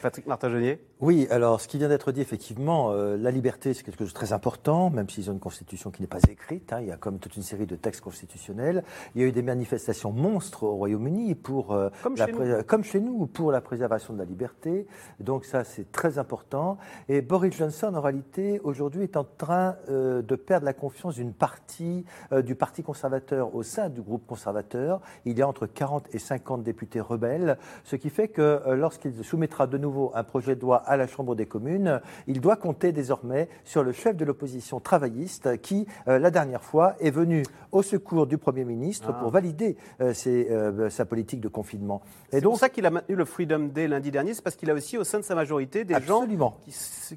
Patrick 0.06 0.28
Martin-Genier 0.28 0.78
Oui, 1.00 1.26
alors 1.32 1.60
ce 1.60 1.66
qui 1.66 1.78
vient 1.78 1.88
d'être 1.88 2.12
dit, 2.12 2.20
effectivement, 2.20 2.92
euh, 2.92 3.16
la 3.16 3.32
liberté, 3.32 3.74
c'est 3.74 3.82
quelque 3.82 3.98
chose 3.98 4.10
de 4.10 4.14
très 4.14 4.32
important, 4.32 4.88
même 4.88 5.10
s'ils 5.10 5.28
ont 5.30 5.32
une 5.32 5.40
constitution 5.40 5.90
qui 5.90 6.00
n'est 6.00 6.06
pas 6.06 6.20
écrite. 6.30 6.72
Hein, 6.72 6.78
il 6.80 6.86
y 6.86 6.92
a 6.92 6.96
comme 6.96 7.18
toute 7.18 7.34
une 7.34 7.42
série 7.42 7.66
de 7.66 7.74
textes 7.74 8.02
constitutionnels. 8.02 8.84
Il 9.16 9.20
y 9.20 9.24
a 9.24 9.26
eu 9.26 9.32
des 9.32 9.42
manifestations 9.42 10.12
monstres 10.12 10.62
au 10.62 10.76
Royaume-Uni 10.76 11.34
pour, 11.34 11.72
euh, 11.72 11.88
comme, 12.04 12.16
chez 12.16 12.30
nous. 12.30 12.62
comme 12.68 12.84
chez 12.84 13.00
nous, 13.00 13.26
pour 13.26 13.50
la 13.50 13.60
préservation 13.60 14.14
de 14.14 14.20
la 14.20 14.24
liberté. 14.24 14.86
Donc 15.18 15.44
ça, 15.44 15.64
c'est 15.64 15.90
très 15.90 16.18
important. 16.18 16.78
Et 17.08 17.20
Boris 17.20 17.56
Johnson, 17.56 17.92
en 17.92 18.00
réalité, 18.00 18.60
aujourd'hui, 18.62 19.02
est 19.02 19.16
en 19.16 19.24
train 19.24 19.74
euh, 19.88 20.22
de 20.22 20.36
perdre 20.36 20.66
la 20.66 20.72
confiance 20.72 21.16
d'une 21.16 21.32
partie 21.32 22.04
du 22.44 22.54
Parti 22.54 22.84
conservateur 22.84 23.56
au 23.56 23.64
sein 23.64 23.88
du 23.88 24.02
groupe 24.02 24.24
conservateur. 24.24 25.00
Il 25.24 25.36
y 25.36 25.42
a 25.42 25.48
entre 25.48 25.66
40 25.66 26.14
et 26.14 26.20
50 26.20 26.62
députés 26.62 27.00
rebelles, 27.00 27.58
ce 27.82 27.96
qui 27.96 28.08
fait 28.08 28.28
que 28.28 28.62
lorsqu'il 28.72 29.12
soumettra 29.24 29.66
de 29.66 29.78
nouveau 29.78 29.95
nouveau 29.96 30.12
un 30.14 30.24
projet 30.24 30.56
de 30.56 30.60
loi 30.60 30.76
à 30.76 30.96
la 30.96 31.06
Chambre 31.06 31.34
des 31.34 31.46
communes, 31.46 32.00
il 32.26 32.40
doit 32.40 32.56
compter 32.56 32.92
désormais 32.92 33.48
sur 33.64 33.82
le 33.82 33.92
chef 33.92 34.16
de 34.16 34.24
l'opposition 34.24 34.80
travailliste 34.80 35.60
qui, 35.60 35.86
euh, 36.08 36.18
la 36.18 36.30
dernière 36.30 36.62
fois, 36.62 36.94
est 37.00 37.10
venu 37.10 37.42
au 37.72 37.82
secours 37.82 38.26
du 38.26 38.38
Premier 38.38 38.64
ministre 38.64 39.12
pour 39.12 39.28
ah. 39.28 39.30
valider 39.30 39.76
euh, 40.00 40.12
euh, 40.26 40.90
sa 40.90 41.04
politique 41.04 41.40
de 41.40 41.48
confinement. 41.48 42.02
C'est 42.30 42.42
pour 42.42 42.58
ça 42.58 42.68
qu'il 42.68 42.86
a 42.86 42.90
maintenu 42.90 43.16
le 43.16 43.24
Freedom 43.24 43.70
Day 43.72 43.88
lundi 43.88 44.10
dernier, 44.10 44.34
c'est 44.34 44.42
parce 44.42 44.56
qu'il 44.56 44.70
a 44.70 44.74
aussi 44.74 44.98
au 44.98 45.04
sein 45.04 45.18
de 45.18 45.24
sa 45.24 45.34
majorité 45.34 45.84
des 45.84 46.00
gens 46.02 46.26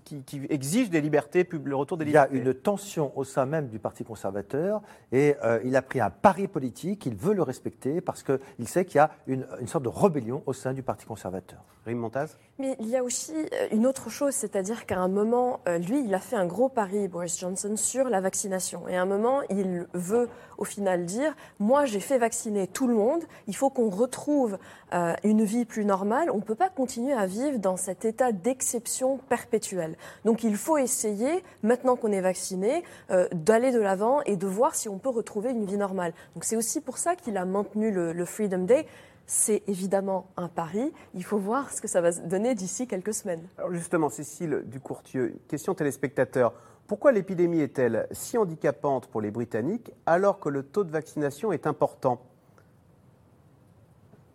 qui, 0.05 0.21
qui, 0.23 0.41
exigent 0.49 0.89
des 0.89 1.01
libertés, 1.01 1.47
le 1.51 1.75
retour 1.75 1.97
des 1.97 2.05
libertés. 2.05 2.29
Il 2.33 2.37
y 2.37 2.41
a 2.41 2.43
une 2.45 2.53
tension 2.53 3.11
au 3.17 3.23
sein 3.23 3.45
même 3.45 3.67
du 3.67 3.79
Parti 3.79 4.03
conservateur 4.03 4.81
et 5.11 5.35
il 5.63 5.75
a 5.75 5.81
pris 5.81 5.99
un 5.99 6.09
pari 6.09 6.47
politique, 6.47 7.05
il 7.05 7.15
veut 7.15 7.33
le 7.33 7.43
respecter 7.43 8.01
parce 8.01 8.23
qu'il 8.23 8.67
sait 8.67 8.85
qu'il 8.85 8.97
y 8.97 8.99
a 8.99 9.11
une, 9.27 9.45
une 9.59 9.67
sorte 9.67 9.83
de 9.83 9.89
rébellion 9.89 10.43
au 10.45 10.53
sein 10.53 10.73
du 10.73 10.83
Parti 10.83 11.05
conservateur. 11.05 11.59
Rime 11.85 11.99
Montaz? 11.99 12.37
Mais 12.59 12.75
il 12.81 12.89
y 12.89 12.97
a 12.97 13.03
aussi 13.05 13.31
euh, 13.33 13.67
une 13.71 13.87
autre 13.87 14.09
chose, 14.09 14.33
c'est-à-dire 14.33 14.85
qu'à 14.85 14.99
un 14.99 15.07
moment, 15.07 15.61
euh, 15.69 15.77
lui, 15.77 16.03
il 16.03 16.13
a 16.13 16.19
fait 16.19 16.35
un 16.35 16.45
gros 16.45 16.67
pari, 16.67 17.07
Boris 17.07 17.39
Johnson, 17.39 17.77
sur 17.77 18.09
la 18.09 18.19
vaccination. 18.19 18.85
Et 18.89 18.97
à 18.97 19.01
un 19.01 19.05
moment, 19.05 19.39
il 19.49 19.87
veut 19.93 20.27
au 20.57 20.65
final 20.65 21.05
dire, 21.05 21.33
moi 21.59 21.85
j'ai 21.85 22.01
fait 22.01 22.17
vacciner 22.17 22.67
tout 22.67 22.85
le 22.85 22.93
monde, 22.93 23.23
il 23.47 23.55
faut 23.55 23.69
qu'on 23.69 23.89
retrouve 23.89 24.57
euh, 24.93 25.13
une 25.23 25.45
vie 25.45 25.63
plus 25.63 25.85
normale, 25.85 26.29
on 26.31 26.35
ne 26.35 26.41
peut 26.41 26.53
pas 26.53 26.67
continuer 26.67 27.13
à 27.13 27.27
vivre 27.27 27.59
dans 27.59 27.77
cet 27.77 28.03
état 28.03 28.33
d'exception 28.33 29.19
perpétuelle. 29.29 29.95
Donc 30.25 30.43
il 30.43 30.57
faut 30.57 30.77
essayer, 30.77 31.45
maintenant 31.63 31.95
qu'on 31.95 32.11
est 32.11 32.19
vacciné, 32.19 32.83
d'aller 33.31 33.71
de 33.71 33.79
l'avant 33.79 34.21
et 34.23 34.35
de 34.35 34.47
voir 34.47 34.75
si 34.75 34.89
on 34.89 34.97
peut 34.97 35.07
retrouver 35.07 35.51
une 35.51 35.65
vie 35.65 35.77
normale. 35.77 36.11
Donc 36.35 36.43
c'est 36.43 36.57
aussi 36.57 36.81
pour 36.81 36.97
ça 36.97 37.15
qu'il 37.15 37.37
a 37.37 37.45
maintenu 37.45 37.89
le 37.91 38.25
Freedom 38.25 38.65
Day 38.65 38.85
c'est 39.29 39.61
évidemment 39.67 40.31
un 40.37 40.47
pari. 40.47 40.91
Il 41.13 41.23
faut 41.23 41.37
voir 41.37 41.71
ce 41.71 41.81
que 41.81 41.87
ça 41.87 42.01
va 42.01 42.11
donner 42.11 42.55
d'ici 42.55 42.87
quelques 42.87 43.13
semaines. 43.13 43.47
Alors 43.59 43.71
justement, 43.71 44.09
Cécile 44.09 44.63
Ducourtieu, 44.65 45.35
question 45.47 45.75
téléspectateur. 45.75 46.51
Pourquoi 46.87 47.11
l'épidémie 47.11 47.61
est-elle 47.61 48.07
si 48.11 48.39
handicapante 48.39 49.05
pour 49.05 49.21
les 49.21 49.29
Britanniques 49.29 49.91
alors 50.07 50.39
que 50.39 50.49
le 50.49 50.63
taux 50.63 50.83
de 50.83 50.89
vaccination 50.89 51.51
est 51.51 51.67
important? 51.67 52.25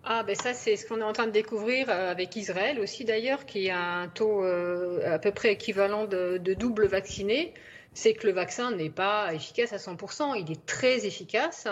Ah 0.05 0.23
ben 0.23 0.37
ça 0.37 0.55
c'est 0.55 0.77
ce 0.77 0.87
qu'on 0.87 1.01
est 1.01 1.05
en 1.05 1.13
train 1.13 1.27
de 1.27 1.33
découvrir 1.33 1.91
euh, 1.91 2.11
avec 2.11 2.37
Israël 2.37 2.79
aussi 2.79 3.05
d'ailleurs 3.05 3.47
qui 3.47 3.71
a 3.71 3.81
un 3.81 4.09
taux 4.09 4.45
euh, 4.45 5.15
à 5.15 5.19
peu 5.19 5.33
près 5.33 5.55
équivalent 5.55 6.05
de, 6.05 6.39
de 6.39 6.55
double 6.55 6.87
vacciné, 6.87 7.53
c'est 7.95 8.13
que 8.13 8.27
le 8.27 8.33
vaccin 8.33 8.71
n'est 8.71 8.91
pas 8.91 9.33
efficace 9.35 9.73
à 9.73 9.79
100%, 9.79 10.39
il 10.39 10.53
est 10.53 10.67
très 10.67 11.07
efficace 11.07 11.67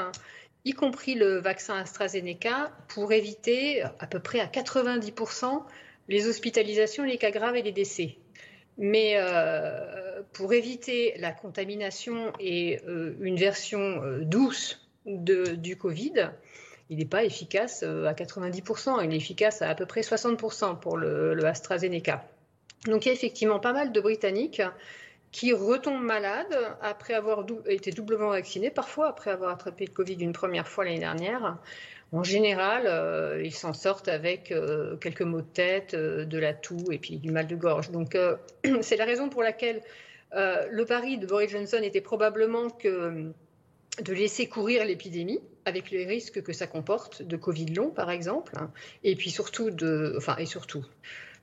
y 0.64 0.72
compris 0.72 1.14
le 1.14 1.38
vaccin 1.38 1.76
AstraZeneca, 1.76 2.70
pour 2.88 3.12
éviter 3.12 3.82
à 3.82 4.06
peu 4.06 4.20
près 4.20 4.40
à 4.40 4.46
90% 4.46 5.62
les 6.08 6.28
hospitalisations, 6.28 7.04
les 7.04 7.18
cas 7.18 7.30
graves 7.30 7.56
et 7.56 7.62
les 7.62 7.72
décès. 7.72 8.16
Mais 8.78 9.14
euh, 9.16 10.22
pour 10.32 10.52
éviter 10.52 11.14
la 11.18 11.32
contamination 11.32 12.32
et 12.40 12.80
euh, 12.88 13.14
une 13.20 13.36
version 13.36 13.80
euh, 13.80 14.24
douce 14.24 14.78
du 15.04 15.76
Covid, 15.76 16.30
il 16.88 16.98
n'est 16.98 17.04
pas 17.04 17.24
efficace 17.24 17.82
à 17.82 18.12
90%, 18.12 19.04
il 19.04 19.12
est 19.12 19.16
efficace 19.16 19.62
à 19.62 19.70
à 19.70 19.74
peu 19.74 19.86
près 19.86 20.02
60% 20.02 20.78
pour 20.78 20.96
le, 20.96 21.34
le 21.34 21.44
AstraZeneca. 21.44 22.24
Donc 22.86 23.04
il 23.04 23.08
y 23.08 23.10
a 23.10 23.14
effectivement 23.14 23.58
pas 23.58 23.72
mal 23.72 23.92
de 23.92 24.00
Britanniques 24.00 24.62
qui 25.32 25.52
retombent 25.54 26.04
malades 26.04 26.56
après 26.82 27.14
avoir 27.14 27.44
été 27.66 27.90
doublement 27.90 28.28
vaccinés, 28.28 28.70
parfois 28.70 29.08
après 29.08 29.30
avoir 29.30 29.50
attrapé 29.50 29.86
le 29.86 29.92
Covid 29.92 30.16
une 30.20 30.34
première 30.34 30.68
fois 30.68 30.84
l'année 30.84 30.98
dernière. 30.98 31.58
En 32.12 32.22
général, 32.22 32.82
euh, 32.86 33.40
ils 33.42 33.54
s'en 33.54 33.72
sortent 33.72 34.08
avec 34.08 34.52
euh, 34.52 34.96
quelques 34.98 35.22
maux 35.22 35.40
de 35.40 35.46
tête, 35.46 35.94
euh, 35.94 36.26
de 36.26 36.38
la 36.38 36.52
toux 36.52 36.84
et 36.92 36.98
puis 36.98 37.16
du 37.16 37.30
mal 37.30 37.46
de 37.46 37.56
gorge. 37.56 37.90
Donc 37.90 38.16
c'est 38.82 38.96
la 38.96 39.06
raison 39.06 39.30
pour 39.30 39.42
laquelle 39.42 39.80
le 40.34 40.84
pari 40.84 41.18
de 41.18 41.26
Boris 41.26 41.50
Johnson 41.50 41.80
était 41.82 42.00
probablement 42.00 42.68
de 42.84 44.12
laisser 44.12 44.48
courir 44.48 44.84
l'épidémie 44.84 45.40
avec 45.66 45.90
les 45.90 46.06
risques 46.06 46.42
que 46.42 46.54
ça 46.54 46.66
comporte 46.66 47.22
de 47.22 47.36
Covid 47.36 47.66
long 47.66 47.90
par 47.90 48.10
exemple, 48.10 48.54
hein, 48.56 48.70
et 49.04 49.14
puis 49.14 49.30
surtout 49.30 49.70
de, 49.70 50.14
enfin 50.16 50.36
et 50.38 50.46
surtout 50.46 50.84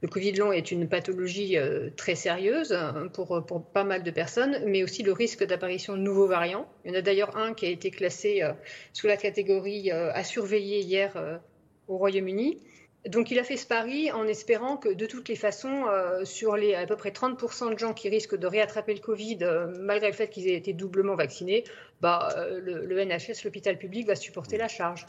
le 0.01 0.07
Covid 0.07 0.31
long 0.33 0.51
est 0.53 0.71
une 0.71 0.87
pathologie 0.87 1.57
euh, 1.57 1.89
très 1.95 2.15
sérieuse 2.15 2.71
hein, 2.71 3.09
pour, 3.13 3.45
pour 3.45 3.65
pas 3.65 3.83
mal 3.83 4.03
de 4.03 4.11
personnes, 4.11 4.63
mais 4.65 4.83
aussi 4.83 5.03
le 5.03 5.11
risque 5.11 5.43
d'apparition 5.43 5.93
de 5.93 5.99
nouveaux 5.99 6.27
variants. 6.27 6.67
Il 6.85 6.91
y 6.91 6.95
en 6.95 6.99
a 6.99 7.01
d'ailleurs 7.01 7.35
un 7.35 7.53
qui 7.53 7.65
a 7.65 7.69
été 7.69 7.91
classé 7.91 8.41
euh, 8.41 8.53
sous 8.93 9.07
la 9.07 9.17
catégorie 9.17 9.91
euh, 9.91 10.11
à 10.13 10.23
surveiller 10.23 10.79
hier 10.79 11.39
au 11.87 11.97
Royaume-Uni. 11.97 12.61
Donc 13.07 13.31
il 13.31 13.39
a 13.39 13.43
fait 13.43 13.57
ce 13.57 13.65
pari 13.65 14.11
en 14.11 14.25
espérant 14.25 14.77
que 14.77 14.89
de 14.89 15.05
toutes 15.05 15.29
les 15.29 15.35
façons, 15.35 15.85
sur 16.25 16.57
les 16.57 16.75
à 16.75 16.85
peu 16.85 16.97
près 16.97 17.11
30% 17.11 17.73
de 17.73 17.79
gens 17.79 17.93
qui 17.93 18.09
risquent 18.09 18.37
de 18.37 18.45
réattraper 18.45 18.93
le 18.93 18.99
Covid, 18.99 19.39
malgré 19.79 20.07
le 20.07 20.13
fait 20.13 20.27
qu'ils 20.27 20.49
aient 20.49 20.55
été 20.55 20.73
doublement 20.73 21.15
vaccinés, 21.15 21.63
bah, 22.01 22.35
le, 22.61 23.05
NHS, 23.05 23.45
l'hôpital 23.45 23.77
public, 23.77 24.05
va 24.05 24.15
supporter 24.15 24.57
la 24.57 24.67
charge. 24.67 25.05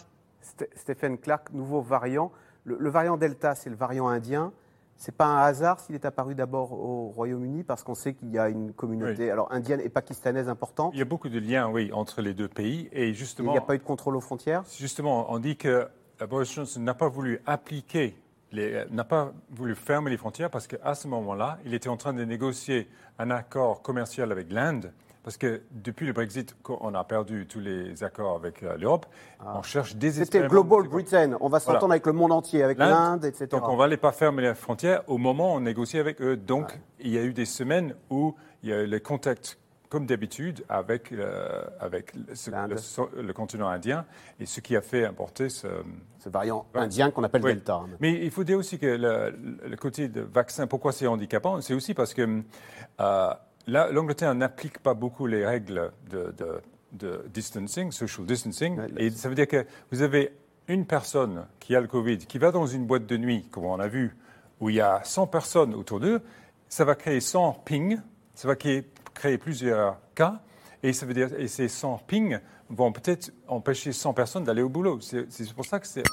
Stéphane 0.77 1.19
Clark, 1.19 1.53
nouveau 1.53 1.81
variant. 1.81 2.31
le 2.65 2.91
variant 2.91 3.17
Delta, 3.17 3.57
c'est 3.57 3.71
le 3.71 3.77
variant 3.77 4.07
indien. 4.07 4.53
C'est 5.01 5.17
pas 5.17 5.25
un 5.25 5.39
hasard 5.39 5.81
s'il 5.81 5.95
est 5.95 6.05
apparu 6.05 6.35
d'abord 6.35 6.73
au 6.73 7.09
Royaume-Uni 7.09 7.65
parce 7.65 7.83
qu'on 7.83 7.95
sait 7.95 8.13
qu'il 8.13 8.29
y 8.29 8.39
a 8.39 8.51
une 8.51 8.75
communauté 8.75 9.31
alors 9.31 9.51
indienne 9.51 9.81
et 9.81 9.89
pakistanaise 9.89 10.51
importante. 10.51 10.93
Il 10.93 10.99
y 10.99 11.03
a 11.03 11.07
beaucoup 11.07 11.31
de 11.31 11.39
liens, 11.39 11.71
oui, 11.71 11.91
entre 11.95 12.21
les 12.21 12.35
deux 12.35 12.49
pays 12.49 12.91
et 12.93 13.15
justement. 13.15 13.53
il 13.53 13.55
n'y 13.55 13.59
a 13.59 13.63
pas 13.63 13.77
eu 13.77 13.79
de 13.79 13.83
contrôle 13.83 14.15
aux 14.15 14.21
frontières? 14.21 14.63
Justement, 14.79 15.33
on 15.33 15.39
dit 15.39 15.57
que 15.57 15.89
Boris 16.29 16.53
Johnson 16.53 16.81
n'a 16.81 16.93
pas 16.93 17.09
voulu 17.09 17.41
appliquer, 17.47 18.15
n'a 18.53 19.05
pas 19.05 19.33
voulu 19.49 19.75
fermer 19.75 20.11
les 20.11 20.19
frontières 20.19 20.51
parce 20.51 20.67
qu'à 20.67 20.95
ce 20.95 21.09
moment-là, 21.09 21.57
il 21.65 21.73
était 21.73 21.89
en 21.89 21.97
train 21.97 22.13
de 22.13 22.23
négocier 22.23 22.87
un 23.19 23.31
accord 23.31 23.81
commercial 23.81 24.31
avec 24.31 24.53
l'Inde 24.53 24.93
parce 25.23 25.37
que 25.37 25.63
depuis 25.71 26.07
le 26.07 26.13
Brexit, 26.13 26.57
on 26.69 26.95
a 26.95 27.05
perdu 27.05 27.47
tous 27.47 27.61
les 27.61 28.03
accords 28.03 28.37
avec 28.37 28.63
euh, 28.63 28.77
l'Europe. 28.77 29.07
Ah. 29.41 29.55
On 29.57 29.63
cherche 29.63 29.97
désespérément. 29.97 30.49
C'était 30.49 30.63
Global 30.63 30.89
Britain. 30.89 31.37
On 31.41 31.49
va 31.49 31.61
s'entendre 31.61 31.93
avec 31.93 32.07
le 32.07 32.13
monde 32.13 32.33
entier, 32.33 32.63
avec 32.63 32.79
l'Inde, 32.79 33.25
etc. 33.25 33.47
Donc 33.51 33.69
on 33.69 33.73
ne 33.73 33.79
va 33.79 33.85
aller 33.85 33.97
pas 33.97 34.13
fermer 34.13 34.43
les 34.43 34.55
frontières 34.55 35.03
au 35.09 35.19
moment 35.19 35.55
où 35.55 35.57
on 35.57 35.61
négocie 35.61 35.99
avec 35.99 36.21
eux. 36.23 36.37
Donc 36.37 36.79
il 36.99 37.11
y 37.11 37.19
a 37.19 37.23
eu 37.23 37.33
des 37.33 37.45
semaines 37.45 37.95
où 38.09 38.35
il 38.63 38.71
y 38.71 38.73
a 38.73 38.83
eu 38.83 38.87
les 38.87 39.01
contacts 39.01 39.59
comme 39.91 40.07
d'habitude, 40.07 40.65
avec, 40.69 41.11
euh, 41.11 41.65
avec 41.81 42.15
le, 42.15 43.33
continent 43.33 43.69
indien, 43.69 44.07
et 44.39 44.47
ce 44.47 44.61
qui 44.61 44.77
a 44.77 44.83
fait 44.83 45.05
importer 45.05 45.49
ce, 45.49 45.67
ce 46.21 46.29
variant 46.29 46.65
indien 46.75 47.11
qu'on 47.11 47.25
appelle 47.25 47.43
Delta. 47.43 47.81
Mais 47.99 48.25
il 48.25 48.31
faut 48.31 48.45
dire 48.45 48.57
aussi 48.57 48.79
que 48.79 48.87
le, 48.87 49.77
côté 49.77 50.09
de 50.09 50.21
vaccin, 50.21 50.69
pourquoi 50.69 50.93
c'est 50.93 51.09
handicapant, 51.09 51.61
c'est 51.61 51.75
aussi 51.75 51.93
parce 51.93 52.15
que 52.15 52.43
euh, 53.01 53.35
l'Angleterre 53.67 54.35
n'applique 54.35 54.79
pas 54.79 54.95
beaucoup 54.95 55.27
les 55.27 55.45
règles 55.45 55.93
de, 56.11 57.23
distancing, 57.33 57.93
social 57.93 58.27
distancing. 58.27 58.81
et 58.97 59.11
ça 59.11 59.29
veut 59.29 59.35
dire 59.35 59.47
que 59.47 59.65
vous 59.91 60.03
avez 60.03 60.33
une 60.69 60.87
personne 60.87 61.47
qui 61.59 61.75
a 61.75 61.81
le 61.81 61.89
Covid, 61.89 62.19
qui 62.19 62.39
va 62.39 62.53
dans 62.53 62.67
une 62.67 62.87
boîte 62.87 63.07
de 63.07 63.17
nuit, 63.17 63.47
comme 63.51 63.65
on 63.65 63.81
a 63.81 63.89
vu, 63.89 64.17
où 64.61 64.71
il 64.71 64.77
y 64.77 64.81
a 64.81 65.03
100 65.03 65.27
personnes 65.27 65.75
autour 65.75 66.01
d'eux, 66.01 66.21
ça 66.69 66.85
va 66.85 66.95
créer 66.95 67.21
100 67.21 67.63
pings, 67.65 67.99
ça 68.35 68.47
va 68.47 68.57
créer, 68.57 68.85
plusieurs 69.39 69.99
cas, 70.15 70.41
et 70.83 70.93
ça 70.93 71.07
veut 71.07 71.15
dire, 71.15 71.29
et 71.39 71.49
ces 71.49 71.69
100 71.69 72.03
pings 72.07 72.39
vont 72.69 72.93
peut-être 72.93 73.33
empêcher 73.49 73.93
100 73.93 74.15
personnes 74.15 74.45
d'aller 74.45 74.63
au 74.63 74.69
boulot. 74.69 75.01
C'est 75.01 75.53
pour 75.55 75.67
ça 75.67 75.81
que 75.81 75.87
c'est 75.87 76.05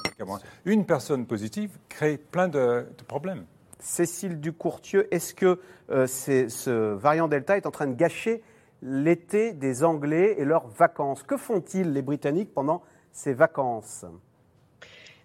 une 0.64 0.84
personne 0.84 1.24
positive 1.24 1.70
crée 1.88 2.18
plein 2.18 2.48
de 2.48 2.84
problèmes. 3.06 3.44
Cécile 3.80 4.40
Ducourtieu, 4.40 5.12
est-ce 5.14 5.34
que 5.34 5.60
euh, 5.90 6.06
ce 6.06 6.94
variant 6.94 7.28
Delta 7.28 7.56
est 7.56 7.66
en 7.66 7.70
train 7.70 7.86
de 7.86 7.94
gâcher 7.94 8.42
l'été 8.82 9.52
des 9.52 9.84
Anglais 9.84 10.36
et 10.38 10.44
leurs 10.44 10.66
vacances? 10.66 11.22
Que 11.22 11.36
font-ils 11.36 11.92
les 11.92 12.02
Britanniques 12.02 12.52
pendant 12.52 12.82
ces 13.12 13.34
vacances? 13.34 14.04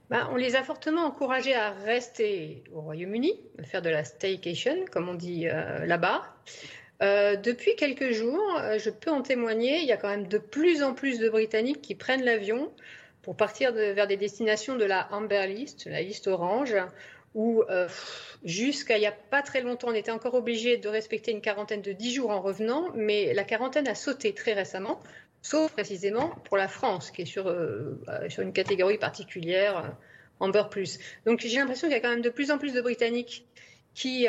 Ben, 0.09 0.27
on 0.31 0.35
les 0.35 0.55
a 0.55 0.63
fortement 0.63 1.05
encouragés 1.05 1.55
à 1.55 1.71
rester 1.71 2.63
au 2.73 2.81
Royaume-Uni, 2.81 3.33
à 3.59 3.63
faire 3.63 3.81
de 3.81 3.89
la 3.89 4.03
staycation, 4.03 4.85
comme 4.91 5.09
on 5.09 5.15
dit 5.15 5.47
euh, 5.47 5.85
là-bas. 5.85 6.21
Euh, 7.01 7.35
depuis 7.35 7.75
quelques 7.75 8.11
jours, 8.11 8.61
je 8.77 8.89
peux 8.89 9.09
en 9.09 9.23
témoigner, 9.23 9.79
il 9.79 9.87
y 9.87 9.91
a 9.91 9.97
quand 9.97 10.09
même 10.09 10.27
de 10.27 10.37
plus 10.37 10.83
en 10.83 10.93
plus 10.93 11.19
de 11.19 11.27
Britanniques 11.27 11.81
qui 11.81 11.95
prennent 11.95 12.23
l'avion 12.23 12.71
pour 13.23 13.35
partir 13.35 13.73
vers 13.73 14.05
des 14.05 14.17
destinations 14.17 14.75
de 14.75 14.85
la 14.85 15.11
Amber 15.11 15.47
List, 15.47 15.85
la 15.85 16.01
liste 16.01 16.27
orange, 16.27 16.75
où 17.35 17.63
euh, 17.69 17.87
jusqu'à 18.43 18.97
il 18.97 19.01
n'y 19.01 19.07
a 19.07 19.11
pas 19.11 19.41
très 19.41 19.61
longtemps, 19.61 19.89
on 19.89 19.93
était 19.93 20.11
encore 20.11 20.33
obligé 20.33 20.77
de 20.77 20.87
respecter 20.87 21.31
une 21.31 21.41
quarantaine 21.41 21.81
de 21.81 21.91
10 21.91 22.13
jours 22.13 22.29
en 22.29 22.41
revenant, 22.41 22.91
mais 22.95 23.33
la 23.33 23.43
quarantaine 23.43 23.87
a 23.87 23.95
sauté 23.95 24.33
très 24.33 24.53
récemment, 24.53 24.99
sauf 25.41 25.71
précisément 25.71 26.29
pour 26.45 26.57
la 26.57 26.67
France, 26.67 27.11
qui 27.11 27.23
est 27.23 27.25
sur, 27.25 27.47
euh, 27.47 27.99
euh, 28.09 28.29
sur 28.29 28.43
une 28.43 28.53
catégorie 28.53 28.97
particulière, 28.97 29.95
Amber 30.39 30.63
Plus. 30.69 30.99
Donc 31.25 31.39
j'ai 31.41 31.57
l'impression 31.57 31.87
qu'il 31.87 31.95
y 31.95 31.99
a 31.99 32.01
quand 32.01 32.09
même 32.09 32.21
de 32.21 32.29
plus 32.29 32.51
en 32.51 32.57
plus 32.57 32.73
de 32.73 32.81
Britanniques 32.81 33.47
qui, 33.93 34.27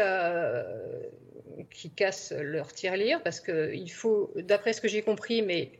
qui 1.70 1.90
cassent 1.90 2.34
leur 2.38 2.72
tirelire, 2.72 3.22
parce 3.22 3.40
qu'il 3.40 3.90
faut, 3.90 4.30
d'après 4.36 4.74
ce 4.74 4.80
que 4.80 4.88
j'ai 4.88 5.02
compris, 5.02 5.40
mais 5.40 5.70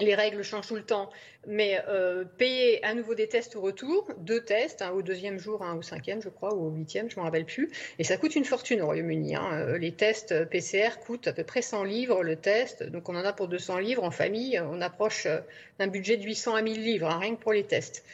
les 0.00 0.14
règles 0.14 0.42
changent 0.42 0.68
tout 0.68 0.76
le 0.76 0.82
temps, 0.82 1.10
mais 1.46 1.80
euh, 1.88 2.24
payer 2.24 2.84
à 2.84 2.94
nouveau 2.94 3.14
des 3.14 3.28
tests 3.28 3.56
au 3.56 3.60
retour, 3.60 4.10
deux 4.18 4.40
tests, 4.40 4.84
au 4.94 5.02
deuxième 5.02 5.38
jour, 5.38 5.62
un 5.62 5.76
au 5.76 5.82
cinquième, 5.82 6.22
je 6.22 6.28
crois, 6.28 6.54
ou 6.54 6.66
au 6.66 6.70
huitième, 6.70 7.10
je 7.10 7.18
ne 7.18 7.24
rappelle 7.24 7.44
plus, 7.44 7.70
et 7.98 8.04
ça 8.04 8.16
coûte 8.16 8.36
une 8.36 8.44
fortune 8.44 8.82
au 8.82 8.86
Royaume-Uni. 8.86 9.36
Hein. 9.36 9.48
Euh, 9.52 9.78
les 9.78 9.92
tests 9.92 10.44
PCR 10.50 11.00
coûtent 11.04 11.28
à 11.28 11.32
peu 11.32 11.44
près 11.44 11.62
100 11.62 11.84
livres 11.84 12.22
le 12.22 12.36
test, 12.36 12.82
donc 12.82 13.08
on 13.08 13.16
en 13.16 13.24
a 13.24 13.32
pour 13.32 13.48
200 13.48 13.78
livres. 13.78 14.04
En 14.04 14.10
famille, 14.10 14.60
on 14.60 14.80
approche 14.80 15.26
euh, 15.26 15.40
d'un 15.78 15.86
budget 15.86 16.16
de 16.16 16.24
800 16.24 16.54
à 16.54 16.62
1000 16.62 16.82
livres, 16.82 17.08
hein, 17.08 17.18
rien 17.18 17.34
que 17.34 17.40
pour 17.40 17.52
les 17.52 17.64
tests. 17.64 18.04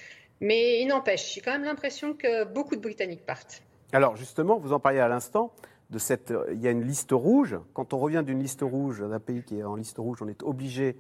Mais 0.40 0.80
il 0.80 0.86
n'empêche, 0.86 1.34
j'ai 1.34 1.40
quand 1.40 1.52
même 1.52 1.64
l'impression 1.64 2.14
que 2.14 2.44
beaucoup 2.44 2.76
de 2.76 2.80
Britanniques 2.80 3.24
partent. 3.24 3.62
Alors 3.92 4.16
justement, 4.16 4.58
vous 4.58 4.72
en 4.72 4.80
parliez 4.80 5.00
à 5.00 5.08
l'instant, 5.08 5.52
de 5.90 5.98
cette, 5.98 6.32
il 6.50 6.60
y 6.60 6.66
a 6.66 6.70
une 6.70 6.82
liste 6.82 7.12
rouge. 7.12 7.56
Quand 7.72 7.92
on 7.92 7.98
revient 7.98 8.22
d'une 8.26 8.40
liste 8.40 8.62
rouge, 8.62 9.00
d'un 9.00 9.20
pays 9.20 9.42
qui 9.42 9.58
est 9.58 9.62
en 9.62 9.76
liste 9.76 9.98
rouge, 9.98 10.18
on 10.22 10.28
est 10.28 10.42
obligé 10.42 10.96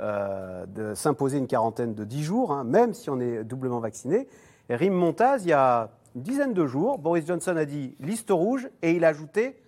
euh, 0.00 0.66
de 0.66 0.94
s'imposer 0.94 1.38
une 1.38 1.46
quarantaine 1.46 1.94
de 1.94 2.04
10 2.04 2.22
jours, 2.22 2.52
hein, 2.52 2.64
même 2.64 2.94
si 2.94 3.10
on 3.10 3.20
est 3.20 3.44
doublement 3.44 3.80
vacciné. 3.80 4.28
Rim 4.68 4.92
Montaz, 4.92 5.44
il 5.44 5.48
y 5.48 5.52
a 5.52 5.90
une 6.14 6.22
dizaine 6.22 6.52
de 6.54 6.66
jours, 6.66 6.98
Boris 6.98 7.26
Johnson 7.26 7.56
a 7.56 7.64
dit 7.64 7.94
liste 8.00 8.30
rouge 8.30 8.68
et 8.82 8.92
il 8.92 9.04
a 9.04 9.08
ajouté 9.08 9.62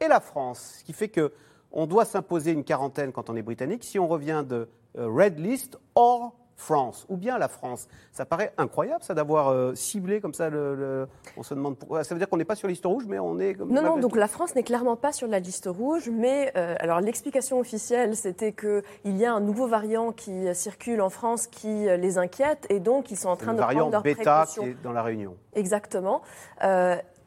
et 0.00 0.08
la 0.08 0.20
France, 0.20 0.76
ce 0.78 0.84
qui 0.84 0.92
fait 0.92 1.08
que 1.08 1.32
on 1.72 1.86
doit 1.86 2.04
s'imposer 2.04 2.52
une 2.52 2.62
quarantaine 2.62 3.12
quand 3.12 3.30
on 3.30 3.36
est 3.36 3.42
britannique 3.42 3.84
si 3.84 3.98
on 3.98 4.06
revient 4.06 4.44
de 4.48 4.68
euh, 4.96 5.08
red 5.08 5.38
list 5.38 5.78
or 5.94 6.34
France 6.56 7.06
ou 7.08 7.16
bien 7.16 7.38
la 7.38 7.48
France. 7.48 7.88
Ça 8.12 8.24
paraît 8.24 8.52
incroyable, 8.58 9.02
ça, 9.02 9.14
d'avoir 9.14 9.48
euh, 9.48 9.74
ciblé 9.74 10.20
comme 10.20 10.34
ça. 10.34 10.50
Le, 10.50 11.08
On 11.36 11.42
se 11.42 11.54
demande 11.54 11.76
pourquoi. 11.76 12.04
Ça 12.04 12.14
veut 12.14 12.18
dire 12.18 12.28
qu'on 12.28 12.36
n'est 12.36 12.44
pas 12.44 12.56
sur 12.56 12.68
la 12.68 12.72
liste 12.72 12.86
rouge, 12.86 13.04
mais 13.08 13.18
on 13.18 13.38
est. 13.38 13.54
Comme 13.54 13.72
non, 13.72 13.82
non. 13.82 13.98
Donc 13.98 14.16
la 14.16 14.28
France 14.28 14.54
n'est 14.54 14.62
clairement 14.62 14.96
pas 14.96 15.12
sur 15.12 15.28
la 15.28 15.38
liste 15.38 15.68
rouge, 15.70 16.08
mais 16.10 16.52
euh, 16.56 16.74
alors 16.78 17.00
l'explication 17.00 17.58
officielle, 17.58 18.16
c'était 18.16 18.52
que 18.52 18.82
il 19.04 19.16
y 19.16 19.24
a 19.24 19.32
un 19.32 19.40
nouveau 19.40 19.66
variant 19.66 20.12
qui 20.12 20.54
circule 20.54 21.00
en 21.00 21.10
France 21.10 21.46
qui 21.46 21.88
euh, 21.88 21.96
les 21.96 22.18
inquiète, 22.18 22.66
et 22.70 22.80
donc 22.80 23.10
ils 23.10 23.16
sont 23.16 23.28
en 23.28 23.36
train 23.36 23.54
de 23.54 23.60
prendre 23.60 23.90
leurs 23.90 24.02
bêta 24.02 24.46
qui 24.48 24.60
est 24.60 24.82
dans 24.82 24.92
la 24.92 25.02
Réunion. 25.02 25.36
Exactement. 25.54 26.22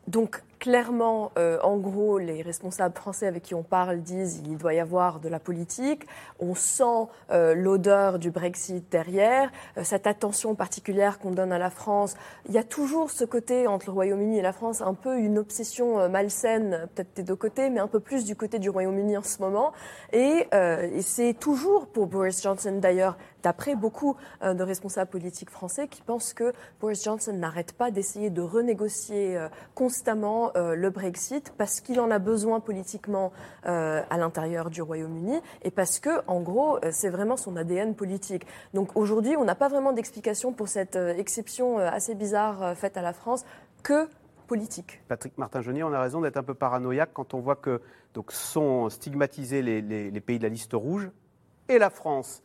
donc 0.07 0.41
clairement, 0.59 1.31
euh, 1.37 1.59
en 1.61 1.77
gros, 1.77 2.17
les 2.17 2.41
responsables 2.41 2.95
français 2.95 3.27
avec 3.27 3.43
qui 3.43 3.55
on 3.55 3.63
parle 3.63 4.01
disent 4.01 4.41
qu'il 4.41 4.57
doit 4.57 4.73
y 4.73 4.79
avoir 4.79 5.19
de 5.19 5.29
la 5.29 5.39
politique. 5.39 6.05
On 6.39 6.55
sent 6.55 7.07
euh, 7.31 7.53
l'odeur 7.55 8.19
du 8.19 8.31
Brexit 8.31 8.89
derrière, 8.91 9.51
euh, 9.77 9.83
cette 9.83 10.07
attention 10.07 10.55
particulière 10.55 11.19
qu'on 11.19 11.31
donne 11.31 11.51
à 11.51 11.57
la 11.57 11.69
France. 11.69 12.15
Il 12.47 12.53
y 12.53 12.57
a 12.57 12.63
toujours 12.63 13.11
ce 13.11 13.25
côté 13.25 13.67
entre 13.67 13.87
le 13.87 13.93
Royaume-Uni 13.93 14.39
et 14.39 14.41
la 14.41 14.53
France, 14.53 14.81
un 14.81 14.93
peu 14.93 15.17
une 15.17 15.37
obsession 15.37 16.09
malsaine, 16.09 16.87
peut-être 16.95 17.15
des 17.15 17.23
deux 17.23 17.35
côtés, 17.35 17.69
mais 17.69 17.79
un 17.79 17.87
peu 17.87 17.99
plus 17.99 18.25
du 18.25 18.35
côté 18.35 18.59
du 18.59 18.69
Royaume-Uni 18.69 19.17
en 19.17 19.23
ce 19.23 19.41
moment. 19.41 19.73
Et, 20.13 20.47
et 20.53 21.01
c'est 21.01 21.33
toujours 21.33 21.87
pour 21.87 22.07
Boris 22.07 22.41
Johnson 22.41 22.79
d'ailleurs 22.81 23.17
d'après 23.43 23.75
beaucoup 23.75 24.15
de 24.41 24.63
responsables 24.63 25.09
politiques 25.09 25.49
français 25.49 25.87
qui 25.87 26.01
pensent 26.01 26.33
que 26.33 26.53
Boris 26.79 27.03
Johnson 27.03 27.33
n'arrête 27.33 27.73
pas 27.73 27.91
d'essayer 27.91 28.29
de 28.29 28.41
renégocier 28.41 29.37
constamment 29.75 30.51
euh, 30.55 30.75
le 30.75 30.89
Brexit 30.89 31.53
parce 31.57 31.81
qu'il 31.81 31.99
en 31.99 32.11
a 32.11 32.19
besoin 32.19 32.59
politiquement 32.59 33.31
euh, 33.65 34.01
à 34.09 34.17
l'intérieur 34.17 34.69
du 34.69 34.81
Royaume-Uni 34.81 35.39
et 35.63 35.71
parce 35.71 35.99
que, 35.99 36.21
en 36.27 36.41
gros, 36.41 36.77
euh, 36.77 36.89
c'est 36.91 37.09
vraiment 37.09 37.37
son 37.37 37.55
ADN 37.55 37.95
politique. 37.95 38.45
Donc 38.73 38.95
aujourd'hui, 38.95 39.35
on 39.37 39.45
n'a 39.45 39.55
pas 39.55 39.67
vraiment 39.67 39.93
d'explication 39.93 40.53
pour 40.53 40.67
cette 40.67 40.95
exception 40.95 41.77
assez 41.79 42.15
bizarre 42.15 42.75
faite 42.75 42.97
à 42.97 43.01
la 43.01 43.13
France 43.13 43.45
que 43.83 44.07
politique. 44.47 45.01
Patrick 45.07 45.37
Martin-Genier, 45.37 45.83
on 45.83 45.93
a 45.93 46.01
raison 46.01 46.21
d'être 46.21 46.37
un 46.37 46.43
peu 46.43 46.53
paranoïaque 46.53 47.11
quand 47.13 47.33
on 47.33 47.39
voit 47.39 47.55
que 47.55 47.81
donc, 48.13 48.31
sont 48.31 48.89
stigmatisés 48.89 49.61
les 49.61 50.21
pays 50.21 50.37
de 50.37 50.43
la 50.43 50.49
liste 50.49 50.73
rouge 50.73 51.09
et 51.69 51.77
la 51.77 51.89
France 51.89 52.41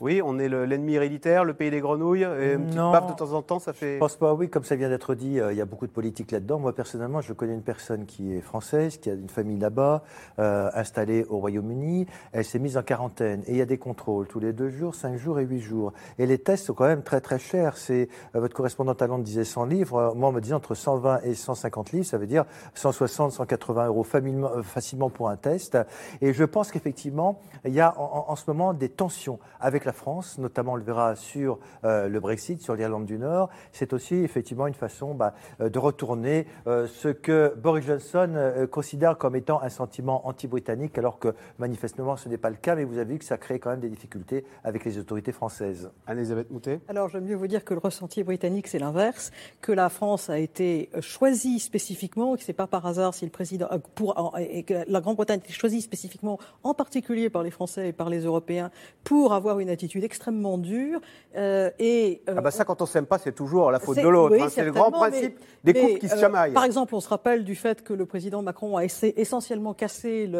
oui, 0.00 0.20
on 0.22 0.38
est 0.38 0.48
l'ennemi 0.48 0.94
héréditaire, 0.94 1.44
le 1.44 1.54
pays 1.54 1.70
des 1.70 1.80
grenouilles, 1.80 2.22
et 2.22 2.52
une 2.52 2.66
petite 2.66 2.76
baffe 2.76 3.06
de 3.06 3.16
temps 3.16 3.32
en 3.32 3.40
temps, 3.40 3.58
ça 3.58 3.72
fait. 3.72 3.94
Je 3.94 3.98
pense 3.98 4.16
pas, 4.16 4.34
oui, 4.34 4.50
comme 4.50 4.64
ça 4.64 4.76
vient 4.76 4.90
d'être 4.90 5.14
dit, 5.14 5.40
euh, 5.40 5.52
il 5.52 5.58
y 5.58 5.60
a 5.62 5.64
beaucoup 5.64 5.86
de 5.86 5.92
politique 5.92 6.32
là-dedans. 6.32 6.58
Moi, 6.58 6.74
personnellement, 6.74 7.22
je 7.22 7.32
connais 7.32 7.54
une 7.54 7.62
personne 7.62 8.04
qui 8.04 8.34
est 8.34 8.42
française, 8.42 8.98
qui 8.98 9.08
a 9.08 9.14
une 9.14 9.30
famille 9.30 9.58
là-bas, 9.58 10.02
euh, 10.38 10.68
installée 10.74 11.24
au 11.30 11.38
Royaume-Uni. 11.38 12.06
Elle 12.32 12.44
s'est 12.44 12.58
mise 12.58 12.76
en 12.76 12.82
quarantaine 12.82 13.42
et 13.46 13.52
il 13.52 13.56
y 13.56 13.62
a 13.62 13.66
des 13.66 13.78
contrôles 13.78 14.26
tous 14.26 14.38
les 14.38 14.52
deux 14.52 14.68
jours, 14.68 14.94
cinq 14.94 15.16
jours 15.16 15.40
et 15.40 15.44
huit 15.44 15.60
jours. 15.60 15.94
Et 16.18 16.26
les 16.26 16.36
tests 16.36 16.66
sont 16.66 16.74
quand 16.74 16.86
même 16.86 17.02
très 17.02 17.22
très 17.22 17.38
chers. 17.38 17.78
C'est 17.78 18.10
euh, 18.34 18.40
votre 18.40 18.54
correspondant 18.54 18.92
à 18.92 19.06
Londres 19.06 19.24
disait 19.24 19.44
100 19.44 19.64
livres. 19.64 20.12
Moi, 20.14 20.28
on 20.28 20.32
me 20.32 20.42
disait 20.42 20.54
entre 20.54 20.74
120 20.74 21.20
et 21.22 21.32
150 21.32 21.92
livres, 21.92 22.04
ça 22.04 22.18
veut 22.18 22.26
dire 22.26 22.44
160, 22.74 23.32
180 23.32 23.86
euros 23.86 24.04
facilement 24.04 25.08
pour 25.08 25.30
un 25.30 25.36
test. 25.36 25.78
Et 26.20 26.34
je 26.34 26.44
pense 26.44 26.70
qu'effectivement, 26.70 27.40
il 27.64 27.72
y 27.72 27.80
a 27.80 27.98
en, 27.98 28.26
en 28.28 28.36
ce 28.36 28.44
moment 28.46 28.74
des 28.74 28.90
tensions 28.90 29.38
avec 29.58 29.85
la 29.86 29.92
France, 29.92 30.38
notamment 30.38 30.72
on 30.72 30.76
le 30.76 30.82
verra 30.82 31.16
sur 31.16 31.58
euh, 31.84 32.08
le 32.08 32.20
Brexit, 32.20 32.60
sur 32.60 32.74
l'Irlande 32.74 33.06
du 33.06 33.18
Nord, 33.18 33.48
c'est 33.72 33.92
aussi 33.92 34.16
effectivement 34.16 34.66
une 34.66 34.74
façon 34.74 35.14
bah, 35.14 35.34
euh, 35.60 35.70
de 35.70 35.78
retourner 35.78 36.46
euh, 36.66 36.86
ce 36.86 37.08
que 37.08 37.54
Boris 37.56 37.86
Johnson 37.86 38.66
considère 38.70 39.16
comme 39.16 39.36
étant 39.36 39.62
un 39.62 39.68
sentiment 39.68 40.26
anti-britannique, 40.26 40.98
alors 40.98 41.18
que 41.18 41.34
manifestement 41.58 42.16
ce 42.16 42.28
n'est 42.28 42.36
pas 42.36 42.50
le 42.50 42.56
cas, 42.56 42.74
mais 42.74 42.84
vous 42.84 42.98
avez 42.98 43.14
vu 43.14 43.18
que 43.18 43.24
ça 43.24 43.38
crée 43.38 43.58
quand 43.58 43.70
même 43.70 43.80
des 43.80 43.88
difficultés 43.88 44.44
avec 44.64 44.84
les 44.84 44.98
autorités 44.98 45.32
françaises. 45.32 45.90
Anne-Elisabeth 46.06 46.50
Moutet. 46.50 46.80
Alors 46.88 47.08
j'aime 47.08 47.24
mieux 47.24 47.36
vous 47.36 47.46
dire 47.46 47.64
que 47.64 47.74
le 47.74 47.80
ressenti 47.80 48.22
britannique 48.24 48.66
c'est 48.66 48.78
l'inverse, 48.78 49.30
que 49.60 49.72
la 49.72 49.88
France 49.88 50.28
a 50.28 50.38
été 50.38 50.90
choisie 51.00 51.60
spécifiquement, 51.60 52.34
et 52.34 52.38
que 52.38 52.44
ce 52.44 52.50
n'est 52.50 52.56
pas 52.56 52.66
par 52.66 52.84
hasard 52.86 53.14
si 53.14 53.24
le 53.24 53.30
président, 53.30 53.68
pour, 53.94 54.34
et 54.38 54.64
que 54.64 54.84
la 54.88 55.00
Grande-Bretagne 55.00 55.40
a 55.40 55.44
été 55.44 55.52
choisie 55.52 55.80
spécifiquement, 55.80 56.38
en 56.64 56.74
particulier 56.74 57.30
par 57.30 57.44
les 57.44 57.50
Français 57.50 57.88
et 57.88 57.92
par 57.92 58.10
les 58.10 58.24
Européens, 58.24 58.70
pour 59.04 59.32
avoir 59.32 59.60
une 59.60 59.70
attitude 59.76 60.04
extrêmement 60.04 60.58
ddur. 60.58 61.00
Euh, 61.36 61.70
et, 61.78 62.22
euh, 62.28 62.34
ah 62.36 62.40
bah 62.40 62.50
ça, 62.50 62.64
quand 62.64 62.80
on 62.82 62.86
s'aime 62.86 63.06
pas, 63.06 63.18
c'est 63.18 63.34
toujours 63.34 63.70
la 63.70 63.78
faute 63.78 63.98
de 63.98 64.08
l'autre. 64.08 64.36
Hein. 64.40 64.48
c'est 64.48 64.64
le 64.64 64.72
grand 64.72 64.90
principe 64.90 65.38
des 65.64 65.74
couples 65.74 65.98
qui 65.98 66.08
se 66.08 66.14
euh, 66.14 66.20
chamaillent. 66.20 66.54
Par 66.54 66.64
exemple, 66.64 66.94
on 66.94 67.00
se 67.00 67.08
rappelle 67.08 67.44
du 67.44 67.54
fait 67.54 67.82
que 67.82 67.92
le 67.92 68.06
président 68.06 68.42
Macron 68.42 68.76
a 68.76 68.84
essentiellement 68.84 69.74
cassé 69.74 70.30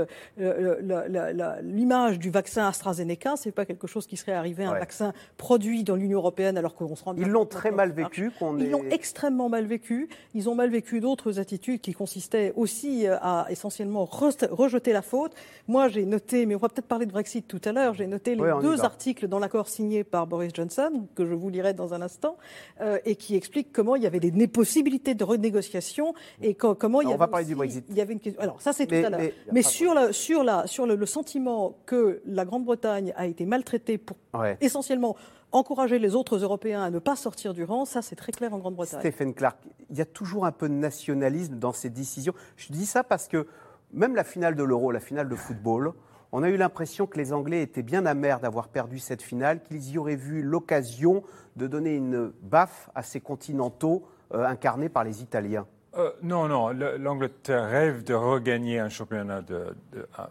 l'image 1.63 2.19
du 2.19 2.31
vaccin 2.31 2.67
AstraZeneca. 2.67 3.35
C'est 3.37 3.53
pas 3.53 3.67
quelque 3.67 3.87
chose 3.87 4.07
qui 4.07 4.17
serait 4.17 4.33
arrivé 4.33 4.65
à 4.65 4.71
un 4.71 4.79
vaccin 4.79 5.13
produit 5.37 5.85
dans 5.85 5.97
l'Union 5.97 6.19
européenne 6.19 6.57
alors 6.57 6.75
qu'on 6.75 6.97
se 6.97 7.05
rend 7.05 7.15
Ils 7.17 7.29
l'ont 7.29 7.47
très 7.47 7.71
mal 7.71 7.93
vécu. 7.93 8.33
Ils 8.59 8.71
l'ont 8.71 8.85
extrêmement 8.91 9.49
mal 9.49 9.67
vécu. 9.67 10.09
Ils 10.35 10.49
ont 10.49 10.55
mal 10.55 10.71
vécu 10.71 11.01
d'autres 11.01 11.39
attitudes 11.39 11.81
qui 11.81 11.93
consistaient 11.93 12.53
aussi 12.57 13.07
à 13.07 13.47
essentiellement 13.51 14.05
rejeter 14.07 14.93
la 14.93 15.03
faute. 15.03 15.33
Moi, 15.69 15.89
j'ai 15.89 16.07
noté, 16.07 16.47
mais 16.47 16.55
on 16.55 16.59
va 16.59 16.69
peut-être 16.69 16.87
parler 16.87 17.07
de 17.07 17.13
Brexit 17.13 17.47
tout 17.47 17.61
à 17.65 17.73
l'heure, 17.73 17.95
j'ai 17.95 18.07
noté 18.07 18.35
les 18.35 18.43
deux 18.63 18.83
articles 18.83 19.26
dans 19.27 19.39
l'accord 19.39 19.69
signé 19.69 20.05
par 20.05 20.27
Boris 20.27 20.53
Johnson, 20.55 21.07
que 21.15 21.25
je 21.25 21.35
vous 21.35 21.49
lirai 21.49 21.75
dans 21.75 21.95
un 21.95 22.03
instant, 22.03 22.37
euh, 22.81 22.99
et 23.05 23.17
qui 23.17 23.37
explique 23.37 23.73
comment 23.73 23.97
il 23.97 24.03
y 24.03 24.07
avait 24.07 24.21
des 24.21 24.49
possibilités 24.49 25.15
de 25.15 25.25
renégociation 25.25 26.15
et 26.43 26.55
comment 26.55 27.01
il 27.01 27.05
y 27.05 27.07
avait. 27.09 27.15
On 27.15 27.19
va 27.19 27.29
parler 27.29 27.47
du 27.47 27.55
Brexit. 27.55 27.85
Il 27.89 27.97
y 27.97 28.01
avait 28.01 28.13
une 28.13 28.21
question. 28.21 28.43
Alors, 28.43 28.61
ça, 28.61 28.73
c'est 28.73 28.87
tout 28.87 28.95
à 28.95 29.11
l'heure. 29.11 29.21
Mais, 29.53 29.63
sur, 29.63 29.95
la, 29.95 30.13
sur, 30.13 30.45
la, 30.45 30.67
sur 30.67 30.87
le, 30.87 31.07
sentiment 31.07 31.77
que 31.87 32.21
la 32.27 32.45
Grande-Bretagne 32.45 33.13
a 33.17 33.27
été 33.27 33.47
maltraitée 33.47 33.99
pour 33.99 34.17
essentiellement 34.61 35.17
encourager 35.53 35.99
les 35.99 36.15
autres 36.15 36.39
Européens 36.39 36.83
à 36.83 36.91
ne 36.91 36.99
pas 36.99 37.17
sortir 37.17 37.55
du 37.55 37.65
rang, 37.65 37.85
ça 37.85 38.03
c'est 38.03 38.17
très 38.17 38.33
clair 38.33 38.53
en 38.53 38.59
Grande-Bretagne. 38.59 39.01
Stephen 39.01 39.33
Clark, 39.35 39.59
il 39.91 39.97
y 39.97 40.01
a 40.01 40.05
toujours 40.05 40.45
un 40.45 40.53
peu 40.53 40.69
de 40.69 40.75
nationalisme 40.75 41.59
dans 41.59 41.73
ces 41.73 41.89
décisions. 41.89 42.35
Je 42.57 42.73
dis 42.73 42.87
ça 42.87 43.05
parce 43.05 43.29
que 43.29 43.47
même 43.93 44.15
la 44.15 44.25
finale 44.25 44.55
de 44.55 44.63
l'Euro, 44.63 44.91
la 44.91 45.01
finale 45.01 45.29
de 45.29 45.37
football, 45.37 45.93
on 46.33 46.43
a 46.43 46.49
eu 46.49 46.57
l'impression 46.57 47.07
que 47.07 47.19
les 47.19 47.33
Anglais 47.33 47.63
étaient 47.63 47.83
bien 47.83 48.07
amers 48.07 48.41
d'avoir 48.41 48.69
perdu 48.69 48.99
cette 48.99 49.23
finale, 49.23 49.63
qu'ils 49.63 49.91
y 49.91 49.99
auraient 49.99 50.17
vu 50.17 50.43
l'occasion 50.43 51.23
de 51.57 51.67
donner 51.67 51.95
une 51.95 52.33
baffe 52.43 52.91
à 52.95 53.03
ces 53.03 53.21
continentaux 53.21 54.05
euh, 54.35 54.45
incarnés 54.45 54.89
par 54.89 55.05
les 55.05 55.23
Italiens. 55.23 55.67
Euh, 55.97 56.11
non, 56.23 56.49
non. 56.49 56.71
L'Angleterre 56.71 57.69
rêve 57.69 58.05
de 58.05 58.13
regagner 58.13 58.79
un 58.79 58.89
championnat 58.89 59.41
de, 59.41 59.75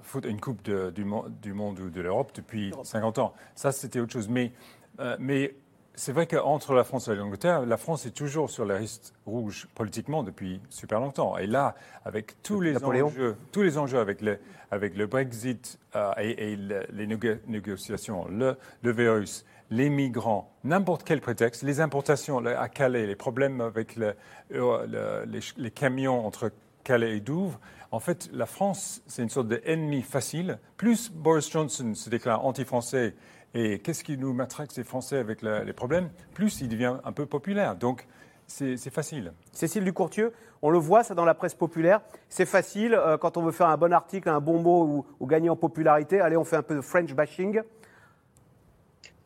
foot, 0.03 0.25
une 0.25 0.39
coupe 0.39 0.61
du, 0.63 1.03
monde 1.03 1.79
ou 1.79 1.89
de 1.89 2.01
l'Europe 2.01 2.31
depuis 2.35 2.71
50 2.83 3.19
ans. 3.19 3.33
Ça, 3.55 3.71
c'était 3.71 3.99
autre 3.99 4.13
chose. 4.13 4.29
Mais, 4.29 4.51
euh, 4.99 5.15
mais 5.19 5.55
c'est 5.95 6.11
vrai 6.11 6.27
qu'entre 6.27 6.73
la 6.73 6.83
France 6.83 7.07
et 7.07 7.15
l'Angleterre, 7.15 7.65
la 7.65 7.77
France 7.77 8.05
est 8.05 8.11
toujours 8.11 8.49
sur 8.49 8.65
la 8.65 8.79
liste 8.79 9.13
rouge 9.25 9.67
politiquement 9.75 10.23
depuis 10.23 10.61
super 10.69 10.99
longtemps. 10.99 11.37
Et 11.37 11.47
là, 11.47 11.75
avec 12.03 12.41
tous 12.43 12.61
les 12.61 12.83
enjeux, 12.83 13.35
tous 13.51 13.61
les 13.61 13.77
enjeux 13.77 13.99
avec 13.99 14.21
le, 14.21 14.39
avec 14.71 14.95
le 14.97 15.07
Brexit 15.07 15.79
euh, 15.95 16.11
et, 16.17 16.55
les 16.55 17.07
négociations, 17.47 18.27
le, 18.29 18.57
virus, 18.91 19.45
les 19.69 19.89
migrants, 19.89 20.51
n'importe 20.63 21.03
quel 21.03 21.21
prétexte, 21.21 21.63
les 21.63 21.79
importations 21.79 22.45
à 22.45 22.69
Calais, 22.69 23.07
les 23.07 23.15
problèmes 23.15 23.61
avec 23.61 23.97
euh, 23.97 25.25
les, 25.57 25.71
camions 25.71 26.25
entre 26.25 26.51
Calais 26.83 27.17
et 27.17 27.21
Douvres, 27.21 27.59
en 27.91 27.99
fait, 27.99 28.29
la 28.33 28.45
France, 28.45 29.01
c'est 29.07 29.23
une 29.23 29.29
sorte 29.29 29.47
d'ennemi 29.47 30.01
facile. 30.01 30.59
Plus 30.75 31.09
Boris 31.09 31.49
Johnson 31.49 31.93
se 31.93 32.09
déclare 32.09 32.45
anti-français 32.45 33.15
et 33.55 33.79
qu'est-ce 33.79 34.03
qui 34.03 34.17
nous 34.17 34.33
matraque, 34.33 34.71
ces 34.71 34.83
Français, 34.83 35.17
avec 35.17 35.41
les 35.41 35.73
problèmes? 35.73 36.09
Plus 36.33 36.59
il 36.59 36.67
devient 36.67 36.97
un 37.03 37.11
peu 37.13 37.25
populaire. 37.25 37.75
Donc, 37.75 38.05
c'est 38.47 38.91
facile. 38.91 39.33
Cécile 39.53 39.83
Ducourtieu, 39.83 40.33
on 40.61 40.69
le 40.69 40.77
voit, 40.77 41.03
ça 41.03 41.15
dans 41.15 41.25
la 41.25 41.33
presse 41.33 41.55
populaire. 41.55 42.01
C'est 42.29 42.45
facile 42.45 42.93
euh, 42.93 43.17
quand 43.17 43.37
on 43.37 43.43
veut 43.43 43.51
faire 43.51 43.67
un 43.67 43.77
bon 43.77 43.93
article, 43.93 44.29
un 44.29 44.39
bon 44.39 44.59
mot 44.59 45.05
ou, 45.19 45.25
gagner 45.25 45.49
en 45.49 45.55
popularité. 45.55 46.19
Allez, 46.19 46.37
on 46.37 46.43
fait 46.43 46.57
un 46.57 46.61
peu 46.61 46.75
de 46.75 46.81
French 46.81 47.13
bashing. 47.13 47.61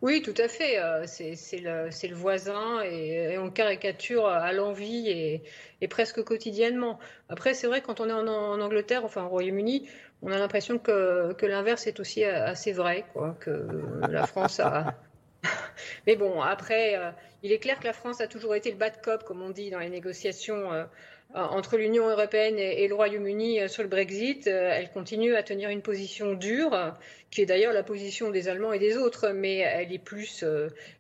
Oui, 0.02 0.22
tout 0.22 0.34
à 0.38 0.48
fait. 0.48 0.78
C'est 1.06 1.58
le, 1.60 2.16
voisin 2.16 2.82
et, 2.84 3.38
on 3.38 3.50
caricature 3.50 4.28
à 4.28 4.54
l'envie 4.54 5.10
et, 5.10 5.88
presque 5.88 6.24
quotidiennement. 6.24 7.00
Après, 7.28 7.54
c'est 7.54 7.68
vrai, 7.68 7.82
quand 7.82 8.00
on 8.00 8.08
est 8.08 8.14
en, 8.14 8.62
Angleterre, 8.62 9.04
enfin 9.04 9.26
au 9.26 9.30
Royaume-Uni, 9.30 9.90
on 10.22 10.32
a 10.32 10.38
l'impression 10.38 10.80
que, 10.80 11.36
l'inverse 11.46 11.88
est 11.88 12.00
aussi 12.00 12.24
assez 12.24 12.72
vrai, 12.72 13.06
que 13.42 13.68
la 14.10 14.26
France 14.26 14.60
a, 14.60 14.96
Mais 16.08 16.16
bon, 16.16 16.42
après, 16.42 16.96
euh, 16.96 17.12
il 17.44 17.52
est 17.52 17.60
clair 17.60 17.80
que 17.80 17.86
la 17.86 17.94
France 17.94 18.22
a 18.22 18.28
toujours 18.28 18.56
été 18.56 18.72
le 18.72 18.78
bad 18.78 19.02
cop, 19.02 19.24
comme 19.24 19.42
on 19.42 19.50
dit 19.50 19.70
dans 19.70 19.80
les 19.80 19.90
négociations 19.90 20.72
euh, 20.74 20.86
entre 21.34 21.78
l'Union 21.78 22.10
européenne 22.10 22.58
et, 22.58 22.88
le 22.88 22.96
Royaume-Uni 22.96 23.62
euh, 23.62 23.68
sur 23.68 23.84
le 23.84 23.90
Brexit. 23.90 24.48
elle 24.48 24.90
continue 24.90 25.36
à 25.36 25.44
tenir 25.44 25.70
une 25.70 25.82
position 25.82 26.34
dure, 26.34 26.96
qui 27.30 27.42
est 27.42 27.46
d'ailleurs 27.46 27.74
la 27.74 27.84
position 27.84 28.32
des 28.32 28.48
Allemands 28.48 28.74
et 28.74 28.80
des 28.80 28.98
autres, 28.98 29.30
mais 29.30 29.58
elle 29.58 29.94
est 29.94 30.04
plus, 30.04 30.44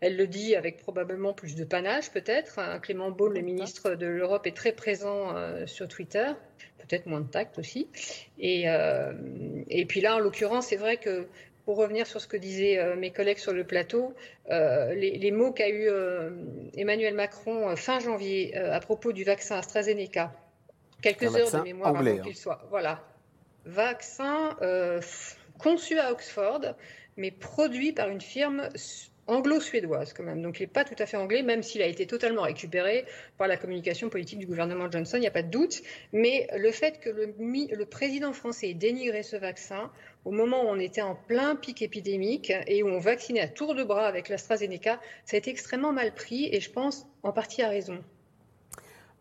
elle 0.01 0.17
le 0.17 0.27
dit 0.27 0.55
avec 0.55 0.77
probablement 0.77 1.33
plus 1.33 1.55
de 1.55 1.63
panache 1.63 2.11
peut-être. 2.11 2.59
Hein, 2.59 2.79
Clément 2.79 3.09
Beaune, 3.09 3.33
le 3.33 3.41
ministre 3.41 3.95
de 3.95 4.05
l'Europe, 4.05 4.45
est 4.45 4.55
très 4.55 4.71
présent 4.71 5.33
sur 5.65 5.87
Twitter 5.87 6.27
peut-être 6.87 7.05
moins 7.05 7.21
de 7.21 7.27
tact 7.27 7.59
aussi. 7.59 7.87
Et, 8.39 8.65
et 9.67 9.85
puis 9.85 10.01
là, 10.01 10.15
en 10.15 10.19
l'occurrence, 10.19 10.67
c'est 10.67 10.75
vrai 10.75 10.97
que 10.97 11.27
pour 11.69 11.77
revenir 11.77 12.07
sur 12.07 12.19
ce 12.19 12.25
que 12.25 12.35
disaient 12.35 12.79
euh, 12.79 12.95
mes 12.95 13.11
collègues 13.11 13.37
sur 13.37 13.53
le 13.53 13.63
plateau, 13.63 14.15
euh, 14.49 14.95
les, 14.95 15.29
mots 15.29 15.51
qu'a 15.51 15.69
eu 15.69 15.87
euh, 15.87 16.31
Emmanuel 16.75 17.13
Macron 17.13 17.75
fin 17.75 17.99
janvier 17.99 18.57
à 18.57 18.79
propos 18.79 19.11
du 19.11 19.23
vaccin 19.23 19.57
AstraZeneca, 19.57 20.33
quelques 21.03 21.35
heures 21.35 21.51
de 21.51 21.59
mémoire 21.59 21.89
avant 21.89 22.03
hein. 22.03 22.21
qu'il 22.23 22.35
soit. 22.35 22.65
Voilà. 22.71 23.03
Vaccin 23.65 24.57
conçu 25.59 25.99
à 25.99 26.11
Oxford, 26.11 26.73
mais 27.17 27.29
produit 27.29 27.91
par 27.91 28.09
une 28.09 28.21
firme 28.21 28.69
anglo-suédoise 29.29 30.13
quand 30.13 30.23
même. 30.23 30.41
Donc 30.41 30.59
il 30.59 30.63
n'est 30.63 30.67
pas 30.67 30.83
tout 30.83 30.95
à 30.97 31.05
fait 31.05 31.17
anglais, 31.17 31.43
même 31.43 31.63
s'il 31.63 31.81
a 31.81 31.85
été 31.85 32.07
totalement 32.07 32.41
récupéré 32.41 33.05
par 33.37 33.47
la 33.47 33.57
communication 33.57 34.09
politique 34.09 34.39
du 34.39 34.47
gouvernement 34.47 34.89
Johnson, 34.89 35.17
il 35.17 35.21
n'y 35.21 35.27
a 35.27 35.31
pas 35.31 35.43
de 35.43 35.51
doute. 35.51 35.81
Mais 36.13 36.47
le 36.57 36.71
fait 36.71 36.99
que 36.99 37.09
le, 37.09 37.35
le, 37.37 37.85
président 37.85 38.33
français 38.33 38.69
ait 38.69 38.73
dénigré 38.73 39.23
ce 39.23 39.35
vaccin 39.35 39.91
au 40.25 40.31
moment 40.31 40.63
où 40.63 40.67
on 40.67 40.79
était 40.79 41.01
en 41.01 41.15
plein 41.15 41.55
pic 41.55 41.81
épidémique 41.81 42.51
et 42.67 42.83
où 42.83 42.87
on 42.87 42.99
vaccinait 42.99 43.41
à 43.41 43.47
tour 43.47 43.75
de 43.75 43.83
bras 43.83 44.05
avec 44.05 44.29
l'AstraZeneca, 44.29 44.99
ça 45.25 45.35
a 45.35 45.37
été 45.37 45.49
extrêmement 45.49 45.93
mal 45.93 46.13
pris 46.13 46.49
et 46.53 46.59
je 46.59 46.71
pense 46.71 47.07
en 47.23 47.31
partie 47.31 47.61
à 47.61 47.69
raison. 47.69 47.99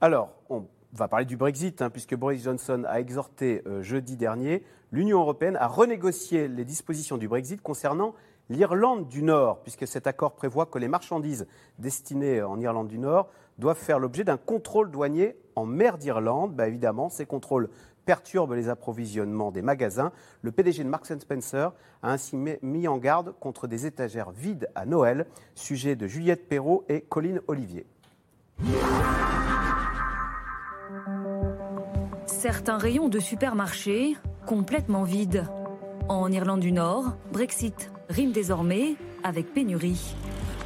Alors, 0.01 0.33
on 0.49 0.67
va 0.93 1.09
parler 1.09 1.27
du 1.27 1.37
Brexit, 1.37 1.83
hein, 1.83 1.91
puisque 1.91 2.15
Boris 2.15 2.43
Johnson 2.43 2.85
a 2.87 3.01
exhorté 3.01 3.63
euh, 3.67 3.83
jeudi 3.83 4.17
dernier 4.17 4.63
l'Union 4.93 5.21
européenne 5.21 5.57
à 5.57 5.67
renégocier 5.67 6.49
les 6.49 6.65
dispositions 6.65 7.19
du 7.19 7.29
Brexit 7.29 7.61
concernant 7.63 8.15
l'Irlande 8.49 9.09
du 9.09 9.23
Nord, 9.23 9.61
puisque 9.63 9.87
cet 9.87 10.07
accord 10.07 10.33
prévoit 10.33 10.67
que 10.67 10.79
les 10.79 10.89
marchandises 10.89 11.47
destinées 11.79 12.43
en 12.43 12.59
Irlande 12.61 12.89
du 12.89 12.99
Nord 12.99 13.29
doivent 13.59 13.79
faire 13.79 13.99
l'objet 13.99 14.25
d'un 14.25 14.37
contrôle 14.37 14.91
douanier 14.91 15.37
en 15.57 15.67
mer 15.67 15.99
d'Irlande. 15.99 16.55
Bah, 16.55 16.69
évidemment, 16.69 17.11
ces 17.11 17.27
contrôles 17.27 17.69
perturbent 18.09 18.55
les 18.55 18.71
approvisionnements 18.71 19.51
des 19.51 19.61
magasins. 19.61 20.12
Le 20.40 20.51
PDG 20.51 20.83
de 20.83 20.88
Marks 20.88 21.12
Spencer 21.21 21.75
a 22.03 22.11
ainsi 22.11 22.38
mis 22.62 22.88
en 22.88 22.97
garde 22.97 23.35
contre 23.38 23.66
des 23.66 23.85
étagères 23.85 24.31
vides 24.31 24.71
à 24.75 24.87
Noël, 24.87 25.27
sujet 25.55 25.94
de 25.94 26.07
Juliette 26.07 26.49
Perrault 26.49 26.87
et 26.88 27.03
Colline 27.03 27.42
Olivier. 27.49 27.85
Certains 32.25 32.79
rayons 32.79 33.11
de 33.11 33.18
supermarchés 33.18 34.16
complètement 34.47 35.03
vides. 35.03 35.44
En 36.09 36.33
Irlande 36.33 36.61
du 36.61 36.73
Nord, 36.73 37.14
Brexit 37.31 37.92
rime 38.09 38.33
désormais 38.33 38.94
avec 39.23 39.53
pénurie. 39.53 40.16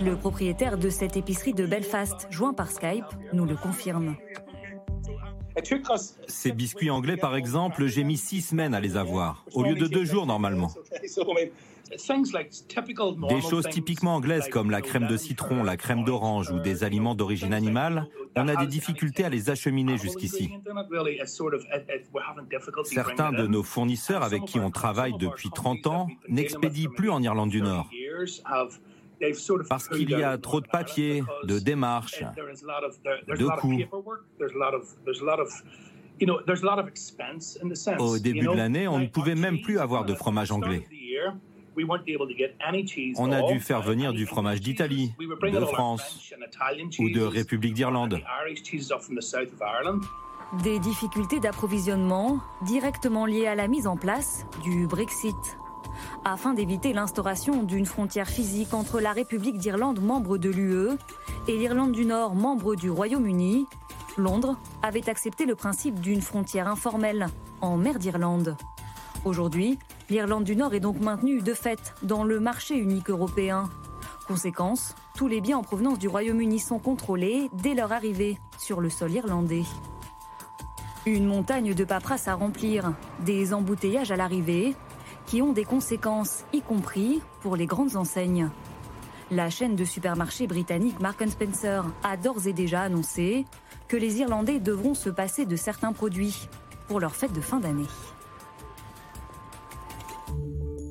Le 0.00 0.14
propriétaire 0.14 0.78
de 0.78 0.90
cette 0.90 1.16
épicerie 1.16 1.54
de 1.54 1.66
Belfast, 1.66 2.28
joint 2.30 2.54
par 2.54 2.70
Skype, 2.70 3.06
nous 3.32 3.46
le 3.46 3.56
confirme. 3.56 4.14
Ces 6.28 6.52
biscuits 6.52 6.90
anglais, 6.90 7.16
par 7.16 7.36
exemple, 7.36 7.86
j'ai 7.86 8.04
mis 8.04 8.16
six 8.16 8.40
semaines 8.42 8.74
à 8.74 8.80
les 8.80 8.96
avoir, 8.96 9.44
au 9.54 9.62
lieu 9.62 9.74
de 9.74 9.86
deux 9.86 10.04
jours 10.04 10.26
normalement. 10.26 10.72
Des 13.28 13.40
choses 13.42 13.68
typiquement 13.68 14.14
anglaises 14.14 14.48
comme 14.48 14.70
la 14.70 14.80
crème 14.80 15.06
de 15.08 15.16
citron, 15.16 15.62
la 15.62 15.76
crème 15.76 16.04
d'orange 16.04 16.50
ou 16.50 16.58
des 16.58 16.84
aliments 16.84 17.14
d'origine 17.14 17.52
animale, 17.52 18.08
on 18.34 18.48
a 18.48 18.56
des 18.56 18.66
difficultés 18.66 19.24
à 19.24 19.28
les 19.28 19.50
acheminer 19.50 19.98
jusqu'ici. 19.98 20.50
Certains 22.84 23.32
de 23.32 23.46
nos 23.46 23.62
fournisseurs 23.62 24.22
avec 24.22 24.44
qui 24.46 24.58
on 24.58 24.70
travaille 24.70 25.16
depuis 25.18 25.50
30 25.50 25.86
ans 25.86 26.08
n'expédient 26.28 26.88
plus 26.88 27.10
en 27.10 27.22
Irlande 27.22 27.50
du 27.50 27.60
Nord 27.60 27.90
parce 29.68 29.88
qu'il 29.88 30.10
y 30.10 30.22
a 30.22 30.38
trop 30.38 30.60
de 30.60 30.66
papiers, 30.66 31.22
de 31.44 31.58
démarches, 31.58 32.22
de 32.22 33.60
coûts. 33.60 33.78
Au 37.98 38.18
début 38.18 38.46
de 38.46 38.56
l'année, 38.56 38.88
on 38.88 38.98
ne 38.98 39.06
pouvait 39.06 39.34
même 39.34 39.60
plus 39.60 39.78
avoir 39.78 40.04
de 40.04 40.14
fromage 40.14 40.52
anglais. 40.52 40.86
On 43.16 43.32
a 43.32 43.42
dû 43.42 43.60
faire 43.60 43.80
venir 43.80 44.12
du 44.12 44.26
fromage 44.26 44.60
d'Italie, 44.60 45.14
de 45.18 45.64
France 45.64 46.32
ou 46.98 47.10
de 47.10 47.22
République 47.22 47.74
d'Irlande. 47.74 48.20
Des 50.62 50.78
difficultés 50.80 51.40
d'approvisionnement 51.40 52.40
directement 52.66 53.24
liées 53.24 53.46
à 53.46 53.54
la 53.54 53.68
mise 53.68 53.86
en 53.86 53.96
place 53.96 54.44
du 54.62 54.86
Brexit. 54.86 55.34
Afin 56.24 56.54
d'éviter 56.54 56.92
l'instauration 56.92 57.62
d'une 57.62 57.86
frontière 57.86 58.28
physique 58.28 58.74
entre 58.74 59.00
la 59.00 59.12
République 59.12 59.58
d'Irlande, 59.58 60.00
membre 60.00 60.38
de 60.38 60.50
l'UE, 60.50 60.96
et 61.48 61.56
l'Irlande 61.56 61.92
du 61.92 62.04
Nord, 62.04 62.34
membre 62.34 62.74
du 62.74 62.90
Royaume-Uni, 62.90 63.66
Londres 64.16 64.56
avait 64.82 65.08
accepté 65.08 65.46
le 65.46 65.54
principe 65.54 66.00
d'une 66.00 66.20
frontière 66.20 66.68
informelle 66.68 67.28
en 67.60 67.76
mer 67.76 67.98
d'Irlande. 67.98 68.56
Aujourd'hui, 69.24 69.78
l'Irlande 70.10 70.44
du 70.44 70.56
Nord 70.56 70.74
est 70.74 70.80
donc 70.80 71.00
maintenue 71.00 71.40
de 71.40 71.54
fait 71.54 71.94
dans 72.02 72.24
le 72.24 72.40
marché 72.40 72.76
unique 72.76 73.10
européen. 73.10 73.70
Conséquence, 74.26 74.94
tous 75.16 75.28
les 75.28 75.40
biens 75.40 75.58
en 75.58 75.62
provenance 75.62 75.98
du 75.98 76.08
Royaume-Uni 76.08 76.58
sont 76.58 76.78
contrôlés 76.78 77.48
dès 77.52 77.74
leur 77.74 77.92
arrivée 77.92 78.38
sur 78.58 78.80
le 78.80 78.90
sol 78.90 79.12
irlandais. 79.12 79.64
Une 81.06 81.26
montagne 81.26 81.74
de 81.74 81.84
paperasse 81.84 82.28
à 82.28 82.34
remplir, 82.34 82.92
des 83.24 83.54
embouteillages 83.54 84.12
à 84.12 84.16
l'arrivée, 84.16 84.76
qui 85.32 85.40
ont 85.40 85.54
des 85.54 85.64
conséquences, 85.64 86.44
y 86.52 86.60
compris 86.60 87.22
pour 87.40 87.56
les 87.56 87.64
grandes 87.64 87.96
enseignes. 87.96 88.50
La 89.30 89.48
chaîne 89.48 89.76
de 89.76 89.84
supermarchés 89.86 90.46
britannique 90.46 91.00
Mark 91.00 91.26
Spencer 91.26 91.84
a 92.04 92.18
d'ores 92.18 92.48
et 92.48 92.52
déjà 92.52 92.82
annoncé 92.82 93.46
que 93.88 93.96
les 93.96 94.18
Irlandais 94.18 94.60
devront 94.60 94.92
se 94.92 95.08
passer 95.08 95.46
de 95.46 95.56
certains 95.56 95.94
produits 95.94 96.50
pour 96.86 97.00
leur 97.00 97.16
fête 97.16 97.32
de 97.32 97.40
fin 97.40 97.60
d'année. 97.60 97.86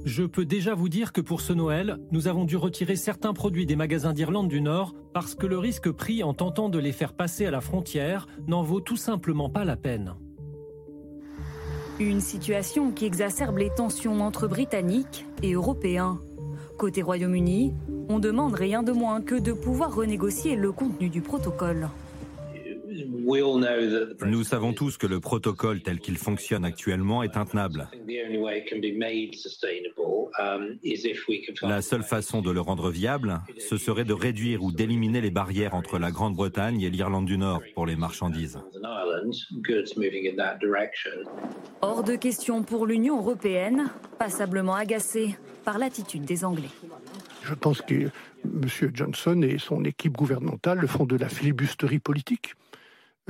Je 0.06 0.24
peux 0.24 0.46
déjà 0.46 0.74
vous 0.74 0.90
dire 0.90 1.14
que 1.14 1.22
pour 1.22 1.42
ce 1.42 1.54
Noël, 1.54 2.00
nous 2.10 2.28
avons 2.28 2.46
dû 2.46 2.58
retirer 2.58 2.96
certains 2.96 3.34
produits 3.34 3.68
des 3.68 3.76
magasins 3.76 4.14
d'Irlande 4.14 4.48
du 4.48 4.60
Nord 4.60 4.96
parce 5.14 5.36
que 5.36 5.46
le 5.46 5.60
risque 5.60 5.92
pris 5.92 6.24
en 6.24 6.34
tentant 6.34 6.70
de 6.70 6.80
les 6.80 6.94
faire 6.94 7.14
passer 7.14 7.46
à 7.46 7.52
la 7.52 7.62
frontière 7.62 8.26
n'en 8.48 8.64
vaut 8.64 8.82
tout 8.82 8.98
simplement 8.98 9.52
pas 9.52 9.66
la 9.66 9.78
peine. 9.78 10.16
Une 12.02 12.20
situation 12.20 12.90
qui 12.90 13.06
exacerbe 13.06 13.60
les 13.60 13.70
tensions 13.70 14.22
entre 14.22 14.48
Britanniques 14.48 15.28
et 15.44 15.52
Européens. 15.54 16.20
Côté 16.80 17.04
Royaume-Uni, 17.04 17.76
on 18.10 18.18
demande 18.18 18.56
rien 18.56 18.82
de 18.82 18.92
moins 18.92 19.22
que 19.22 19.36
de 19.36 19.54
pouvoir 19.54 19.94
renégocier 19.94 20.56
le 20.56 20.72
contenu 20.72 21.10
du 21.10 21.22
protocole. 21.22 21.90
Nous 24.26 24.44
savons 24.44 24.74
tous 24.74 24.98
que 24.98 25.08
le 25.08 25.20
protocole 25.20 25.82
tel 25.82 26.00
qu'il 26.00 26.18
fonctionne 26.18 26.66
actuellement 26.66 27.24
est 27.24 27.38
intenable. 27.38 27.88
La 31.64 31.82
seule 31.82 32.04
façon 32.04 32.42
de 32.42 32.52
le 32.52 32.62
rendre 32.62 32.90
viable, 32.90 33.42
ce 33.58 33.78
serait 33.78 34.06
de 34.06 34.14
réduire 34.14 34.64
ou 34.64 34.72
d'éliminer 34.72 35.22
les 35.22 35.32
barrières 35.32 35.76
entre 35.76 36.00
la 36.00 36.12
Grande-Bretagne 36.12 36.82
et 36.82 36.90
l'Irlande 36.90 37.26
du 37.26 37.38
Nord 37.38 37.62
pour 37.76 37.86
les 37.86 37.96
marchandises. 37.96 38.60
Hors 41.82 42.04
de 42.04 42.16
question 42.16 42.64
pour 42.64 42.86
l'Union 42.86 43.18
européenne, 43.18 43.90
passablement 44.18 44.76
agacée 44.76 45.36
par 45.64 45.78
l'attitude 45.78 46.26
des 46.26 46.44
Anglais. 46.44 46.70
Je 47.44 47.54
pense 47.54 47.82
que 47.82 48.10
M. 48.46 48.92
Johnson 48.94 49.42
et 49.44 49.58
son 49.58 49.84
équipe 49.84 50.14
gouvernementale 50.14 50.80
le 50.80 50.88
font 50.88 51.06
de 51.06 51.16
la 51.16 51.30
filibusterie 51.30 52.00
politique. 52.00 52.56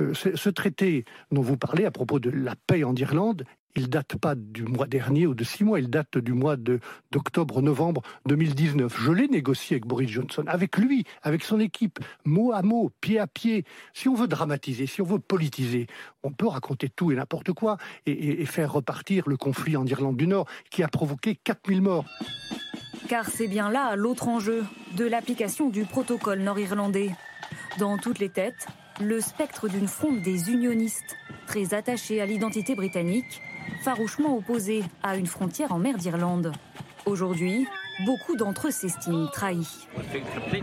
Euh, 0.02 0.14
ce 0.14 0.48
traité 0.50 1.04
dont 1.30 1.42
vous 1.42 1.56
parlez 1.56 1.84
à 1.84 1.90
propos 1.90 2.18
de 2.18 2.30
la 2.30 2.54
paix 2.66 2.84
en 2.84 2.94
Irlande, 2.94 3.44
il 3.74 3.88
date 3.88 4.16
pas 4.16 4.34
du 4.34 4.64
mois 4.64 4.86
dernier 4.86 5.26
ou 5.26 5.34
de 5.34 5.44
six 5.44 5.64
mois, 5.64 5.80
il 5.80 5.88
date 5.88 6.18
du 6.18 6.32
mois 6.32 6.56
d'octobre-novembre 6.56 8.02
2019. 8.26 8.94
Je 8.98 9.12
l'ai 9.12 9.28
négocié 9.28 9.76
avec 9.76 9.86
Boris 9.86 10.10
Johnson, 10.10 10.44
avec 10.46 10.76
lui, 10.76 11.04
avec 11.22 11.42
son 11.42 11.58
équipe, 11.58 11.98
mot 12.24 12.52
à 12.52 12.62
mot, 12.62 12.90
pied 13.00 13.18
à 13.18 13.26
pied. 13.26 13.64
Si 13.94 14.08
on 14.08 14.14
veut 14.14 14.28
dramatiser, 14.28 14.86
si 14.86 15.00
on 15.00 15.06
veut 15.06 15.18
politiser, 15.18 15.86
on 16.22 16.32
peut 16.32 16.48
raconter 16.48 16.90
tout 16.90 17.12
et 17.12 17.14
n'importe 17.14 17.52
quoi 17.52 17.78
et, 18.04 18.42
et 18.42 18.46
faire 18.46 18.72
repartir 18.72 19.26
le 19.26 19.36
conflit 19.36 19.76
en 19.76 19.86
Irlande 19.86 20.16
du 20.16 20.26
Nord 20.26 20.46
qui 20.70 20.82
a 20.82 20.88
provoqué 20.88 21.36
4000 21.36 21.80
morts. 21.80 22.04
Car 23.08 23.26
c'est 23.28 23.48
bien 23.48 23.70
là 23.70 23.96
l'autre 23.96 24.28
enjeu 24.28 24.64
de 24.96 25.06
l'application 25.06 25.70
du 25.70 25.84
protocole 25.84 26.40
nord-irlandais. 26.40 27.10
Dans 27.78 27.96
toutes 27.96 28.18
les 28.18 28.28
têtes, 28.28 28.66
le 29.00 29.20
spectre 29.20 29.68
d'une 29.68 29.88
fronde 29.88 30.20
des 30.22 30.50
unionistes, 30.50 31.16
très 31.46 31.74
attachés 31.74 32.20
à 32.20 32.26
l'identité 32.26 32.74
britannique, 32.74 33.42
farouchement 33.82 34.36
opposés 34.36 34.82
à 35.02 35.16
une 35.16 35.26
frontière 35.26 35.72
en 35.72 35.78
mer 35.78 35.96
d'Irlande. 35.96 36.52
Aujourd'hui, 37.06 37.66
beaucoup 38.04 38.36
d'entre 38.36 38.68
eux 38.68 38.70
s'estiment 38.70 39.26
trahis. 39.26 39.86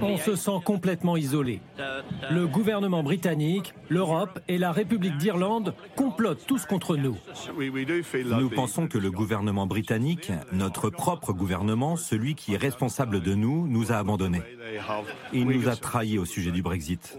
On 0.01 0.17
se 0.17 0.35
sent 0.35 0.59
complètement 0.63 1.17
isolé. 1.17 1.61
Le 2.31 2.47
gouvernement 2.47 3.03
britannique, 3.03 3.73
l'Europe 3.89 4.39
et 4.47 4.57
la 4.57 4.71
République 4.71 5.17
d'Irlande 5.17 5.73
complotent 5.95 6.45
tous 6.45 6.65
contre 6.65 6.97
nous. 6.97 7.17
Nous 8.39 8.49
pensons 8.49 8.87
que 8.87 8.97
le 8.97 9.11
gouvernement 9.11 9.67
britannique, 9.67 10.31
notre 10.51 10.89
propre 10.89 11.33
gouvernement, 11.33 11.95
celui 11.95 12.35
qui 12.35 12.53
est 12.53 12.57
responsable 12.57 13.21
de 13.21 13.33
nous, 13.33 13.67
nous 13.67 13.91
a 13.91 13.95
abandonnés. 13.95 14.41
Il 15.33 15.47
nous 15.47 15.67
a 15.67 15.75
trahis 15.75 16.17
au 16.17 16.25
sujet 16.25 16.51
du 16.51 16.61
Brexit. 16.61 17.17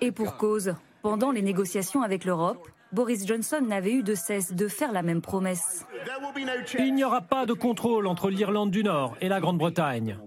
Et 0.00 0.12
pour 0.12 0.36
cause, 0.36 0.74
pendant 1.02 1.30
les 1.30 1.42
négociations 1.42 2.02
avec 2.02 2.24
l'Europe, 2.24 2.68
Boris 2.92 3.26
Johnson 3.26 3.62
n'avait 3.66 3.92
eu 3.92 4.02
de 4.02 4.14
cesse 4.14 4.52
de 4.52 4.68
faire 4.68 4.92
la 4.92 5.02
même 5.02 5.22
promesse. 5.22 5.86
Il 6.78 6.94
n'y 6.94 7.04
aura 7.04 7.22
pas 7.22 7.46
de 7.46 7.54
contrôle 7.54 8.06
entre 8.06 8.28
l'Irlande 8.28 8.70
du 8.70 8.84
Nord 8.84 9.16
et 9.22 9.28
la 9.28 9.40
Grande-Bretagne. 9.40 10.18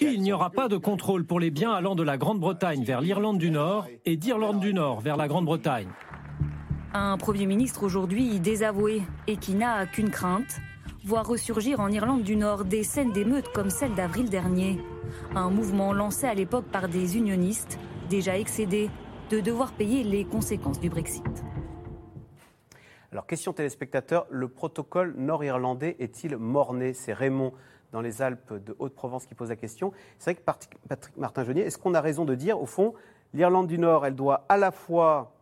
Il 0.00 0.22
n'y 0.22 0.32
aura 0.32 0.48
pas 0.48 0.68
de 0.68 0.78
contrôle 0.78 1.26
pour 1.26 1.38
les 1.38 1.50
biens 1.50 1.72
allant 1.72 1.94
de 1.94 2.02
la 2.02 2.16
Grande-Bretagne 2.16 2.82
vers 2.82 3.02
l'Irlande 3.02 3.36
du 3.36 3.50
Nord 3.50 3.86
et 4.06 4.16
d'Irlande 4.16 4.58
du 4.60 4.72
Nord 4.72 5.00
vers 5.00 5.18
la 5.18 5.28
Grande-Bretagne. 5.28 5.88
Un 6.94 7.18
Premier 7.18 7.44
ministre 7.44 7.82
aujourd'hui 7.82 8.40
désavoué 8.40 9.02
et 9.26 9.36
qui 9.36 9.54
n'a 9.54 9.84
qu'une 9.84 10.08
crainte, 10.08 10.60
voir 11.04 11.26
ressurgir 11.26 11.78
en 11.80 11.90
Irlande 11.90 12.22
du 12.22 12.36
Nord 12.36 12.64
des 12.64 12.84
scènes 12.84 13.12
d'émeutes 13.12 13.52
comme 13.52 13.68
celle 13.68 13.94
d'avril 13.94 14.30
dernier. 14.30 14.80
Un 15.34 15.50
mouvement 15.50 15.92
lancé 15.92 16.26
à 16.26 16.32
l'époque 16.32 16.64
par 16.72 16.88
des 16.88 17.18
unionistes, 17.18 17.78
déjà 18.08 18.38
excédés 18.38 18.88
de 19.30 19.40
devoir 19.40 19.72
payer 19.72 20.04
les 20.04 20.24
conséquences 20.24 20.80
du 20.80 20.88
Brexit. 20.88 21.44
Alors, 23.10 23.26
question 23.26 23.54
téléspectateur, 23.54 24.26
le 24.28 24.48
protocole 24.48 25.14
nord-irlandais 25.16 25.96
est-il 25.98 26.36
mort-né? 26.36 26.92
C'est 26.92 27.14
Raymond 27.14 27.54
dans 27.90 28.02
les 28.02 28.20
Alpes 28.20 28.52
de 28.52 28.76
Haute-Provence 28.78 29.24
qui 29.24 29.34
pose 29.34 29.48
la 29.48 29.56
question. 29.56 29.92
C'est 30.18 30.32
vrai 30.32 30.40
que 30.40 30.44
Patrick 30.88 31.16
Martin-Genier, 31.16 31.62
est-ce 31.62 31.78
qu'on 31.78 31.94
a 31.94 32.02
raison 32.02 32.26
de 32.26 32.34
dire, 32.34 32.60
au 32.60 32.66
fond, 32.66 32.92
l'Irlande 33.32 33.66
du 33.66 33.78
Nord, 33.78 34.04
elle 34.04 34.14
doit 34.14 34.44
à 34.50 34.58
la 34.58 34.70
fois 34.70 35.32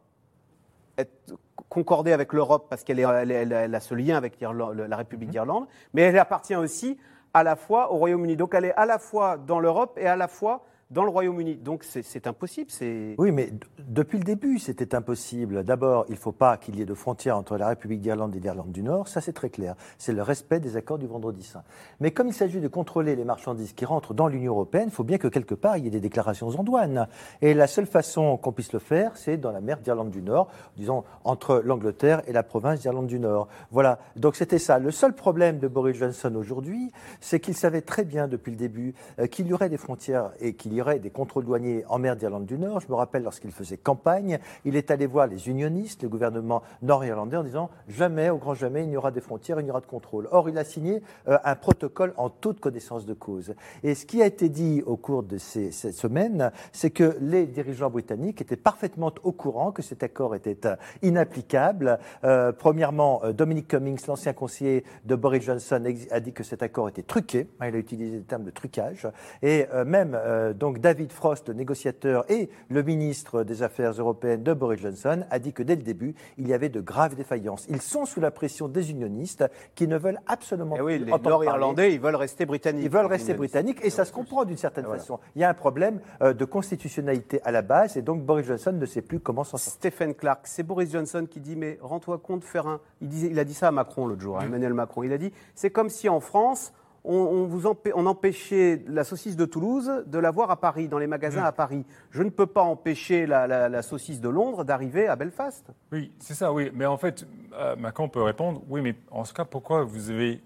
être 0.96 1.34
concordée 1.68 2.12
avec 2.12 2.32
l'Europe 2.32 2.66
parce 2.70 2.84
qu'elle 2.84 3.04
a 3.04 3.80
ce 3.80 3.94
lien 3.94 4.16
avec 4.16 4.40
la 4.40 4.96
République 4.96 5.28
mhm. 5.28 5.32
d'Irlande, 5.32 5.66
mais 5.92 6.02
elle 6.02 6.18
appartient 6.18 6.54
aussi 6.54 6.98
à 7.34 7.42
la 7.42 7.56
fois 7.56 7.92
au 7.92 7.96
Royaume-Uni. 7.96 8.36
Donc 8.36 8.54
elle 8.54 8.66
est 8.66 8.74
à 8.74 8.86
la 8.86 8.98
fois 8.98 9.36
dans 9.38 9.58
l'Europe 9.58 9.98
et 10.00 10.06
à 10.06 10.14
la 10.14 10.28
fois 10.28 10.64
dans 10.90 11.02
le 11.02 11.10
Royaume-Uni. 11.10 11.56
Donc 11.56 11.84
c'est 11.84 12.26
impossible. 12.26 12.70
Oui, 13.18 13.32
mais 13.32 13.50
depuis 13.88 14.18
le 14.18 14.24
début, 14.24 14.58
c'était 14.58 14.94
impossible. 14.94 15.64
D'abord, 15.64 16.04
il 16.08 16.12
ne 16.12 16.18
faut 16.18 16.32
pas 16.32 16.56
qu'il 16.56 16.76
y 16.76 16.82
ait 16.82 16.86
de 16.86 16.94
frontières 16.94 17.36
entre 17.36 17.56
la 17.56 17.68
République 17.68 18.00
d'Irlande 18.00 18.34
et 18.36 18.40
l'Irlande 18.40 18.72
du 18.72 18.82
Nord. 18.82 19.08
Ça, 19.08 19.20
c'est 19.20 19.32
très 19.32 19.50
clair. 19.50 19.74
C'est 19.98 20.12
le 20.12 20.22
respect 20.22 20.60
des 20.60 20.76
accords 20.76 20.98
du 20.98 21.06
Vendredi 21.06 21.42
Saint. 21.42 21.62
Mais 22.00 22.10
comme 22.12 22.28
il 22.28 22.32
s'agit 22.32 22.60
de 22.60 22.68
contrôler 22.68 23.16
les 23.16 23.24
marchandises 23.24 23.72
qui 23.72 23.84
rentrent 23.84 24.14
dans 24.14 24.28
l'Union 24.28 24.52
européenne, 24.52 24.88
il 24.88 24.94
faut 24.94 25.04
bien 25.04 25.18
que 25.18 25.28
quelque 25.28 25.54
part, 25.54 25.76
il 25.76 25.84
y 25.84 25.86
ait 25.88 25.90
des 25.90 26.00
déclarations 26.00 26.48
en 26.48 26.62
douane. 26.62 27.08
Et 27.42 27.54
la 27.54 27.66
seule 27.66 27.86
façon 27.86 28.36
qu'on 28.36 28.52
puisse 28.52 28.72
le 28.72 28.78
faire, 28.78 29.16
c'est 29.16 29.36
dans 29.36 29.50
la 29.50 29.60
mer 29.60 29.80
d'Irlande 29.80 30.10
du 30.10 30.22
Nord, 30.22 30.48
disons 30.76 31.04
entre 31.24 31.62
l'Angleterre 31.64 32.22
et 32.26 32.32
la 32.32 32.42
province 32.42 32.80
d'Irlande 32.80 33.06
du 33.06 33.18
Nord. 33.18 33.48
Voilà. 33.70 33.98
Donc 34.14 34.36
c'était 34.36 34.58
ça. 34.58 34.78
Le 34.78 34.90
seul 34.90 35.14
problème 35.14 35.58
de 35.58 35.66
Boris 35.68 35.96
Johnson 35.96 36.34
aujourd'hui, 36.36 36.92
c'est 37.20 37.40
qu'il 37.40 37.56
savait 37.56 37.82
très 37.82 38.04
bien 38.04 38.28
depuis 38.28 38.52
le 38.52 38.56
début 38.56 38.94
euh, 39.18 39.26
qu'il 39.26 39.46
y 39.48 39.52
aurait 39.52 39.68
des 39.68 39.76
frontières 39.76 40.30
et 40.40 40.54
qu'il 40.54 40.75
des 40.76 41.10
contrôles 41.10 41.44
douaniers 41.44 41.84
en 41.88 41.98
mer 41.98 42.16
d'Irlande 42.16 42.44
du 42.44 42.58
Nord. 42.58 42.80
Je 42.80 42.88
me 42.88 42.94
rappelle 42.94 43.22
lorsqu'il 43.22 43.50
faisait 43.50 43.78
campagne, 43.78 44.38
il 44.64 44.76
est 44.76 44.90
allé 44.90 45.06
voir 45.06 45.26
les 45.26 45.48
unionistes, 45.48 46.02
le 46.02 46.08
gouvernement 46.08 46.62
nord-irlandais, 46.82 47.36
en 47.38 47.44
disant 47.44 47.70
jamais, 47.88 48.30
au 48.30 48.36
grand 48.36 48.54
jamais, 48.54 48.82
il 48.82 48.90
n'y 48.90 48.96
aura 48.96 49.10
des 49.10 49.20
frontières, 49.20 49.58
il 49.58 49.64
n'y 49.64 49.70
aura 49.70 49.80
de 49.80 49.86
contrôle. 49.86 50.28
Or, 50.30 50.48
il 50.48 50.58
a 50.58 50.64
signé 50.64 51.02
euh, 51.28 51.38
un 51.44 51.54
protocole 51.54 52.12
en 52.18 52.28
toute 52.28 52.60
connaissance 52.60 53.06
de 53.06 53.14
cause. 53.14 53.54
Et 53.82 53.94
ce 53.94 54.04
qui 54.04 54.22
a 54.22 54.26
été 54.26 54.48
dit 54.48 54.82
au 54.84 54.96
cours 54.96 55.22
de 55.22 55.38
ces, 55.38 55.70
semaines, 55.70 56.52
c'est 56.72 56.90
que 56.90 57.16
les 57.20 57.46
dirigeants 57.46 57.90
britanniques 57.90 58.42
étaient 58.42 58.56
parfaitement 58.56 59.12
au 59.22 59.32
courant 59.32 59.72
que 59.72 59.82
cet 59.82 60.02
accord 60.02 60.34
était 60.34 60.66
euh, 60.66 60.76
inapplicable. 61.02 61.98
Euh, 62.24 62.52
premièrement, 62.52 63.22
Dominic 63.32 63.68
Cummings, 63.68 64.06
l'ancien 64.06 64.34
conseiller 64.34 64.84
de 65.04 65.14
Boris 65.14 65.42
Johnson, 65.42 65.82
a 66.10 66.20
dit 66.20 66.32
que 66.32 66.42
cet 66.42 66.62
accord 66.62 66.88
était 66.88 67.02
truqué. 67.02 67.48
Il 67.62 67.74
a 67.74 67.78
utilisé 67.78 68.16
le 68.18 68.24
terme 68.24 68.44
de 68.44 68.50
trucage. 68.50 69.08
Et 69.42 69.66
même 69.86 70.18
donc 70.58 70.65
David 70.72 71.12
Frost, 71.12 71.48
le 71.48 71.54
négociateur 71.54 72.30
et 72.30 72.48
le 72.68 72.82
ministre 72.82 73.42
des 73.42 73.62
Affaires 73.62 73.92
européennes 73.92 74.42
de 74.42 74.52
Boris 74.52 74.80
Johnson, 74.80 75.24
a 75.30 75.38
dit 75.38 75.52
que 75.52 75.62
dès 75.62 75.76
le 75.76 75.82
début, 75.82 76.14
il 76.38 76.48
y 76.48 76.54
avait 76.54 76.68
de 76.68 76.80
graves 76.80 77.14
défaillances. 77.14 77.66
Ils 77.68 77.82
sont 77.82 78.04
sous 78.04 78.20
la 78.20 78.30
pression 78.30 78.68
des 78.68 78.90
unionistes 78.90 79.44
qui 79.74 79.88
ne 79.88 79.96
veulent 79.96 80.20
absolument 80.26 80.76
et 80.76 80.78
eh 80.78 80.82
oui, 80.82 80.98
Les 80.98 81.12
Nord-Irlandais, 81.12 81.94
ils 81.94 82.00
veulent 82.00 82.16
rester 82.16 82.46
britanniques. 82.46 82.84
Ils 82.84 82.90
veulent 82.90 83.06
rester 83.06 83.34
britanniques 83.34 83.78
et 83.82 83.90
ça 83.90 84.04
se 84.04 84.12
comprend 84.12 84.44
d'une 84.44 84.56
certaine 84.56 84.86
façon. 84.86 85.18
Il 85.34 85.42
y 85.42 85.44
a 85.44 85.48
un 85.48 85.54
problème 85.54 86.00
euh, 86.22 86.32
de 86.32 86.44
constitutionnalité 86.44 87.40
à 87.44 87.52
la 87.52 87.62
base 87.62 87.96
et 87.96 88.02
donc 88.02 88.24
Boris 88.24 88.46
Johnson 88.46 88.72
ne 88.72 88.86
sait 88.86 89.02
plus 89.02 89.20
comment 89.20 89.44
s'en 89.44 89.56
sortir. 89.56 89.76
Stephen 89.76 90.14
Clark, 90.14 90.40
c'est 90.44 90.62
Boris 90.62 90.92
Johnson 90.92 91.26
qui 91.28 91.40
dit 91.40 91.56
mais 91.56 91.78
rends-toi 91.80 92.18
compte, 92.18 92.44
faire 92.44 92.66
un. 92.66 92.80
Il, 93.00 93.08
disait, 93.08 93.28
il 93.30 93.38
a 93.38 93.44
dit 93.44 93.54
ça 93.54 93.68
à 93.68 93.70
Macron 93.70 94.06
l'autre 94.06 94.22
jour, 94.22 94.38
à 94.38 94.44
Emmanuel 94.44 94.74
Macron. 94.74 95.02
Il 95.02 95.12
a 95.12 95.18
dit 95.18 95.32
c'est 95.54 95.70
comme 95.70 95.90
si 95.90 96.08
en 96.08 96.20
France 96.20 96.72
on, 97.06 97.46
vous 97.46 97.66
on 97.94 98.06
empêchait 98.06 98.82
la 98.86 99.04
saucisse 99.04 99.36
de 99.36 99.44
Toulouse 99.44 100.04
de 100.06 100.18
l'avoir 100.18 100.50
à 100.50 100.60
Paris, 100.60 100.88
dans 100.88 100.98
les 100.98 101.06
magasins 101.06 101.44
à 101.44 101.52
Paris. 101.52 101.84
Je 102.10 102.22
ne 102.22 102.30
peux 102.30 102.46
pas 102.46 102.62
empêcher 102.62 103.26
la, 103.26 103.82
saucisse 103.82 104.20
de 104.20 104.28
Londres 104.28 104.64
d'arriver 104.64 105.06
à 105.06 105.16
Belfast. 105.16 105.70
Oui, 105.92 106.12
c'est 106.18 106.34
ça, 106.34 106.52
oui. 106.52 106.70
Mais 106.74 106.86
en 106.86 106.96
fait, 106.96 107.26
euh, 107.54 107.76
Macron 107.76 108.08
peut 108.08 108.22
répondre, 108.22 108.62
oui, 108.68 108.80
mais 108.80 108.94
en 109.10 109.24
ce 109.24 109.32
cas, 109.32 109.44
pourquoi 109.44 109.84
vous 109.84 110.10
avez 110.10 110.42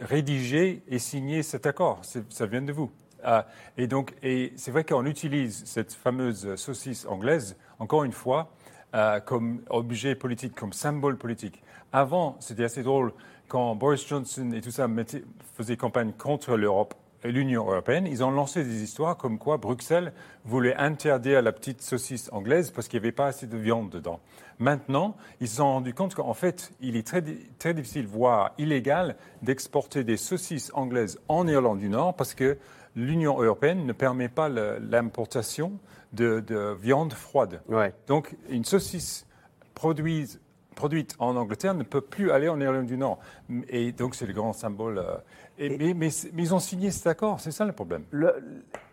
rédigé 0.00 0.82
et 0.88 0.98
signé 0.98 1.42
cet 1.42 1.66
accord? 1.66 2.00
Ça 2.28 2.46
vient 2.46 2.62
de 2.62 2.72
vous. 2.72 2.90
Euh, 3.24 3.42
et 3.76 3.86
donc, 3.86 4.14
et 4.22 4.52
c'est 4.56 4.70
vrai 4.70 4.84
qu'on 4.84 5.06
utilise 5.06 5.64
cette 5.64 5.92
fameuse 5.92 6.54
saucisse 6.56 7.06
anglaise, 7.06 7.56
encore 7.78 8.04
une 8.04 8.12
fois, 8.12 8.52
euh, 8.94 9.20
comme 9.20 9.62
objet 9.70 10.14
politique, 10.14 10.54
comme 10.54 10.72
symbole 10.72 11.16
politique. 11.16 11.62
Avant, 11.92 12.36
c'était 12.40 12.64
assez 12.64 12.82
drôle, 12.82 13.12
quand 13.52 13.74
Boris 13.74 14.08
Johnson 14.08 14.50
et 14.54 14.62
tout 14.62 14.70
ça 14.70 14.88
faisaient 15.52 15.76
campagne 15.76 16.12
contre 16.16 16.56
l'Europe 16.56 16.94
et 17.22 17.30
l'Union 17.30 17.66
européenne, 17.66 18.06
ils 18.06 18.24
ont 18.24 18.30
lancé 18.30 18.64
des 18.64 18.82
histoires 18.82 19.18
comme 19.18 19.38
quoi 19.38 19.58
Bruxelles 19.58 20.14
voulait 20.46 20.74
interdire 20.76 21.42
la 21.42 21.52
petite 21.52 21.82
saucisse 21.82 22.30
anglaise 22.32 22.70
parce 22.70 22.88
qu'il 22.88 22.98
n'y 22.98 23.04
avait 23.04 23.12
pas 23.12 23.26
assez 23.26 23.46
de 23.46 23.58
viande 23.58 23.90
dedans. 23.90 24.20
Maintenant, 24.58 25.18
ils 25.42 25.48
se 25.48 25.56
sont 25.56 25.66
rendus 25.66 25.92
compte 25.92 26.14
qu'en 26.14 26.32
fait, 26.32 26.72
il 26.80 26.96
est 26.96 27.06
très, 27.06 27.22
très 27.58 27.74
difficile, 27.74 28.06
voire 28.06 28.52
illégal, 28.56 29.16
d'exporter 29.42 30.02
des 30.02 30.16
saucisses 30.16 30.70
anglaises 30.72 31.20
en 31.28 31.46
Irlande 31.46 31.80
du 31.80 31.90
Nord 31.90 32.16
parce 32.16 32.32
que 32.32 32.56
l'Union 32.96 33.38
européenne 33.38 33.84
ne 33.84 33.92
permet 33.92 34.30
pas 34.30 34.48
l'importation 34.48 35.72
de, 36.14 36.74
viande 36.80 37.12
froide. 37.12 37.60
Donc, 38.06 38.34
une 38.48 38.64
saucisse 38.64 39.26
produite 39.74 40.40
produite 40.74 41.14
en 41.18 41.36
Angleterre 41.36 41.74
ne 41.74 41.82
peut 41.82 42.00
plus 42.00 42.30
aller 42.30 42.48
en 42.48 42.60
Irlande 42.60 42.86
du 42.86 42.96
Nord. 42.96 43.18
Et 43.68 43.92
donc 43.92 44.14
c'est 44.14 44.26
le 44.26 44.32
grand 44.32 44.52
symbole. 44.52 44.98
Euh, 44.98 45.16
et, 45.58 45.94
mais, 45.94 46.08
ils 46.36 46.54
ont 46.54 46.58
signé 46.58 46.90
cet 46.90 47.06
accord, 47.06 47.40
c'est 47.40 47.50
ça 47.50 47.64
le 47.64 47.72
problème. 47.72 48.04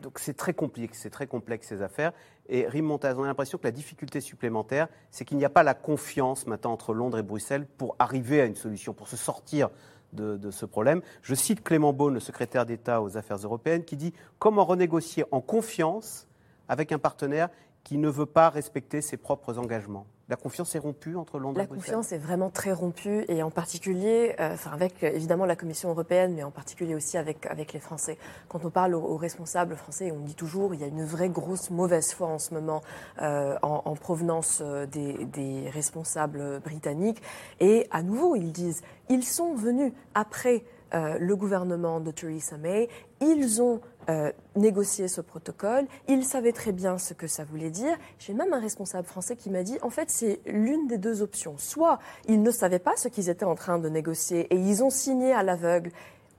donc 0.01 0.19
c'est 0.19 0.35
très 0.35 0.53
compliqué, 0.53 0.93
c'est 0.93 1.09
très 1.09 1.27
complexe 1.27 1.67
ces 1.67 1.81
affaires. 1.81 2.11
Et 2.47 2.67
Rim 2.67 2.85
Montaz, 2.85 3.15
on 3.17 3.23
a 3.23 3.27
l'impression 3.27 3.57
que 3.57 3.63
la 3.63 3.71
difficulté 3.71 4.21
supplémentaire, 4.21 4.87
c'est 5.11 5.23
qu'il 5.25 5.37
n'y 5.37 5.45
a 5.45 5.49
pas 5.49 5.63
la 5.63 5.73
confiance 5.73 6.47
maintenant 6.47 6.71
entre 6.71 6.93
Londres 6.93 7.17
et 7.17 7.23
Bruxelles 7.23 7.65
pour 7.77 7.95
arriver 7.99 8.41
à 8.41 8.45
une 8.45 8.55
solution, 8.55 8.93
pour 8.93 9.07
se 9.07 9.17
sortir 9.17 9.69
de, 10.13 10.37
de, 10.37 10.51
ce 10.51 10.65
problème. 10.65 11.01
Je 11.21 11.35
cite 11.35 11.63
Clément 11.63 11.93
Beaune, 11.93 12.15
le 12.15 12.19
secrétaire 12.19 12.65
d'État 12.65 13.01
aux 13.01 13.17
Affaires 13.17 13.37
européennes, 13.37 13.85
qui 13.85 13.95
dit 13.95 14.13
comment 14.39 14.65
renégocier 14.65 15.23
en 15.31 15.41
confiance 15.41 16.27
avec 16.67 16.91
un 16.91 16.99
partenaire 16.99 17.49
qui 17.89 17.97
ne 17.97 18.07
veut 18.07 18.27
pas 18.27 18.51
respecter 18.51 19.01
ses 19.01 19.17
propres 19.17 19.57
engagements. 19.57 20.05
La 20.27 20.35
confiance 20.35 20.75
est 20.75 20.77
rompue 20.77 21.15
entre 21.15 21.39
Londres 21.39 21.59
et 21.59 21.65
Bruxelles 21.65 21.89
La 21.89 21.97
confiance 21.97 22.11
est 22.11 22.19
vraiment 22.19 22.51
très 22.51 22.71
rompue, 22.71 23.25
et 23.27 23.41
en 23.41 23.49
particulier, 23.49 24.35
euh, 24.39 24.53
enfin 24.53 24.69
avec 24.73 25.01
évidemment 25.01 25.47
la 25.47 25.55
Commission 25.55 25.89
européenne, 25.89 26.35
mais 26.35 26.43
en 26.43 26.51
particulier 26.51 26.93
aussi 26.93 27.17
avec, 27.17 27.47
avec 27.47 27.73
les 27.73 27.79
Français. 27.79 28.19
Quand 28.47 28.63
on 28.63 28.69
parle 28.69 28.93
aux, 28.93 29.17
responsables 29.17 29.75
français, 29.75 30.11
on 30.11 30.19
dit 30.19 30.35
toujours 30.35 30.75
il 30.75 30.81
y 30.81 30.83
a 30.83 30.87
une 30.87 31.03
vraie 31.03 31.29
grosse 31.29 31.71
mauvaise 31.71 32.13
foi 32.13 32.27
en 32.27 32.37
ce 32.37 32.53
moment 32.53 32.83
euh, 33.23 33.57
en, 33.63 33.95
provenance 33.95 34.61
euh, 34.63 34.85
des, 34.85 35.25
des 35.25 35.67
responsables 35.71 36.59
britanniques. 36.59 37.23
Et 37.59 37.87
à 37.89 38.03
nouveau, 38.03 38.35
ils 38.35 38.51
disent 38.51 38.83
ils 39.09 39.23
sont 39.23 39.55
venus 39.55 39.93
après 40.13 40.63
le 40.91 41.35
gouvernement 41.35 41.99
de 41.99 42.09
Theresa 42.09 42.57
May, 42.57 42.89
ils 43.21 43.61
ont 43.61 43.79
euh, 44.09 44.31
négocier 44.55 45.07
ce 45.07 45.21
protocole. 45.21 45.85
Il 46.07 46.25
savait 46.25 46.51
très 46.51 46.71
bien 46.71 46.97
ce 46.97 47.13
que 47.13 47.27
ça 47.27 47.43
voulait 47.43 47.69
dire. 47.69 47.95
J'ai 48.17 48.33
même 48.33 48.53
un 48.53 48.59
responsable 48.59 49.07
français 49.07 49.35
qui 49.35 49.51
m'a 49.51 49.61
dit, 49.61 49.77
en 49.83 49.91
fait, 49.91 50.09
c'est 50.09 50.39
l'une 50.47 50.87
des 50.87 50.97
deux 50.97 51.21
options. 51.21 51.55
Soit 51.57 51.99
ils 52.27 52.41
ne 52.41 52.49
savaient 52.49 52.79
pas 52.79 52.95
ce 52.95 53.07
qu'ils 53.07 53.29
étaient 53.29 53.45
en 53.45 53.55
train 53.55 53.77
de 53.77 53.87
négocier 53.87 54.51
et 54.51 54.57
ils 54.57 54.83
ont 54.83 54.89
signé 54.89 55.31
à 55.31 55.43
l'aveugle, 55.43 55.91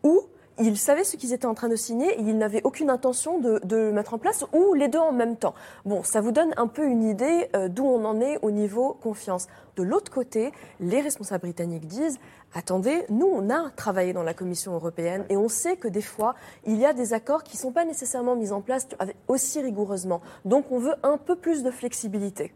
ou 0.03 0.21
ils 0.61 0.77
savaient 0.77 1.05
ce 1.05 1.17
qu'ils 1.17 1.33
étaient 1.33 1.47
en 1.47 1.55
train 1.55 1.69
de 1.69 1.77
signer 1.77 2.09
et 2.19 2.21
ils 2.21 2.37
n'avaient 2.37 2.61
aucune 2.65 2.91
intention 2.91 3.39
de, 3.39 3.61
le 3.71 3.93
mettre 3.93 4.15
en 4.15 4.19
place 4.19 4.45
ou 4.53 4.75
les 4.75 4.89
deux 4.89 4.99
en 4.99 5.13
même 5.13 5.37
temps. 5.37 5.55
Bon, 5.85 6.03
ça 6.03 6.21
vous 6.21 6.33
donne 6.33 6.53
un 6.57 6.67
peu 6.67 6.85
une 6.85 7.03
idée 7.03 7.49
euh, 7.57 7.69
d'où 7.69 7.85
on 7.85 8.05
en 8.05 8.21
est 8.21 8.39
au 8.43 8.51
niveau 8.51 8.95
confiance. 8.95 9.49
De 9.77 9.83
l'autre 9.83 10.13
côté, 10.13 10.53
les 10.81 11.01
responsables 11.01 11.43
britanniques 11.43 11.87
disent 11.87 12.19
attendez, 12.55 13.05
nous, 13.09 13.27
on 13.27 13.49
a 13.51 13.71
travaillé 13.71 14.13
dans 14.13 14.23
la 14.23 14.35
Commission 14.35 14.75
européenne 14.75 15.25
et 15.29 15.37
on 15.37 15.49
sait 15.49 15.77
que 15.77 15.89
des 15.89 16.03
fois, 16.03 16.35
il 16.67 16.77
y 16.77 16.85
a 16.85 16.93
des 16.93 17.13
accords 17.13 17.43
qui 17.43 17.57
ne 17.57 17.61
sont 17.61 17.73
pas 17.73 17.85
nécessairement 17.85 18.37
mis 18.37 18.53
en 18.53 18.61
place 18.61 18.89
aussi 19.29 19.61
rigoureusement. 19.61 20.21
Donc, 20.45 20.67
on 20.71 20.79
veut 20.79 20.95
un 21.03 21.17
peu 21.17 21.37
plus 21.37 21.63
de 21.63 21.71
flexibilité. 21.71 22.53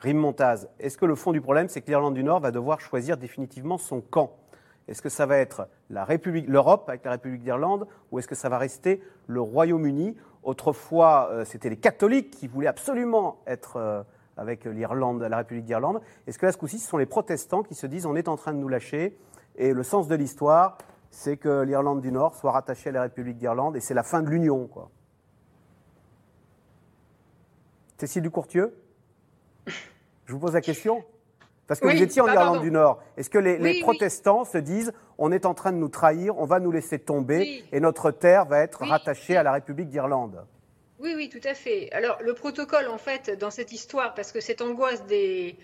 Rim 0.00 0.18
Montaz, 0.18 0.68
est-ce 0.78 0.96
que 0.96 1.06
le 1.06 1.14
fond 1.14 1.32
du 1.32 1.40
problème, 1.40 1.68
c'est 1.68 1.80
que 1.80 1.88
l'Irlande 1.88 2.14
du 2.14 2.22
Nord 2.22 2.40
va 2.40 2.50
devoir 2.50 2.80
choisir 2.80 3.16
définitivement 3.16 3.78
son 3.78 4.00
camp? 4.00 4.32
Est-ce 4.88 5.02
que 5.02 5.10
ça 5.10 5.26
va 5.26 5.36
être 5.36 5.68
l'Europe 5.90 6.88
avec 6.88 7.04
la 7.04 7.12
République 7.12 7.42
d'Irlande 7.42 7.86
ou 8.10 8.18
est-ce 8.18 8.26
que 8.26 8.34
ça 8.34 8.48
va 8.48 8.58
rester 8.58 9.02
le 9.26 9.40
Royaume-Uni? 9.40 10.16
Autrefois, 10.42 11.28
euh, 11.30 11.44
c'était 11.44 11.68
les 11.68 11.76
catholiques 11.76 12.30
qui 12.30 12.48
voulaient 12.48 12.68
absolument 12.68 13.42
être 13.46 13.76
euh, 13.76 14.02
avec 14.38 14.64
l'Irlande, 14.64 15.22
la 15.22 15.36
République 15.36 15.66
d'Irlande. 15.66 16.00
Est-ce 16.26 16.38
que 16.38 16.46
là, 16.46 16.52
ce 16.52 16.56
coup-ci, 16.56 16.78
ce 16.78 16.88
sont 16.88 16.96
les 16.96 17.06
protestants 17.06 17.62
qui 17.62 17.74
se 17.74 17.86
disent 17.86 18.06
on 18.06 18.16
est 18.16 18.28
en 18.28 18.36
train 18.36 18.54
de 18.54 18.58
nous 18.58 18.68
lâcher? 18.68 19.18
Et 19.56 19.74
le 19.74 19.82
sens 19.82 20.08
de 20.08 20.14
l'histoire, 20.14 20.78
c'est 21.10 21.36
que 21.36 21.62
l'Irlande 21.62 22.00
du 22.00 22.12
Nord 22.12 22.34
soit 22.34 22.52
rattachée 22.52 22.88
à 22.88 22.92
la 22.92 23.02
République 23.02 23.36
d'Irlande 23.36 23.76
et 23.76 23.80
c'est 23.80 23.94
la 23.94 24.02
fin 24.02 24.22
de 24.22 24.30
l'Union. 24.30 24.70
Cécile 27.98 28.22
Ducourtieu 28.22 28.74
Je 29.66 30.32
vous 30.32 30.38
pose 30.38 30.54
la 30.54 30.60
question 30.60 31.04
parce 31.68 31.80
que 31.80 31.86
vous 31.86 32.02
étiez 32.02 32.22
en 32.22 32.24
bah, 32.24 32.34
Irlande 32.34 32.62
du 32.62 32.70
Nord. 32.70 33.00
Est-ce 33.16 33.30
que 33.30 33.38
les, 33.38 33.80
protestants 33.80 34.44
se 34.44 34.58
disent 34.58 34.92
on 35.18 35.30
est 35.30 35.46
en 35.46 35.54
train 35.54 35.70
de 35.70 35.76
nous 35.76 35.88
trahir, 35.88 36.36
on 36.38 36.46
va 36.46 36.58
nous 36.58 36.72
laisser 36.72 36.98
tomber 36.98 37.62
et 37.70 37.80
notre 37.80 38.10
terre 38.10 38.46
va 38.46 38.60
être 38.60 38.84
rattachée 38.84 39.36
à 39.36 39.42
la 39.42 39.52
République 39.52 39.90
d'Irlande? 39.90 40.44
Oui, 40.98 41.12
oui, 41.14 41.28
tout 41.28 41.46
à 41.46 41.54
fait. 41.54 41.90
Alors 41.92 42.18
le 42.22 42.34
protocole, 42.34 42.88
en 42.88 42.98
fait, 42.98 43.38
dans 43.38 43.50
cette 43.50 43.70
histoire, 43.70 44.14
parce 44.14 44.32
que 44.32 44.40
cette 44.40 44.62
angoisse 44.62 45.04
des, 45.06 45.56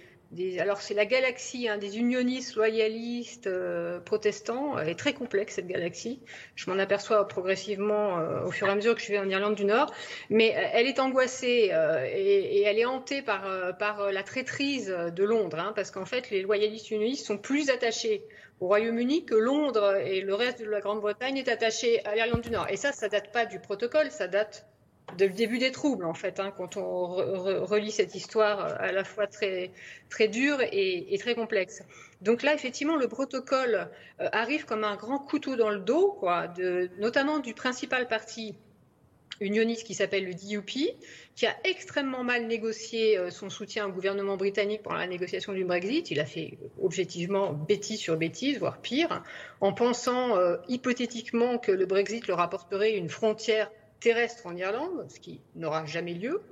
alors 0.58 0.80
c'est 0.80 0.94
la 0.94 1.06
galaxie 1.06 1.68
hein, 1.68 1.78
des 1.78 1.98
unionistes, 1.98 2.56
loyalistes, 2.56 3.46
euh, 3.46 4.00
protestants. 4.00 4.78
Elle 4.78 4.88
est 4.88 4.98
très 4.98 5.12
complexe 5.12 5.54
cette 5.54 5.66
galaxie. 5.66 6.20
Je 6.56 6.70
m'en 6.70 6.78
aperçois 6.78 7.26
progressivement 7.28 8.18
euh, 8.18 8.44
au 8.44 8.50
fur 8.50 8.66
et 8.66 8.70
à 8.70 8.74
mesure 8.74 8.94
que 8.94 9.00
je 9.00 9.08
vais 9.08 9.18
en 9.18 9.28
Irlande 9.28 9.54
du 9.54 9.64
Nord. 9.64 9.92
Mais 10.30 10.54
euh, 10.56 10.68
elle 10.72 10.86
est 10.86 10.98
angoissée 10.98 11.70
et, 12.06 12.62
elle 12.62 12.78
est 12.78 12.84
hantée 12.84 13.22
par, 13.22 13.44
la 14.10 14.22
traîtrise 14.22 14.88
de 14.88 15.24
Londres, 15.24 15.58
hein, 15.58 15.72
parce 15.74 15.90
qu'en 15.90 16.06
fait 16.06 16.30
les 16.30 16.42
loyalistes 16.42 16.90
unionistes 16.90 17.26
sont 17.26 17.38
plus 17.38 17.70
attachés 17.70 18.24
au 18.60 18.66
Royaume-Uni 18.66 19.24
que 19.24 19.34
Londres 19.34 19.96
et 19.96 20.20
le 20.20 20.34
reste 20.34 20.60
de 20.60 20.70
la 20.70 20.80
Grande-Bretagne 20.80 21.36
est 21.36 21.48
attaché 21.48 22.04
à 22.04 22.14
l'Irlande 22.14 22.42
du 22.42 22.50
Nord. 22.50 22.66
Et 22.70 22.76
ça, 22.76 22.92
ça 22.92 23.08
date 23.08 23.32
pas 23.32 23.46
du 23.46 23.58
protocole, 23.58 24.10
ça 24.10 24.28
date 24.28 24.66
de 25.18 25.26
le 25.26 25.32
début 25.32 25.58
des 25.58 25.70
troubles, 25.70 26.04
en 26.04 26.14
fait, 26.14 26.40
hein, 26.40 26.52
quand 26.56 26.76
on 26.76 27.06
relit 27.64 27.92
cette 27.92 28.14
histoire 28.14 28.80
à 28.80 28.90
la 28.90 29.04
fois 29.04 29.26
très, 29.26 29.70
très 30.08 30.28
dure 30.28 30.58
et, 30.60 31.16
très 31.20 31.34
complexe. 31.34 31.82
Donc 32.20 32.42
là, 32.42 32.54
effectivement, 32.54 32.96
le 32.96 33.06
protocole 33.06 33.88
euh, 34.20 34.28
arrive 34.32 34.64
comme 34.64 34.82
un 34.82 34.96
grand 34.96 35.18
couteau 35.18 35.56
dans 35.56 35.70
le 35.70 35.80
dos, 35.80 36.12
quoi, 36.18 36.52
notamment 36.98 37.38
du 37.38 37.54
principal 37.54 38.08
parti 38.08 38.56
unioniste 39.40 39.84
qui 39.84 39.94
s'appelle 39.94 40.24
le 40.24 40.34
DUP, 40.34 40.70
qui 41.34 41.46
a 41.46 41.54
extrêmement 41.64 42.24
mal 42.24 42.46
négocié 42.46 43.18
euh, 43.18 43.30
son 43.30 43.50
soutien 43.50 43.86
au 43.86 43.90
gouvernement 43.90 44.36
britannique 44.36 44.82
pendant 44.82 44.96
la 44.96 45.06
négociation 45.06 45.52
du 45.52 45.64
Brexit. 45.64 46.10
Il 46.10 46.20
a 46.20 46.24
fait 46.24 46.58
objectivement 46.80 47.52
bêtise 47.52 48.00
sur 48.00 48.16
bêtise, 48.16 48.58
voire 48.58 48.78
pire, 48.78 49.22
en 49.60 49.72
pensant 49.72 50.36
euh, 50.36 50.56
hypothétiquement 50.68 51.58
que 51.58 51.72
le 51.72 51.86
Brexit 51.86 52.26
leur 52.26 52.40
apporterait 52.40 52.96
une 52.96 53.08
frontière 53.08 53.70
terrestre 54.04 54.46
en 54.46 54.54
Irlande, 54.54 55.06
ce 55.08 55.18
qui 55.18 55.40
n'aura 55.54 55.86
jamais 55.86 56.12
lieu. 56.12 56.42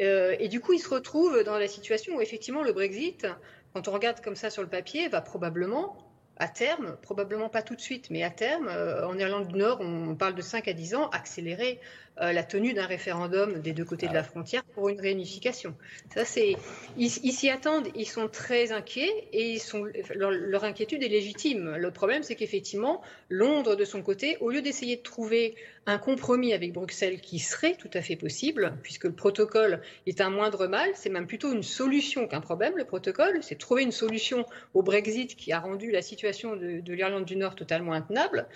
Euh, 0.00 0.34
et 0.38 0.48
du 0.48 0.60
coup, 0.60 0.72
il 0.72 0.78
se 0.78 0.88
retrouve 0.88 1.44
dans 1.44 1.58
la 1.58 1.68
situation 1.68 2.16
où 2.16 2.22
effectivement 2.22 2.62
le 2.62 2.72
Brexit, 2.72 3.26
quand 3.74 3.86
on 3.86 3.92
regarde 3.92 4.22
comme 4.22 4.34
ça 4.34 4.48
sur 4.48 4.62
le 4.62 4.68
papier, 4.68 5.06
va 5.08 5.20
probablement 5.20 5.98
à 6.38 6.48
terme, 6.48 6.96
probablement 7.02 7.50
pas 7.50 7.62
tout 7.62 7.74
de 7.74 7.80
suite, 7.82 8.08
mais 8.08 8.22
à 8.22 8.30
terme, 8.30 8.68
euh, 8.68 9.06
en 9.06 9.18
Irlande 9.18 9.48
du 9.48 9.58
Nord, 9.58 9.80
on 9.82 10.14
parle 10.14 10.34
de 10.34 10.40
5 10.40 10.68
à 10.68 10.72
10 10.72 10.94
ans, 10.94 11.08
accélérer 11.10 11.80
euh, 12.20 12.32
la 12.32 12.42
tenue 12.42 12.72
d'un 12.72 12.86
référendum 12.86 13.60
des 13.60 13.72
deux 13.72 13.84
côtés 13.84 14.08
de 14.08 14.14
la 14.14 14.22
frontière 14.22 14.64
pour 14.74 14.88
une 14.88 15.00
réunification. 15.00 15.74
Ça, 16.14 16.24
c'est, 16.24 16.56
ils, 16.96 17.10
s'y 17.10 17.50
attendent, 17.50 17.88
ils 17.94 18.06
sont 18.06 18.28
très 18.28 18.72
inquiets 18.72 19.28
et 19.32 19.52
ils 19.52 19.60
sont, 19.60 19.86
leur, 20.14 20.64
inquiétude 20.64 21.02
est 21.02 21.08
légitime. 21.08 21.76
Le 21.76 21.90
problème, 21.90 22.22
c'est 22.22 22.34
qu'effectivement, 22.34 23.02
Londres, 23.28 23.76
de 23.76 23.84
son 23.84 24.02
côté, 24.02 24.38
au 24.40 24.50
lieu 24.50 24.62
d'essayer 24.62 24.96
de 24.96 25.02
trouver 25.02 25.56
un 25.84 25.98
compromis 25.98 26.52
avec 26.52 26.72
Bruxelles 26.72 27.20
qui 27.20 27.38
serait 27.38 27.74
tout 27.74 27.90
à 27.92 28.00
fait 28.00 28.16
possible, 28.16 28.72
puisque 28.82 29.04
le 29.04 29.12
protocole 29.12 29.80
est 30.06 30.20
un 30.20 30.30
moindre 30.30 30.66
mal, 30.66 30.88
c'est 30.94 31.10
même 31.10 31.26
plutôt 31.26 31.52
une 31.52 31.62
solution 31.62 32.26
qu'un 32.26 32.40
problème, 32.40 32.76
le 32.76 32.84
protocole, 32.84 33.40
c'est 33.42 33.56
trouver 33.56 33.82
une 33.82 33.92
solution 33.92 34.46
au 34.74 34.82
Brexit 34.82 35.36
qui 35.36 35.52
a 35.52 35.60
rendu 35.60 35.90
la 35.90 36.02
situation 36.02 36.56
de, 36.56 36.80
de 36.80 36.92
l'Irlande 36.92 37.26
du 37.26 37.36
Nord 37.36 37.54
totalement 37.54 37.92
intenable. 37.92 38.48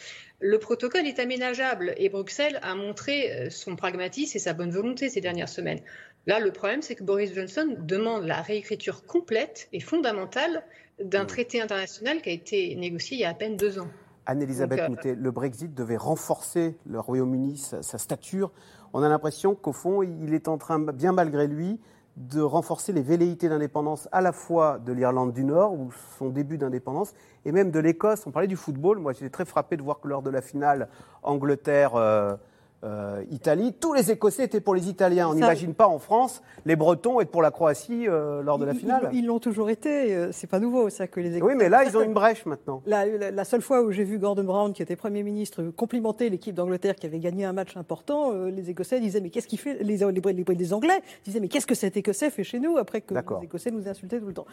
Le 0.43 0.59
protocole 0.59 1.07
est 1.07 1.19
aménageable 1.19 1.95
et 1.99 2.09
Bruxelles 2.09 2.59
a 2.63 2.75
montré 2.75 3.31
euh, 3.31 3.50
son 3.51 3.77
pragmatisme 3.77 4.37
et 4.37 4.41
sa 4.41 4.53
bonne 4.53 4.71
volonté 4.71 5.09
ces 5.09 5.21
dernières 5.21 5.49
semaines. 5.49 5.81
Là, 6.27 6.39
le 6.39 6.53
problème, 6.53 6.83
c'est 6.83 6.95
que 6.95 7.03
Boris 7.03 7.35
Johnson 7.35 7.77
demande 7.79 8.25
la 8.25 8.43
réécriture 8.43 9.05
complète 9.05 9.69
et 9.73 9.81
fondamentale 9.81 10.63
d'un 11.03 11.25
traité 11.25 11.63
international 11.63 12.21
qui 12.21 12.29
a 12.29 12.33
été 12.33 12.75
négocié 12.77 13.17
il 13.17 13.21
y 13.21 13.25
a 13.25 13.31
à 13.31 13.35
peine 13.35 13.57
deux 13.57 13.79
ans. 13.79 13.89
Anne-Elisabeth 14.27 14.81
euh, 14.81 14.89
Moutet, 14.89 15.15
le 15.15 15.31
Brexit 15.31 15.75
devait 15.75 15.97
renforcer 15.97 16.77
le 16.87 17.01
Royaume-Uni, 17.01 17.57
sa, 17.57 17.99
stature. 17.99 18.53
On 18.93 19.03
a 19.03 19.09
l'impression 19.09 19.55
qu'au 19.55 19.73
fond, 19.73 20.03
il 20.03 20.35
est 20.35 20.47
en 20.47 20.59
train, 20.59 20.79
bien 20.79 21.13
malgré 21.13 21.47
lui, 21.47 21.81
de 22.17 22.43
renforcer 22.43 22.93
les 22.93 23.03
velléités 23.03 23.49
d'indépendance 23.49 24.09
à 24.13 24.21
la 24.21 24.33
fois 24.33 24.79
de 24.79 24.93
l'Irlande 24.93 25.33
du 25.33 25.43
Nord, 25.43 25.73
ou 25.73 25.91
son 26.19 26.29
début 26.29 26.59
d'indépendance, 26.59 27.15
et 27.47 27.53
même 27.53 27.71
de 27.71 27.81
l'Écosse. 27.81 28.27
On 28.27 28.31
parlait 28.31 28.49
du 28.49 28.57
football. 28.57 28.99
Moi, 28.99 29.15
j'étais 29.15 29.31
très 29.31 29.47
frappé 29.47 29.79
de 29.79 29.83
voir 29.83 30.01
que 30.01 30.09
lors 30.09 30.21
de 30.23 30.31
la 30.31 30.43
finale 30.43 30.89
Angleterre. 31.23 31.95
Euh, 31.95 32.37
euh, 32.83 33.23
Italie, 33.31 33.75
tous 33.79 33.93
les 33.93 34.11
Écossais 34.11 34.45
étaient 34.45 34.61
pour 34.61 34.75
les 34.75 34.89
Italiens. 34.89 35.29
On 35.29 35.35
n'imagine 35.35 35.75
pas 35.75 35.87
en 35.87 35.99
France 35.99 36.43
les 36.65 36.77
Bretons 36.77 37.21
être 37.21 37.31
pour 37.31 37.43
la 37.43 37.51
Croatie 37.51 38.09
euh, 38.09 38.43
lors 38.43 38.59
de 38.59 38.65
la 38.65 38.75
finale. 38.75 39.11
Ils 39.13 39.27
l'ont 39.27 39.39
toujours 39.39 39.69
été, 39.69 40.15
euh, 40.15 40.33
c'est 40.33 40.47
pas 40.47 40.61
nouveau 40.61 40.89
ça 40.89 41.07
que 41.07 41.21
les 41.21 41.37
Écossais. 41.37 41.53
Oui, 41.53 41.59
mais 41.59 41.69
là 41.69 41.85
ils 41.85 41.97
ont 41.97 42.03
une 42.03 42.15
brèche 42.15 42.47
maintenant. 42.47 42.83
La, 42.87 43.45
seule 43.45 43.63
fois 43.63 43.83
où 43.83 43.91
j'ai 43.91 44.05
vu 44.05 44.19
Gordon 44.19 44.45
Brown, 44.45 44.73
qui 44.73 44.83
était 44.83 44.97
Premier 44.97 45.23
ministre, 45.23 45.63
complimenter 45.77 46.31
l'équipe 46.31 46.55
d'Angleterre 46.55 46.95
qui 46.95 47.07
avait 47.07 47.19
gagné 47.19 47.45
un 47.45 47.53
match 47.53 47.77
important, 47.77 48.33
les 48.33 48.71
Écossais 48.71 49.01
disaient 49.01 49.21
mais 49.21 49.31
qu'est-ce 49.31 49.49
qu'il 49.49 49.59
fait 49.59 49.83
les, 49.83 49.97
les, 49.97 50.73
Anglais 50.73 51.03
disaient 51.25 51.41
mais 51.41 51.49
qu'est-ce 51.49 51.67
que 51.67 51.75
cet 51.75 51.97
Écossais 51.97 52.31
fait 52.31 52.45
chez 52.45 52.61
nous 52.61 52.77
après 52.77 53.01
que 53.01 53.15
les 53.15 53.45
Écossais 53.45 53.71
nous 53.71 53.89
insultaient 53.89 54.21
tout 54.21 54.27
le 54.27 54.35
temps? 54.35 54.47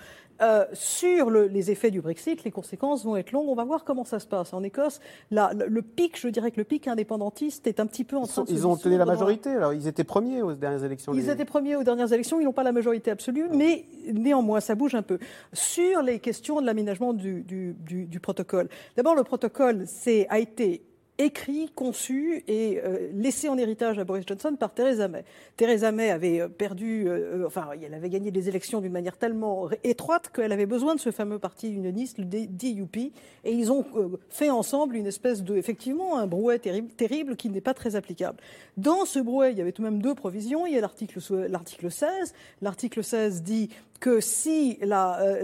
sur 0.73 1.30
les 1.30 1.71
effets 1.71 1.91
du 1.91 2.01
Brexit, 2.01 2.43
les 2.43 2.51
conséquences 2.51 3.05
vont 3.05 3.15
être 3.15 3.32
longues. 3.32 3.49
On 3.49 3.55
va 3.55 3.63
voir 3.63 3.84
comment 3.84 4.03
ça 4.03 4.19
se 4.19 4.28
passe 4.28 4.53
en 4.53 4.63
Écosse. 4.63 4.99
le 5.32 5.82
pic, 5.82 6.19
je 6.19 6.28
dirais 6.28 6.51
que 6.51 6.57
le 6.57 6.63
pic 6.63 6.88
indépendantiste 6.88 7.67
est 7.67 7.80
un 7.80 7.86
petit 7.86 8.03
peu 8.03 8.16
ils 8.47 8.68
ont 8.68 8.78
tenu 8.78 8.97
la 8.97 9.05
majorité, 9.05 9.49
alors 9.49 9.74
ils 9.74 9.88
étaient 9.88 10.03
premiers 10.03 10.41
aux 10.41 10.53
dernières 10.53 10.84
élections. 10.84 11.13
Ils 11.13 11.30
étaient 11.30 11.45
premiers 11.45 11.76
aux 11.76 11.84
dernières 11.84 12.11
élections, 12.11 12.39
ils 12.39 12.45
n'ont 12.45 12.53
pas 12.53 12.63
la 12.63 12.72
majorité 12.72 13.11
absolue, 13.11 13.47
mais 13.51 13.86
néanmoins, 14.11 14.59
ça 14.59 14.76
bouge 14.76 14.95
un 14.95 15.01
peu. 15.01 15.20
Sur 15.53 16.01
les 16.01 16.20
questions 16.20 16.61
de 16.61 16.65
l'aménagement 16.65 17.13
du, 17.13 17.43
du, 17.43 18.20
protocole, 18.20 18.70
d'abord, 18.95 19.15
le 19.15 19.24
protocole 19.24 19.86
a 20.30 20.39
été 20.39 20.86
écrit, 21.18 21.70
conçu 21.74 22.43
et 22.47 22.80
euh, 22.84 23.09
laissé 23.13 23.49
en 23.49 23.57
héritage 23.57 23.97
à 23.97 24.03
Boris 24.03 24.26
Johnson 24.28 24.55
par 24.59 24.74
Theresa 24.74 25.07
May. 25.07 25.24
Theresa 25.55 25.91
May 25.91 26.11
avait 26.11 26.41
euh, 26.41 26.47
perdu, 26.47 27.05
euh, 27.07 27.45
enfin, 27.47 27.70
elle 27.82 27.93
avait 27.93 28.09
gagné 28.09 28.30
des 28.32 28.49
élections 28.49 28.82
d'une 28.82 28.91
manière 28.91 29.18
tellement 29.18 29.70
étroite 29.84 30.30
qu'elle 30.34 30.51
avait 30.51 30.65
besoin 30.65 30.95
de 30.95 30.99
ce 30.99 31.11
fameux 31.11 31.39
parti 31.39 31.74
unioniste, 31.74 32.20
le 32.20 32.26
DUP, 32.26 32.97
et 32.97 33.11
ils 33.51 33.72
ont 33.72 33.86
fait 34.30 34.49
ensemble 34.49 34.95
une 34.95 35.07
espèce 35.07 35.43
de, 35.43 35.55
effectivement, 35.55 36.18
un 36.18 36.28
brouet 36.28 36.59
terrible, 36.59 36.89
terrible 36.89 37.36
qui 37.36 37.49
n'est 37.49 37.61
pas 37.61 37.74
très 37.74 37.95
applicable. 37.95 38.38
Dans 38.76 39.05
ce 39.05 39.20
brouet, 39.20 39.51
il 39.51 39.57
y 39.57 39.61
avait 39.61 39.72
tout 39.72 39.82
de 39.82 39.88
même 39.88 40.01
deux 40.01 40.15
provisions. 40.15 40.68
Il 40.68 40.74
y 40.74 40.78
a 40.78 40.82
l'article 40.82 41.20
16. 41.91 42.34
L'article 42.61 43.03
16 43.03 43.41
dit 43.41 43.70
que 43.99 44.19
si 44.19 44.77
euh, 44.83 45.43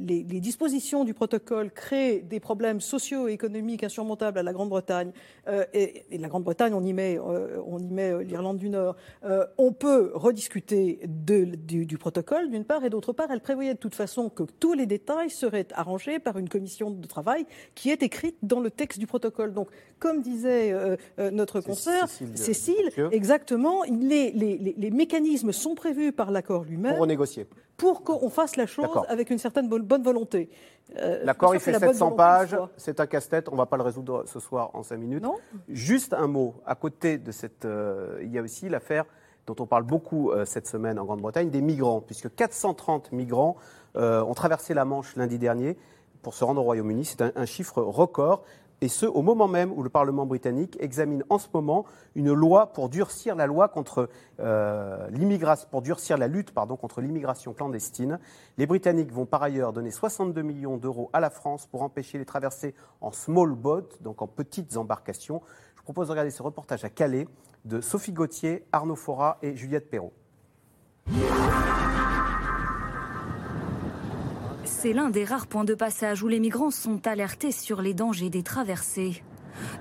les, 0.00 0.40
dispositions 0.40 1.04
du 1.04 1.14
protocole 1.14 1.70
créent 1.70 2.20
des 2.20 2.40
problèmes 2.40 2.80
socio-économiques 2.80 3.82
insurmontables 3.82 4.38
à 4.38 4.42
la 4.42 4.52
Grande-Bretagne, 4.52 5.12
euh, 5.48 5.64
et, 5.74 6.04
la 6.12 6.28
Grande-Bretagne, 6.28 6.72
on 6.74 6.84
y 6.84 6.92
met, 6.92 7.18
euh, 7.18 7.60
on 7.66 7.78
y 7.78 7.90
met 7.90 8.24
l'Irlande 8.24 8.58
du 8.58 8.68
Nord, 8.68 8.96
on 9.58 9.72
peut 9.72 10.12
rediscuter 10.14 11.00
du, 11.04 11.98
protocole, 11.98 12.50
d'une 12.50 12.64
part, 12.64 12.84
et 12.84 12.90
d'autre 12.90 13.12
part, 13.12 13.30
elle 13.30 13.40
prévoyait 13.40 13.74
de 13.74 13.78
toute 13.78 13.94
façon 13.94 14.28
que 14.28 14.44
tous 14.60 14.74
les 14.74 14.86
détails 14.86 15.30
seraient 15.30 15.66
arrangés 15.74 16.18
par 16.18 16.38
une 16.38 16.48
commission 16.48 16.90
de 16.90 17.06
travail 17.06 17.46
qui 17.74 17.90
est 17.90 18.02
écrite 18.02 18.36
dans 18.42 18.60
le 18.60 18.70
texte 18.70 18.98
du 18.98 19.06
protocole. 19.06 19.52
Donc, 19.52 19.68
comme 19.98 20.22
disait 20.22 20.74
notre 21.32 21.60
concert, 21.60 22.08
Cécile, 22.34 22.90
exactement, 23.10 23.82
les, 23.84 24.30
les, 24.32 24.90
mécanismes 24.90 25.52
sont 25.52 25.74
prévus 25.74 26.12
par 26.12 26.30
l'accord 26.30 26.64
lui-même. 26.64 26.92
Pour 26.92 27.02
renégocier 27.02 27.46
pour 27.76 28.02
qu'on 28.02 28.30
fasse 28.30 28.56
la 28.56 28.66
chose 28.66 28.88
avec 29.08 29.30
une 29.30 29.38
certaine 29.38 29.68
bonne 29.68 30.02
volonté. 30.02 30.50
Euh, 30.96 31.24
L'accord, 31.24 31.54
il 31.54 31.60
fait 31.60 31.78
700 31.78 32.12
pages, 32.12 32.56
c'est 32.76 33.00
un 33.00 33.06
casse-tête, 33.06 33.48
on 33.48 33.52
ne 33.52 33.56
va 33.56 33.66
pas 33.66 33.76
le 33.76 33.82
résoudre 33.82 34.24
ce 34.26 34.38
soir 34.38 34.70
en 34.74 34.82
5 34.82 34.96
minutes. 34.96 35.22
Non 35.22 35.36
Juste 35.68 36.12
un 36.12 36.26
mot, 36.26 36.54
à 36.66 36.74
côté 36.74 37.18
de 37.18 37.32
cette... 37.32 37.64
Euh, 37.64 38.18
il 38.22 38.30
y 38.30 38.38
a 38.38 38.42
aussi 38.42 38.68
l'affaire 38.68 39.04
dont 39.46 39.56
on 39.58 39.66
parle 39.66 39.82
beaucoup 39.82 40.30
euh, 40.30 40.44
cette 40.44 40.66
semaine 40.66 40.98
en 40.98 41.04
Grande-Bretagne, 41.04 41.50
des 41.50 41.60
migrants, 41.60 42.00
puisque 42.00 42.34
430 42.34 43.12
migrants 43.12 43.56
ont 43.96 44.34
traversé 44.34 44.74
la 44.74 44.84
Manche 44.84 45.14
lundi 45.14 45.38
dernier 45.38 45.76
pour 46.20 46.34
se 46.34 46.42
rendre 46.42 46.60
au 46.60 46.64
Royaume-Uni. 46.64 47.04
C'est 47.04 47.22
un, 47.22 47.46
chiffre 47.46 47.80
record 47.80 48.42
et 48.84 48.88
ce, 48.88 49.06
au 49.06 49.22
moment 49.22 49.48
même 49.48 49.72
où 49.72 49.82
le 49.82 49.88
Parlement 49.88 50.26
britannique 50.26 50.76
examine 50.78 51.24
en 51.30 51.38
ce 51.38 51.48
moment 51.54 51.86
une 52.14 52.34
loi 52.34 52.66
pour 52.74 52.90
durcir 52.90 53.34
la 53.34 53.46
loi 53.46 53.68
contre 53.68 54.10
euh, 54.40 55.08
l'immigration, 55.08 55.66
pour 55.70 55.80
durcir 55.80 56.18
la 56.18 56.28
lutte 56.28 56.50
pardon, 56.50 56.76
contre 56.76 57.00
l'immigration 57.00 57.54
clandestine. 57.54 58.18
Les 58.58 58.66
Britanniques 58.66 59.10
vont 59.10 59.24
par 59.24 59.42
ailleurs 59.42 59.72
donner 59.72 59.90
62 59.90 60.42
millions 60.42 60.76
d'euros 60.76 61.08
à 61.14 61.20
la 61.20 61.30
France 61.30 61.66
pour 61.66 61.80
empêcher 61.80 62.18
les 62.18 62.26
traversées 62.26 62.74
en 63.00 63.10
small 63.10 63.52
boat, 63.52 63.88
donc 64.02 64.20
en 64.20 64.26
petites 64.26 64.76
embarcations. 64.76 65.40
Je 65.76 65.80
vous 65.80 65.84
propose 65.84 66.08
de 66.08 66.12
regarder 66.12 66.30
ce 66.30 66.42
reportage 66.42 66.84
à 66.84 66.90
Calais 66.90 67.26
de 67.64 67.80
Sophie 67.80 68.12
Gauthier, 68.12 68.66
Arnaud 68.70 68.96
Fora 68.96 69.38
et 69.40 69.56
Juliette 69.56 69.88
Perrault. 69.88 70.12
C'est 74.84 74.92
l'un 74.92 75.08
des 75.08 75.24
rares 75.24 75.46
points 75.46 75.64
de 75.64 75.72
passage 75.72 76.22
où 76.22 76.28
les 76.28 76.38
migrants 76.38 76.70
sont 76.70 77.06
alertés 77.06 77.52
sur 77.52 77.80
les 77.80 77.94
dangers 77.94 78.28
des 78.28 78.42
traversées. 78.42 79.24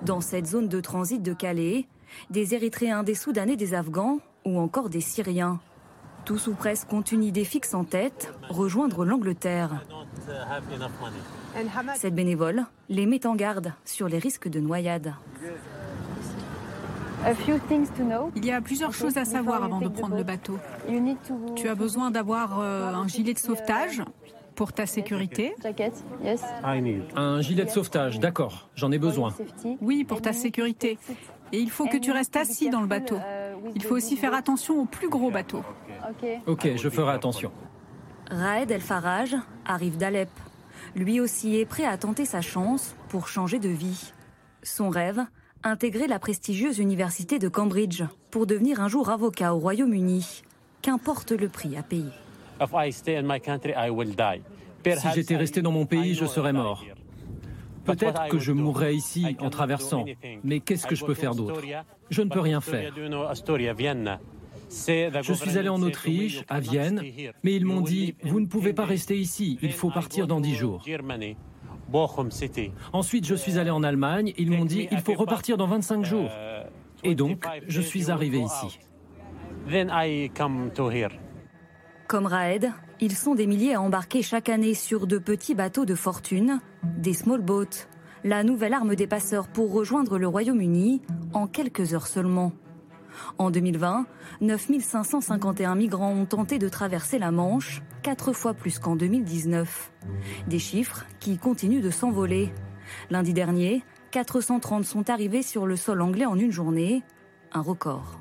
Dans 0.03 0.21
cette 0.21 0.45
zone 0.45 0.69
de 0.69 0.79
transit 0.79 1.21
de 1.21 1.33
Calais, 1.33 1.87
des 2.29 2.55
Érythréens, 2.55 3.03
des 3.03 3.13
Soudanais, 3.13 3.57
des 3.57 3.73
Afghans 3.73 4.19
ou 4.45 4.57
encore 4.57 4.87
des 4.87 5.01
Syriens. 5.01 5.59
Tous 6.23 6.47
ou 6.47 6.53
presque 6.53 6.93
ont 6.93 7.01
une 7.01 7.21
idée 7.21 7.43
fixe 7.43 7.73
en 7.73 7.83
tête, 7.83 8.33
rejoindre 8.47 9.03
l'Angleterre. 9.03 9.83
Cette 11.95 12.15
bénévole 12.15 12.63
les 12.87 13.05
met 13.05 13.27
en 13.27 13.35
garde 13.35 13.73
sur 13.83 14.07
les 14.07 14.19
risques 14.19 14.47
de 14.47 14.61
noyade. 14.61 15.15
Il 18.35 18.45
y 18.45 18.51
a 18.51 18.61
plusieurs 18.61 18.93
choses 18.93 19.17
à 19.17 19.25
savoir 19.25 19.65
avant 19.65 19.81
de 19.81 19.89
prendre 19.89 20.15
le 20.15 20.23
bateau. 20.23 20.57
Tu 21.57 21.67
as 21.67 21.75
besoin 21.75 22.09
d'avoir 22.09 22.61
euh, 22.61 22.93
un 22.93 23.07
gilet 23.09 23.33
de 23.33 23.39
sauvetage, 23.39 24.01
pour 24.55 24.73
ta 24.73 24.85
sécurité 24.85 25.55
Un 27.15 27.41
gilet 27.41 27.65
de 27.65 27.69
sauvetage, 27.69 28.19
d'accord, 28.19 28.69
j'en 28.75 28.91
ai 28.91 28.99
besoin. 28.99 29.33
Oui, 29.81 30.03
pour 30.03 30.21
ta 30.21 30.33
sécurité. 30.33 30.97
Et 31.51 31.59
il 31.59 31.69
faut 31.69 31.85
que 31.85 31.97
tu 31.97 32.11
restes 32.11 32.35
assis 32.35 32.69
dans 32.69 32.81
le 32.81 32.87
bateau. 32.87 33.17
Il 33.75 33.83
faut 33.83 33.95
aussi 33.95 34.17
faire 34.17 34.33
attention 34.33 34.81
aux 34.81 34.85
plus 34.85 35.09
gros 35.09 35.31
bateaux. 35.31 35.63
Ok, 36.47 36.75
je 36.75 36.89
ferai 36.89 37.13
attention. 37.13 37.51
Raed 38.29 38.71
El 38.71 38.81
Faraj 38.81 39.35
arrive 39.65 39.97
d'Alep. 39.97 40.29
Lui 40.95 41.19
aussi 41.19 41.57
est 41.57 41.65
prêt 41.65 41.85
à 41.85 41.97
tenter 41.97 42.25
sa 42.25 42.41
chance 42.41 42.95
pour 43.09 43.27
changer 43.27 43.59
de 43.59 43.69
vie. 43.69 44.13
Son 44.63 44.89
rêve, 44.89 45.25
intégrer 45.63 46.07
la 46.07 46.19
prestigieuse 46.19 46.79
université 46.79 47.39
de 47.39 47.47
Cambridge 47.47 48.03
pour 48.31 48.47
devenir 48.47 48.81
un 48.81 48.87
jour 48.87 49.09
avocat 49.09 49.53
au 49.53 49.59
Royaume-Uni. 49.59 50.43
Qu'importe 50.81 51.31
le 51.31 51.49
prix 51.49 51.77
à 51.77 51.83
payer. 51.83 52.11
Si 54.85 55.07
j'étais 55.15 55.35
resté 55.35 55.61
dans 55.61 55.71
mon 55.71 55.85
pays, 55.85 56.13
je 56.13 56.25
serais 56.25 56.53
mort. 56.53 56.83
Peut-être 57.85 58.27
que 58.29 58.39
je 58.39 58.51
mourrais 58.51 58.95
ici 58.95 59.35
en 59.39 59.49
traversant, 59.49 60.05
mais 60.43 60.59
qu'est-ce 60.59 60.87
que 60.87 60.95
je 60.95 61.05
peux 61.05 61.13
faire 61.13 61.35
d'autre? 61.35 61.61
Je 62.09 62.21
ne 62.21 62.29
peux 62.29 62.39
rien 62.39 62.61
faire. 62.61 62.93
Je 64.69 65.33
suis 65.33 65.57
allé 65.57 65.69
en 65.69 65.81
Autriche, 65.81 66.43
à 66.49 66.59
Vienne, 66.59 67.01
mais 67.43 67.53
ils 67.53 67.65
m'ont 67.65 67.81
dit, 67.81 68.15
vous 68.23 68.39
ne 68.39 68.47
pouvez 68.47 68.73
pas 68.73 68.85
rester 68.85 69.17
ici, 69.19 69.59
il 69.61 69.71
faut 69.71 69.89
partir 69.89 70.27
dans 70.27 70.39
dix 70.39 70.55
jours. 70.55 70.83
Ensuite, 72.93 73.25
je 73.27 73.35
suis 73.35 73.59
allé 73.59 73.69
en 73.69 73.83
Allemagne, 73.83 74.33
ils 74.37 74.49
m'ont 74.49 74.65
dit, 74.65 74.87
il 74.91 74.99
faut 74.99 75.13
repartir 75.13 75.57
dans 75.57 75.67
25 75.67 76.05
jours. 76.05 76.29
Et 77.03 77.15
donc, 77.15 77.45
je 77.67 77.81
suis 77.81 78.09
arrivé 78.09 78.39
ici. 78.39 78.79
Comme 82.07 82.25
Raed, 82.25 82.71
ils 82.99 83.15
sont 83.15 83.33
des 83.33 83.47
milliers 83.47 83.75
à 83.75 83.81
embarquer 83.81 84.21
chaque 84.21 84.49
année 84.49 84.73
sur 84.73 85.07
de 85.07 85.17
petits 85.17 85.55
bateaux 85.55 85.85
de 85.85 85.95
fortune, 85.95 86.59
des 86.83 87.13
small 87.13 87.41
boats, 87.41 87.87
la 88.23 88.43
nouvelle 88.43 88.73
arme 88.73 88.95
des 88.95 89.07
passeurs 89.07 89.47
pour 89.47 89.73
rejoindre 89.73 90.17
le 90.17 90.27
Royaume-Uni 90.27 91.01
en 91.33 91.47
quelques 91.47 91.93
heures 91.93 92.07
seulement. 92.07 92.51
En 93.37 93.51
2020, 93.51 94.05
9551 94.41 95.75
migrants 95.75 96.13
ont 96.13 96.25
tenté 96.25 96.59
de 96.59 96.69
traverser 96.69 97.19
la 97.19 97.31
Manche, 97.31 97.81
quatre 98.01 98.33
fois 98.33 98.53
plus 98.53 98.79
qu'en 98.79 98.95
2019. 98.95 99.91
Des 100.47 100.59
chiffres 100.59 101.05
qui 101.19 101.37
continuent 101.37 101.81
de 101.81 101.91
s'envoler. 101.91 102.51
Lundi 103.09 103.33
dernier, 103.33 103.83
430 104.11 104.85
sont 104.85 105.09
arrivés 105.09 105.43
sur 105.43 105.65
le 105.65 105.75
sol 105.75 106.01
anglais 106.01 106.25
en 106.25 106.37
une 106.37 106.51
journée, 106.51 107.03
un 107.51 107.61
record. 107.61 108.19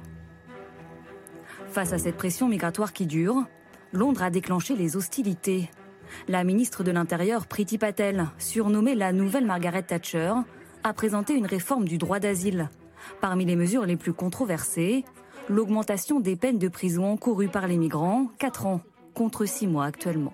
Face 1.68 1.92
à 1.92 1.98
cette 1.98 2.16
pression 2.16 2.48
migratoire 2.48 2.92
qui 2.92 3.06
dure, 3.06 3.44
Londres 3.92 4.22
a 4.22 4.30
déclenché 4.30 4.74
les 4.74 4.96
hostilités. 4.96 5.70
La 6.28 6.44
ministre 6.44 6.82
de 6.82 6.90
l'Intérieur, 6.90 7.46
Priti 7.46 7.76
Patel, 7.76 8.26
surnommée 8.38 8.94
la 8.94 9.12
nouvelle 9.12 9.44
Margaret 9.44 9.82
Thatcher, 9.82 10.32
a 10.82 10.92
présenté 10.92 11.34
une 11.34 11.46
réforme 11.46 11.86
du 11.86 11.98
droit 11.98 12.18
d'asile. 12.18 12.70
Parmi 13.20 13.44
les 13.44 13.56
mesures 13.56 13.84
les 13.84 13.96
plus 13.96 14.12
controversées, 14.12 15.04
l'augmentation 15.48 16.20
des 16.20 16.36
peines 16.36 16.58
de 16.58 16.68
prison 16.68 17.04
encourues 17.12 17.48
par 17.48 17.66
les 17.66 17.76
migrants, 17.76 18.28
4 18.38 18.66
ans 18.66 18.80
contre 19.14 19.44
6 19.44 19.66
mois 19.66 19.84
actuellement. 19.84 20.32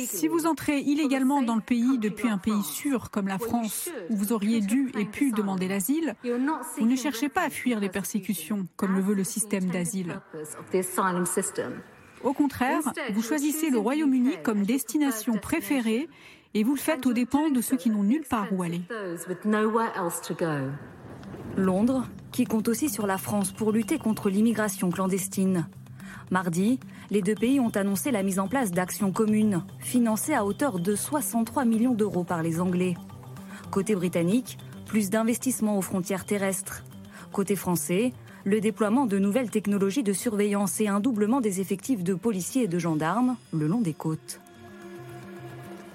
Si 0.00 0.28
vous 0.28 0.46
entrez 0.46 0.80
illégalement 0.80 1.42
dans 1.42 1.54
le 1.54 1.60
pays 1.60 1.98
depuis 1.98 2.28
un 2.28 2.38
pays 2.38 2.62
sûr 2.62 3.10
comme 3.10 3.28
la 3.28 3.38
France, 3.38 3.90
où 4.10 4.16
vous 4.16 4.32
auriez 4.32 4.60
dû 4.60 4.90
et 4.98 5.04
pu 5.04 5.32
demander 5.32 5.68
l'asile, 5.68 6.14
vous 6.78 6.86
ne 6.86 6.96
cherchez 6.96 7.28
pas 7.28 7.42
à 7.42 7.50
fuir 7.50 7.80
les 7.80 7.88
persécutions 7.88 8.66
comme 8.76 8.94
le 8.94 9.02
veut 9.02 9.14
le 9.14 9.24
système 9.24 9.66
d'asile. 9.66 10.20
Au 12.22 12.32
contraire, 12.32 12.80
vous 13.12 13.22
choisissez 13.22 13.70
le 13.70 13.78
Royaume-Uni 13.78 14.36
comme 14.42 14.64
destination 14.64 15.34
préférée 15.38 16.08
et 16.54 16.64
vous 16.64 16.74
le 16.74 16.80
faites 16.80 17.06
aux 17.06 17.12
dépens 17.12 17.50
de 17.50 17.60
ceux 17.60 17.76
qui 17.76 17.90
n'ont 17.90 18.04
nulle 18.04 18.24
part 18.28 18.52
où 18.52 18.62
aller. 18.62 18.82
Londres, 21.56 22.06
qui 22.30 22.44
compte 22.44 22.68
aussi 22.68 22.88
sur 22.88 23.06
la 23.06 23.18
France 23.18 23.52
pour 23.52 23.72
lutter 23.72 23.98
contre 23.98 24.30
l'immigration 24.30 24.90
clandestine. 24.90 25.66
Mardi, 26.30 26.80
les 27.10 27.22
deux 27.22 27.34
pays 27.34 27.60
ont 27.60 27.70
annoncé 27.70 28.10
la 28.10 28.22
mise 28.22 28.38
en 28.38 28.48
place 28.48 28.70
d'actions 28.70 29.12
communes, 29.12 29.64
financées 29.78 30.34
à 30.34 30.44
hauteur 30.44 30.78
de 30.78 30.94
63 30.94 31.64
millions 31.64 31.94
d'euros 31.94 32.24
par 32.24 32.42
les 32.42 32.60
Anglais. 32.60 32.94
Côté 33.70 33.94
britannique, 33.94 34.58
plus 34.86 35.10
d'investissements 35.10 35.78
aux 35.78 35.82
frontières 35.82 36.24
terrestres. 36.24 36.84
Côté 37.32 37.56
français, 37.56 38.12
le 38.44 38.60
déploiement 38.60 39.06
de 39.06 39.18
nouvelles 39.18 39.50
technologies 39.50 40.02
de 40.02 40.12
surveillance 40.12 40.80
et 40.80 40.88
un 40.88 41.00
doublement 41.00 41.40
des 41.40 41.60
effectifs 41.60 42.02
de 42.02 42.14
policiers 42.14 42.64
et 42.64 42.68
de 42.68 42.78
gendarmes 42.78 43.36
le 43.52 43.66
long 43.66 43.80
des 43.80 43.94
côtes. 43.94 44.40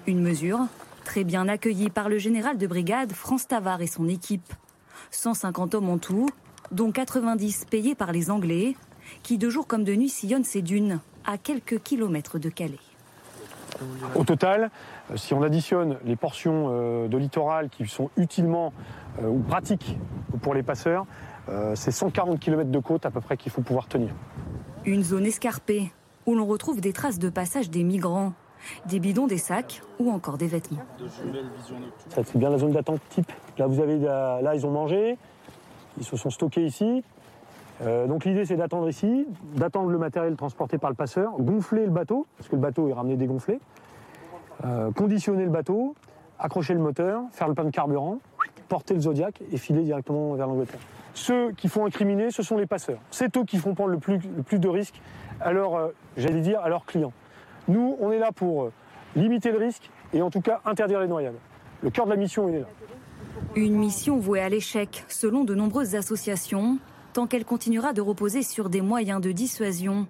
Une 0.06 0.22
mesure 0.22 0.66
très 1.04 1.24
bien 1.24 1.48
accueillie 1.48 1.90
par 1.90 2.08
le 2.08 2.18
général 2.18 2.58
de 2.58 2.66
brigade 2.66 3.12
France 3.12 3.46
Tavar 3.46 3.82
et 3.82 3.86
son 3.86 4.08
équipe. 4.08 4.52
150 5.10 5.74
hommes 5.74 5.90
en 5.90 5.98
tout, 5.98 6.28
dont 6.72 6.92
90 6.92 7.66
payés 7.70 7.94
par 7.94 8.12
les 8.12 8.30
Anglais, 8.30 8.74
qui 9.22 9.38
de 9.38 9.50
jour 9.50 9.66
comme 9.66 9.84
de 9.84 9.94
nuit 9.94 10.08
sillonnent 10.08 10.44
ces 10.44 10.62
dunes 10.62 11.00
à 11.24 11.38
quelques 11.38 11.82
kilomètres 11.82 12.38
de 12.38 12.48
Calais. 12.48 12.78
Au 14.14 14.24
total, 14.24 14.70
euh, 15.10 15.16
si 15.16 15.34
on 15.34 15.42
additionne 15.42 15.98
les 16.04 16.16
portions 16.16 16.68
euh, 16.70 17.08
de 17.08 17.16
littoral 17.16 17.68
qui 17.68 17.86
sont 17.86 18.10
utilement 18.16 18.72
euh, 19.22 19.28
ou 19.28 19.38
pratiques 19.40 19.96
pour 20.42 20.54
les 20.54 20.62
passeurs, 20.62 21.06
c'est 21.74 21.92
140 21.92 22.38
km 22.38 22.70
de 22.70 22.78
côte 22.78 23.06
à 23.06 23.10
peu 23.10 23.22
près 23.22 23.38
qu'il 23.38 23.50
faut 23.50 23.62
pouvoir 23.62 23.88
tenir. 23.88 24.10
Une 24.84 25.02
zone 25.02 25.24
escarpée 25.24 25.90
où 26.26 26.34
l'on 26.34 26.44
retrouve 26.44 26.82
des 26.82 26.92
traces 26.92 27.18
de 27.18 27.30
passage 27.30 27.70
des 27.70 27.84
migrants, 27.84 28.34
des 28.84 29.00
bidons, 29.00 29.26
des 29.26 29.38
sacs 29.38 29.80
ou 29.98 30.10
encore 30.10 30.36
des 30.36 30.46
vêtements. 30.46 30.82
Ça 32.10 32.20
c'est 32.22 32.36
bien 32.36 32.50
la 32.50 32.58
zone 32.58 32.72
d'attente 32.72 33.00
type. 33.08 33.32
Là 33.56 33.66
vous 33.66 33.80
avez 33.80 33.98
là 33.98 34.54
ils 34.54 34.66
ont 34.66 34.70
mangé, 34.70 35.16
ils 35.96 36.04
se 36.04 36.18
sont 36.18 36.28
stockés 36.28 36.66
ici. 36.66 37.02
Euh, 37.82 38.06
donc 38.06 38.24
l'idée 38.24 38.44
c'est 38.44 38.56
d'attendre 38.56 38.88
ici, 38.88 39.26
d'attendre 39.54 39.90
le 39.90 39.98
matériel 39.98 40.34
transporté 40.36 40.78
par 40.78 40.90
le 40.90 40.96
passeur, 40.96 41.32
gonfler 41.38 41.84
le 41.84 41.90
bateau, 41.90 42.26
parce 42.36 42.48
que 42.48 42.56
le 42.56 42.62
bateau 42.62 42.88
est 42.88 42.92
ramené 42.92 43.16
dégonflé, 43.16 43.60
euh, 44.64 44.90
conditionner 44.90 45.44
le 45.44 45.50
bateau, 45.50 45.94
accrocher 46.38 46.74
le 46.74 46.80
moteur, 46.80 47.22
faire 47.32 47.48
le 47.48 47.54
plein 47.54 47.64
de 47.64 47.70
carburant, 47.70 48.18
porter 48.68 48.94
le 48.94 49.00
Zodiac 49.00 49.40
et 49.52 49.56
filer 49.56 49.82
directement 49.82 50.34
vers 50.34 50.46
l'Angleterre. 50.46 50.80
Ceux 51.14 51.52
qui 51.52 51.68
font 51.68 51.86
incriminer, 51.86 52.30
ce 52.30 52.42
sont 52.42 52.56
les 52.56 52.66
passeurs. 52.66 52.98
C'est 53.10 53.36
eux 53.36 53.44
qui 53.44 53.58
font 53.58 53.74
prendre 53.74 53.90
le 53.90 53.98
plus, 53.98 54.18
de 54.18 54.68
risques 54.68 55.00
à 55.40 55.50
euh, 55.50 55.88
j'allais 56.16 56.40
dire, 56.40 56.60
à 56.60 56.68
leurs 56.68 56.84
clients. 56.84 57.12
Nous, 57.68 57.96
on 58.00 58.10
est 58.10 58.18
là 58.18 58.32
pour 58.32 58.70
limiter 59.14 59.50
le 59.50 59.58
risque 59.58 59.90
et 60.12 60.22
en 60.22 60.30
tout 60.30 60.40
cas 60.40 60.60
interdire 60.64 61.00
les 61.00 61.08
noyades. 61.08 61.36
Le 61.82 61.90
cœur 61.90 62.06
de 62.06 62.10
la 62.10 62.16
mission, 62.16 62.48
est 62.48 62.60
là. 62.60 62.66
Une 63.54 63.76
mission 63.76 64.18
vouée 64.18 64.40
à 64.40 64.48
l'échec, 64.48 65.04
selon 65.08 65.44
de 65.44 65.54
nombreuses 65.54 65.94
associations, 65.94 66.78
tant 67.12 67.26
qu'elle 67.26 67.44
continuera 67.44 67.92
de 67.92 68.00
reposer 68.00 68.42
sur 68.42 68.68
des 68.68 68.80
moyens 68.80 69.20
de 69.20 69.32
dissuasion, 69.32 70.06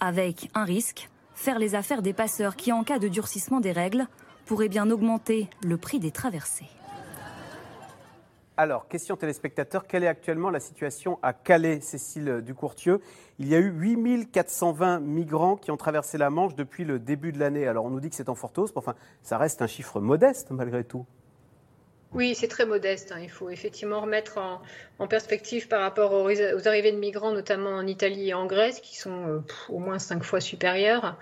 avec 0.00 0.50
un 0.54 0.64
risque, 0.64 1.08
faire 1.34 1.58
les 1.58 1.74
affaires 1.74 2.02
des 2.02 2.12
passeurs 2.12 2.56
qui, 2.56 2.72
en 2.72 2.84
cas 2.84 2.98
de 2.98 3.08
durcissement 3.08 3.60
des 3.60 3.72
règles, 3.72 4.06
pourraient 4.46 4.68
bien 4.68 4.90
augmenter 4.90 5.48
le 5.64 5.76
prix 5.76 5.98
des 5.98 6.10
traversées. 6.10 6.68
Alors, 8.58 8.86
question 8.86 9.16
téléspectateur, 9.16 9.86
quelle 9.86 10.04
est 10.04 10.08
actuellement 10.08 10.50
la 10.50 10.60
situation 10.60 11.18
à 11.22 11.32
Calais, 11.32 11.80
Cécile 11.80 12.42
Ducourtieu 12.44 13.00
Il 13.38 13.48
y 13.48 13.54
a 13.54 13.58
eu 13.58 13.70
8420 13.70 15.00
migrants 15.00 15.56
qui 15.56 15.70
ont 15.70 15.78
traversé 15.78 16.18
la 16.18 16.28
Manche 16.28 16.54
depuis 16.54 16.84
le 16.84 16.98
début 16.98 17.32
de 17.32 17.38
l'année. 17.38 17.66
Alors, 17.66 17.86
on 17.86 17.90
nous 17.90 18.00
dit 18.00 18.10
que 18.10 18.14
c'est 18.14 18.28
en 18.28 18.34
forte 18.34 18.58
mais 18.58 18.64
enfin, 18.76 18.94
ça 19.22 19.38
reste 19.38 19.62
un 19.62 19.66
chiffre 19.66 20.00
modeste 20.00 20.50
malgré 20.50 20.84
tout. 20.84 21.06
Oui, 22.14 22.34
c'est 22.34 22.48
très 22.48 22.66
modeste. 22.66 23.12
Hein. 23.12 23.20
Il 23.22 23.30
faut 23.30 23.48
effectivement 23.48 24.00
remettre 24.00 24.38
en, 24.38 25.06
perspective 25.08 25.66
par 25.66 25.80
rapport 25.80 26.12
aux, 26.12 26.68
arrivées 26.68 26.92
de 26.92 26.98
migrants, 26.98 27.32
notamment 27.32 27.70
en 27.70 27.86
Italie 27.86 28.28
et 28.28 28.34
en 28.34 28.46
Grèce, 28.46 28.80
qui 28.80 28.96
sont 28.96 29.26
euh, 29.26 29.38
au 29.68 29.78
moins 29.78 29.98
cinq 29.98 30.22
fois 30.22 30.40
supérieures. 30.40 31.18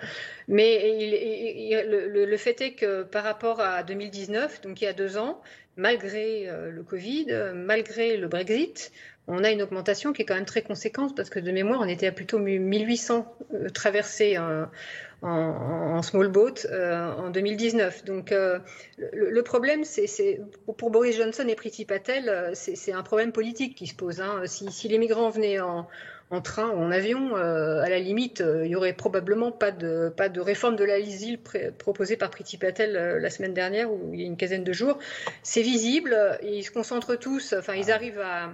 Mais 0.49 1.83
le, 1.85 2.37
fait 2.37 2.61
est 2.61 2.75
que 2.75 3.05
par 3.05 3.25
rapport 3.25 3.61
à 3.61 3.83
2019, 3.83 4.61
donc 4.63 4.83
il 4.83 4.85
y 4.85 4.89
a 4.89 4.93
deux 4.93 5.17
ans, 5.17 5.41
malgré 5.81 6.49
euh, 6.49 6.71
le 6.71 6.83
Covid, 6.83 7.27
malgré 7.55 8.17
le 8.17 8.29
Brexit, 8.29 8.93
on 9.27 9.45
a 9.45 9.51
une 9.51 9.63
augmentation 9.63 10.13
qui 10.13 10.23
est 10.23 10.25
quand 10.25 10.35
même 10.35 10.45
très 10.45 10.63
conséquente 10.63 11.17
parce 11.17 11.31
que 11.31 11.41
de 11.41 11.51
mémoire, 11.51 11.81
on 11.81 11.89
était 11.89 12.07
à 12.07 12.13
plutôt 12.13 12.39
1800 12.39 13.35
euh, 13.55 13.69
traversées 13.71 14.37
en, 14.39 16.03
small 16.03 16.29
boat 16.29 16.67
euh, 16.67 17.13
en 17.13 17.31
2019. 17.31 18.05
Donc 18.05 18.33
le, 18.33 19.43
problème, 19.43 19.85
c'est 19.85 20.41
pour 20.79 20.91
Boris 20.91 21.17
Johnson 21.17 21.45
et 21.49 21.55
Priti 21.55 21.85
Patel, 21.85 22.51
c'est 22.55 22.93
un 22.93 23.03
problème 23.03 23.33
politique 23.33 23.75
qui 23.75 23.87
se 23.87 23.95
pose. 23.95 24.21
Hein. 24.21 24.43
Si, 24.47 24.89
les 24.89 24.99
migrants 24.99 25.31
venaient 25.31 25.61
en, 25.61 25.87
en 26.31 26.41
train 26.41 26.69
en 26.69 26.91
avion, 26.91 27.35
à 27.35 27.89
la 27.89 27.99
limite, 27.99 28.41
il 28.41 28.69
n'y 28.69 28.77
aurait 28.77 28.93
probablement 28.93 29.51
pas 29.51 29.73
de, 29.73 30.13
pas 30.17 30.29
de 30.29 30.41
réforme 30.41 30.77
de 30.77 31.71
proposée 31.71 32.17
par 32.17 32.31
Priti 32.31 32.57
Patel 32.57 32.93
la 32.93 33.31
semaine 33.31 33.53
dernière 33.53 33.93
ou 33.93 34.11
il 34.13 34.21
y 34.21 34.23
a 34.23 34.27
une 34.27 34.37
quinzaine 34.37 34.65
de 34.65 34.73
jours. 34.73 34.99
C'est 35.43 35.63
visible, 35.63 36.17
ils 36.43 36.63
se 36.63 36.71
concentrent 36.71 37.17
tous, 37.17 37.55
enfin 37.59 37.75
ils 37.75 37.91
arrivent 37.91 38.21
à 38.21 38.53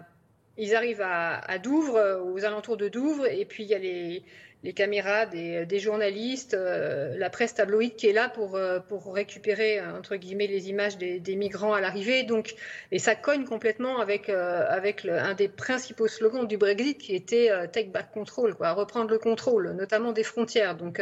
ils 0.58 0.74
arrivent 0.74 1.02
à, 1.02 1.58
Douvres, 1.58 2.22
aux 2.24 2.44
alentours 2.44 2.76
de 2.76 2.88
Douvres, 2.88 3.26
et 3.26 3.44
puis 3.44 3.64
il 3.64 3.68
y 3.68 3.74
a 3.74 3.78
les, 3.78 4.22
les 4.66 4.72
caméras 4.72 5.26
des, 5.26 5.78
journalistes, 5.78 6.54
euh, 6.54 7.16
la 7.16 7.30
presse 7.30 7.54
tabloïde 7.54 7.94
qui 7.94 8.08
est 8.08 8.12
là 8.12 8.28
pour, 8.28 8.56
euh, 8.56 8.80
pour 8.80 9.14
récupérer 9.14 9.80
entre 9.80 10.16
guillemets 10.16 10.48
les 10.48 10.68
images 10.68 10.98
des, 10.98 11.36
migrants 11.36 11.72
à 11.72 11.80
l'arrivée. 11.80 12.24
Donc, 12.24 12.56
et 12.90 12.98
ça 12.98 13.14
cogne 13.14 13.44
complètement 13.44 14.00
avec 14.00 14.28
euh, 14.28 14.66
avec 14.68 15.04
un 15.06 15.34
des 15.34 15.46
principaux 15.46 16.08
slogans 16.08 16.48
du 16.48 16.56
Brexit 16.56 16.98
qui 16.98 17.14
était 17.14 17.48
take 17.70 17.90
back 17.90 18.10
control, 18.10 18.56
quoi, 18.56 18.72
reprendre 18.72 19.10
le 19.10 19.18
contrôle, 19.18 19.70
notamment 19.70 20.10
des 20.10 20.24
frontières. 20.24 20.74
Donc, 20.74 21.00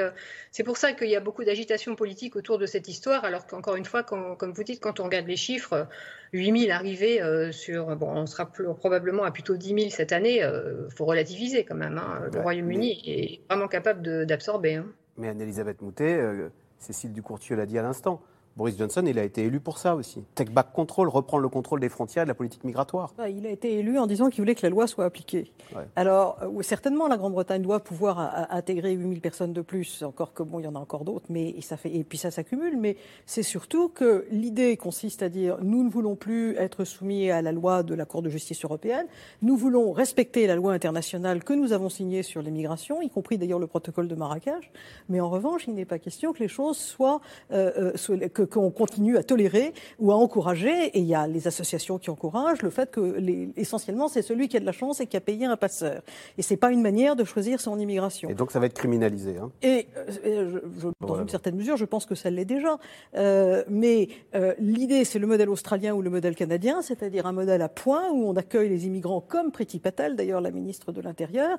c'est 0.50 0.62
pour 0.62 0.76
ça 0.76 0.92
qu'il 0.92 1.08
y 1.08 1.16
a 1.16 1.20
beaucoup 1.20 1.44
d'agitation 1.44 1.96
politique 1.96 2.36
autour 2.36 2.58
de 2.58 2.66
cette 2.66 2.88
histoire, 2.88 3.24
alors 3.24 3.46
qu'encore 3.46 3.76
une 3.76 3.86
fois, 3.86 4.02
comme 4.02 4.52
vous 4.52 4.64
dites, 4.64 4.80
quand 4.80 5.00
on 5.00 5.04
regarde 5.04 5.26
les 5.26 5.36
chiffres 5.36 5.86
8000 6.34 6.70
arrivés 6.72 7.22
euh, 7.22 7.52
sur, 7.52 7.94
bon, 7.96 8.08
on 8.08 8.26
sera 8.26 8.46
probablement 8.46 9.22
à 9.22 9.30
plutôt 9.30 9.56
10 9.56 9.68
000 9.68 9.78
cette 9.90 10.12
année. 10.12 10.38
Il 10.38 10.42
euh, 10.42 10.88
faut 10.90 11.04
relativiser 11.04 11.64
quand 11.64 11.76
même. 11.76 11.96
Hein. 11.98 12.28
Le 12.32 12.40
Royaume-Uni 12.40 13.02
est 13.06 13.40
vraiment 13.48 13.68
capable 13.68 14.26
d'absorber. 14.26 14.74
Hein. 14.74 14.86
Mais 15.16 15.28
Anne-Elisabeth 15.28 15.80
Moutet, 15.80 16.18
euh, 16.18 16.48
Cécile 16.78 17.12
Ducourtieu 17.12 17.56
l'a 17.56 17.66
dit 17.66 17.78
à 17.78 17.82
l'instant, 17.82 18.20
Boris 18.56 18.78
Johnson, 18.78 19.02
il 19.04 19.18
a 19.18 19.24
été 19.24 19.42
élu 19.42 19.58
pour 19.58 19.78
ça 19.78 19.96
aussi. 19.96 20.22
Take 20.36 20.52
back 20.52 20.72
control, 20.72 21.08
reprendre 21.08 21.42
le 21.42 21.48
contrôle 21.48 21.80
des 21.80 21.88
frontières 21.88 22.22
et 22.22 22.26
de 22.26 22.28
la 22.28 22.36
politique 22.36 22.62
migratoire. 22.62 23.12
Bah, 23.18 23.28
il 23.28 23.44
a 23.46 23.50
été 23.50 23.80
élu 23.80 23.98
en 23.98 24.06
disant 24.06 24.30
qu'il 24.30 24.42
voulait 24.42 24.54
que 24.54 24.64
la 24.64 24.70
loi 24.70 24.86
soit 24.86 25.04
appliquée. 25.04 25.50
Alors, 25.96 26.38
euh, 26.42 26.62
certainement, 26.62 27.08
la 27.08 27.16
Grande-Bretagne 27.16 27.62
doit 27.62 27.80
pouvoir 27.80 28.46
intégrer 28.50 28.92
8000 28.92 29.20
personnes 29.20 29.52
de 29.52 29.60
plus, 29.60 30.04
encore 30.04 30.34
que 30.34 30.44
bon, 30.44 30.60
il 30.60 30.64
y 30.64 30.68
en 30.68 30.76
a 30.76 30.78
encore 30.78 31.04
d'autres, 31.04 31.26
mais 31.30 31.60
ça 31.62 31.76
fait, 31.76 31.92
et 31.92 32.04
puis 32.04 32.16
ça 32.16 32.30
s'accumule. 32.30 32.76
Mais 32.76 32.96
c'est 33.26 33.42
surtout 33.42 33.88
que 33.88 34.24
l'idée 34.30 34.76
consiste 34.76 35.22
à 35.22 35.28
dire 35.28 35.58
nous 35.60 35.82
ne 35.82 35.90
voulons 35.90 36.14
plus 36.14 36.56
être 36.56 36.84
soumis 36.84 37.32
à 37.32 37.42
la 37.42 37.50
loi 37.50 37.82
de 37.82 37.94
la 37.94 38.04
Cour 38.04 38.22
de 38.22 38.28
justice 38.28 38.64
européenne, 38.64 39.06
nous 39.42 39.56
voulons 39.56 39.90
respecter 39.90 40.46
la 40.46 40.54
loi 40.54 40.72
internationale 40.72 41.42
que 41.42 41.54
nous 41.54 41.72
avons 41.72 41.88
signée 41.88 42.22
sur 42.22 42.40
l'immigration, 42.40 43.02
y 43.02 43.10
compris 43.10 43.36
d'ailleurs 43.36 43.58
le 43.58 43.66
protocole 43.66 44.06
de 44.06 44.14
Marrakech. 44.14 44.70
Mais 45.08 45.18
en 45.18 45.28
revanche, 45.28 45.66
il 45.66 45.74
n'est 45.74 45.84
pas 45.84 45.98
question 45.98 46.32
que 46.32 46.38
les 46.38 46.48
choses 46.48 46.76
soient, 46.76 47.20
euh, 47.50 47.92
euh 48.08 48.28
que 48.28 48.43
qu'on 48.44 48.70
continue 48.70 49.16
à 49.16 49.22
tolérer 49.22 49.72
ou 49.98 50.12
à 50.12 50.16
encourager. 50.16 50.86
Et 50.88 51.00
il 51.00 51.06
y 51.06 51.14
a 51.14 51.26
les 51.26 51.46
associations 51.46 51.98
qui 51.98 52.10
encouragent 52.10 52.62
le 52.62 52.70
fait 52.70 52.90
que, 52.90 53.00
les, 53.00 53.50
essentiellement, 53.56 54.08
c'est 54.08 54.22
celui 54.22 54.48
qui 54.48 54.56
a 54.56 54.60
de 54.60 54.66
la 54.66 54.72
chance 54.72 55.00
et 55.00 55.06
qui 55.06 55.16
a 55.16 55.20
payé 55.20 55.46
un 55.46 55.56
passeur. 55.56 56.02
Et 56.38 56.42
c'est 56.42 56.56
pas 56.56 56.70
une 56.70 56.82
manière 56.82 57.16
de 57.16 57.24
choisir 57.24 57.60
son 57.60 57.78
immigration. 57.78 58.28
Et 58.28 58.34
donc 58.34 58.50
ça 58.50 58.60
va 58.60 58.66
être 58.66 58.74
criminalisé. 58.74 59.36
Hein. 59.38 59.50
Et, 59.62 59.86
euh, 60.26 60.60
dans 61.00 61.20
une 61.20 61.28
certaine 61.28 61.56
mesure, 61.56 61.76
je 61.76 61.84
pense 61.84 62.06
que 62.06 62.14
ça 62.14 62.30
l'est 62.30 62.44
déjà. 62.44 62.78
Euh, 63.16 63.64
mais 63.68 64.08
euh, 64.34 64.54
l'idée, 64.58 65.04
c'est 65.04 65.18
le 65.18 65.26
modèle 65.26 65.48
australien 65.48 65.94
ou 65.94 66.02
le 66.02 66.10
modèle 66.10 66.34
canadien, 66.34 66.82
c'est-à-dire 66.82 67.26
un 67.26 67.32
modèle 67.32 67.62
à 67.62 67.68
point 67.68 68.10
où 68.10 68.28
on 68.28 68.36
accueille 68.36 68.68
les 68.68 68.86
immigrants 68.86 69.20
comme 69.20 69.50
Priti 69.50 69.78
Patel, 69.78 70.16
d'ailleurs 70.16 70.40
la 70.40 70.50
ministre 70.50 70.92
de 70.92 71.00
l'Intérieur, 71.00 71.58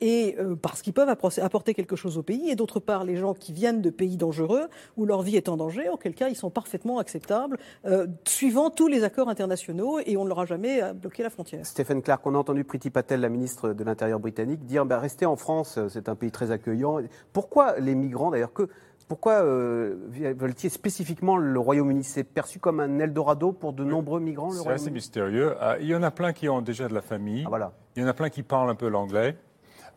et 0.00 0.36
parce 0.62 0.82
qu'ils 0.82 0.92
peuvent 0.92 1.08
apporter 1.08 1.74
quelque 1.74 1.96
chose 1.96 2.18
au 2.18 2.22
pays, 2.22 2.50
et 2.50 2.56
d'autre 2.56 2.80
part 2.80 3.04
les 3.04 3.16
gens 3.16 3.34
qui 3.34 3.52
viennent 3.52 3.80
de 3.80 3.90
pays 3.90 4.16
dangereux 4.16 4.68
où 4.96 5.06
leur 5.06 5.22
vie 5.22 5.36
est 5.36 5.48
en 5.48 5.56
danger, 5.56 5.88
auquel 6.04 6.14
cas 6.14 6.28
ils 6.28 6.36
sont 6.36 6.50
parfaitement 6.50 6.98
acceptables, 6.98 7.56
euh, 7.86 8.06
suivant 8.26 8.68
tous 8.68 8.88
les 8.88 9.04
accords 9.04 9.30
internationaux, 9.30 10.00
et 10.04 10.18
on 10.18 10.24
ne 10.24 10.28
leur 10.28 10.40
a 10.40 10.44
jamais 10.44 10.82
euh, 10.82 10.92
bloqué 10.92 11.22
la 11.22 11.30
frontière. 11.30 11.64
Stéphane 11.64 12.02
Clark, 12.02 12.26
on 12.26 12.34
a 12.34 12.38
entendu 12.38 12.62
Priti 12.62 12.90
Patel, 12.90 13.20
la 13.20 13.30
ministre 13.30 13.72
de 13.72 13.84
l'Intérieur 13.84 14.20
britannique, 14.20 14.66
dire 14.66 14.84
bah, 14.84 14.98
restez 14.98 15.24
en 15.24 15.36
France, 15.36 15.78
euh, 15.78 15.88
c'est 15.88 16.10
un 16.10 16.14
pays 16.14 16.30
très 16.30 16.50
accueillant. 16.50 16.98
Pourquoi 17.32 17.78
les 17.78 17.94
migrants, 17.94 18.30
d'ailleurs, 18.30 18.52
que 18.52 18.68
pourquoi 19.06 19.42
veulent-ils 19.42 20.70
spécifiquement 20.70 21.36
le 21.36 21.60
Royaume-Uni? 21.60 22.04
C'est 22.04 22.24
perçu 22.24 22.58
comme 22.58 22.80
un 22.80 22.98
Eldorado 22.98 23.52
pour 23.52 23.74
de 23.74 23.84
nombreux 23.84 24.18
migrants, 24.18 24.50
le 24.50 24.56
C'est 24.56 24.70
assez 24.70 24.90
mystérieux. 24.90 25.54
il 25.78 25.86
y 25.86 25.94
en 25.94 26.02
a 26.02 26.10
plein 26.10 26.32
qui 26.32 26.48
ont 26.48 26.62
déjà 26.62 26.88
de 26.88 26.94
la 26.94 27.02
famille. 27.02 27.46
Ah, 27.52 27.70
il 27.96 28.02
y 28.02 28.06
en 28.06 28.08
a 28.08 28.14
plein 28.14 28.30
qui 28.30 28.42
parlent 28.42 28.70
un 28.70 28.74
peu 28.74 28.88
l'anglais. 28.88 29.36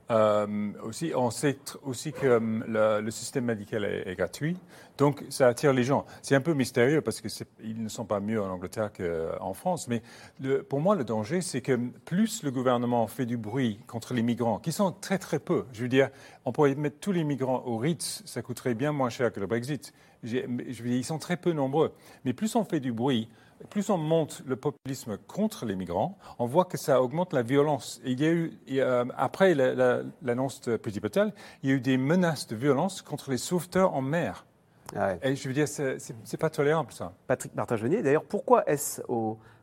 Euh, 0.09 0.71
aussi, 0.83 1.11
on 1.15 1.31
sait 1.31 1.57
aussi 1.83 2.13
que 2.13 2.25
euh, 2.25 3.01
le, 3.01 3.11
système 3.11 3.45
médical 3.45 3.83
est, 3.83 4.15
gratuit, 4.15 4.57
donc 4.97 5.23
ça 5.29 5.47
attire 5.47 5.73
les 5.73 5.83
gens. 5.83 6.05
C'est 6.21 6.35
un 6.35 6.41
peu 6.41 6.53
mystérieux 6.53 7.01
parce 7.01 7.21
qu'ils 7.21 7.83
ne 7.83 7.89
sont 7.89 8.05
pas 8.05 8.19
mieux 8.19 8.41
en 8.41 8.49
Angleterre 8.49 8.91
qu'en 8.93 9.53
France, 9.53 9.87
mais 9.87 10.01
pour 10.69 10.79
moi, 10.79 10.95
le 10.95 11.03
danger, 11.03 11.41
c'est 11.41 11.61
que 11.61 11.77
plus 12.05 12.43
le 12.43 12.51
gouvernement 12.51 13.05
fait 13.07 13.25
du 13.25 13.37
bruit 13.37 13.79
contre 13.87 14.13
les 14.13 14.23
migrants, 14.23 14.59
qui 14.59 14.71
sont 14.71 14.91
très 14.91 15.17
très 15.17 15.39
peu, 15.39 15.65
je 15.73 15.81
veux 15.81 15.89
dire, 15.89 16.09
on 16.45 16.51
pourrait 16.53 16.75
mettre 16.75 16.99
tous 16.99 17.11
les 17.11 17.25
migrants 17.25 17.63
au 17.65 17.77
Ritz, 17.77 18.23
ça 18.25 18.41
coûterait 18.41 18.75
bien 18.75 18.93
moins 18.93 19.09
cher 19.09 19.31
que 19.31 19.39
le 19.39 19.47
Brexit. 19.47 19.93
Je 20.23 20.39
veux 20.39 20.89
dire, 20.89 20.97
ils 20.97 21.05
sont 21.05 21.19
très 21.19 21.37
peu 21.37 21.51
nombreux, 21.51 21.93
mais 22.23 22.33
plus 22.33 22.55
on 22.55 22.63
fait 22.63 22.79
du 22.79 22.93
bruit, 22.93 23.29
plus 23.69 23.89
on 23.89 23.97
monte 23.97 24.41
le 24.45 24.55
populisme 24.55 25.17
contre 25.27 25.65
les 25.65 25.75
migrants, 25.75 26.17
on 26.39 26.45
voit 26.45 26.65
que 26.65 26.77
ça 26.77 27.01
augmente 27.01 27.33
la 27.33 27.41
violence. 27.41 28.01
il 28.05 28.19
y 28.21 28.25
a 28.25 28.31
eu, 28.31 28.53
après 29.15 29.55
l'annonce 30.21 30.61
de 30.61 30.77
Petit 30.77 30.99
Patel, 30.99 31.33
il 31.63 31.69
y 31.69 31.73
a 31.73 31.75
eu 31.75 31.81
des 31.81 31.97
menaces 31.97 32.47
de 32.47 32.55
violence 32.55 33.01
contre 33.01 33.31
les 33.31 33.37
sauveteurs 33.37 33.93
en 33.93 34.01
mer. 34.01 34.45
Ah 34.95 35.15
et 35.21 35.35
je 35.35 35.47
veux 35.47 35.53
dire, 35.53 35.67
c'est 35.67 36.37
pas 36.39 36.49
tolérable 36.49 36.91
ça. 36.93 37.13
Patrick 37.27 37.53
Martin-Genier, 37.55 38.01
d'ailleurs, 38.01 38.23
pourquoi 38.23 38.69
est-ce 38.69 39.01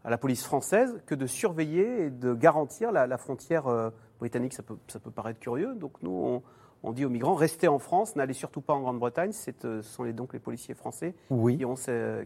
à 0.05 0.11
la 0.11 0.19
police 0.19 0.45
française 0.45 1.01
que 1.07 1.15
de 1.15 1.27
surveiller 1.27 2.05
et 2.05 2.11
de 2.11 2.35
garantir 2.35 2.93
la, 2.93 3.17
frontière 3.17 3.67
euh, 3.69 3.91
britannique? 4.19 4.53
Ça 4.53 4.63
peut, 4.63 4.77
ça 4.89 4.99
peut 4.99 5.11
paraître 5.11 5.41
curieux. 5.41 5.75
Donc 5.75 5.93
nous, 6.03 6.11
on, 6.11 6.43
on 6.85 6.93
dit 6.93 7.05
aux 7.05 7.11
migrants 7.11 7.35
restez 7.35 7.67
en 7.67 7.79
France, 7.79 8.15
n'allez 8.15 8.35
surtout 8.35 8.61
pas 8.61 8.75
en 8.75 8.81
Grande-Bretagne. 8.81 9.33
Euh, 9.65 9.83
ce 9.83 9.89
sont 9.89 10.05
donc 10.11 10.35
les 10.35 10.39
policiers 10.39 10.75
français 10.75 11.15
qui, 11.29 11.65
ont 11.65 11.75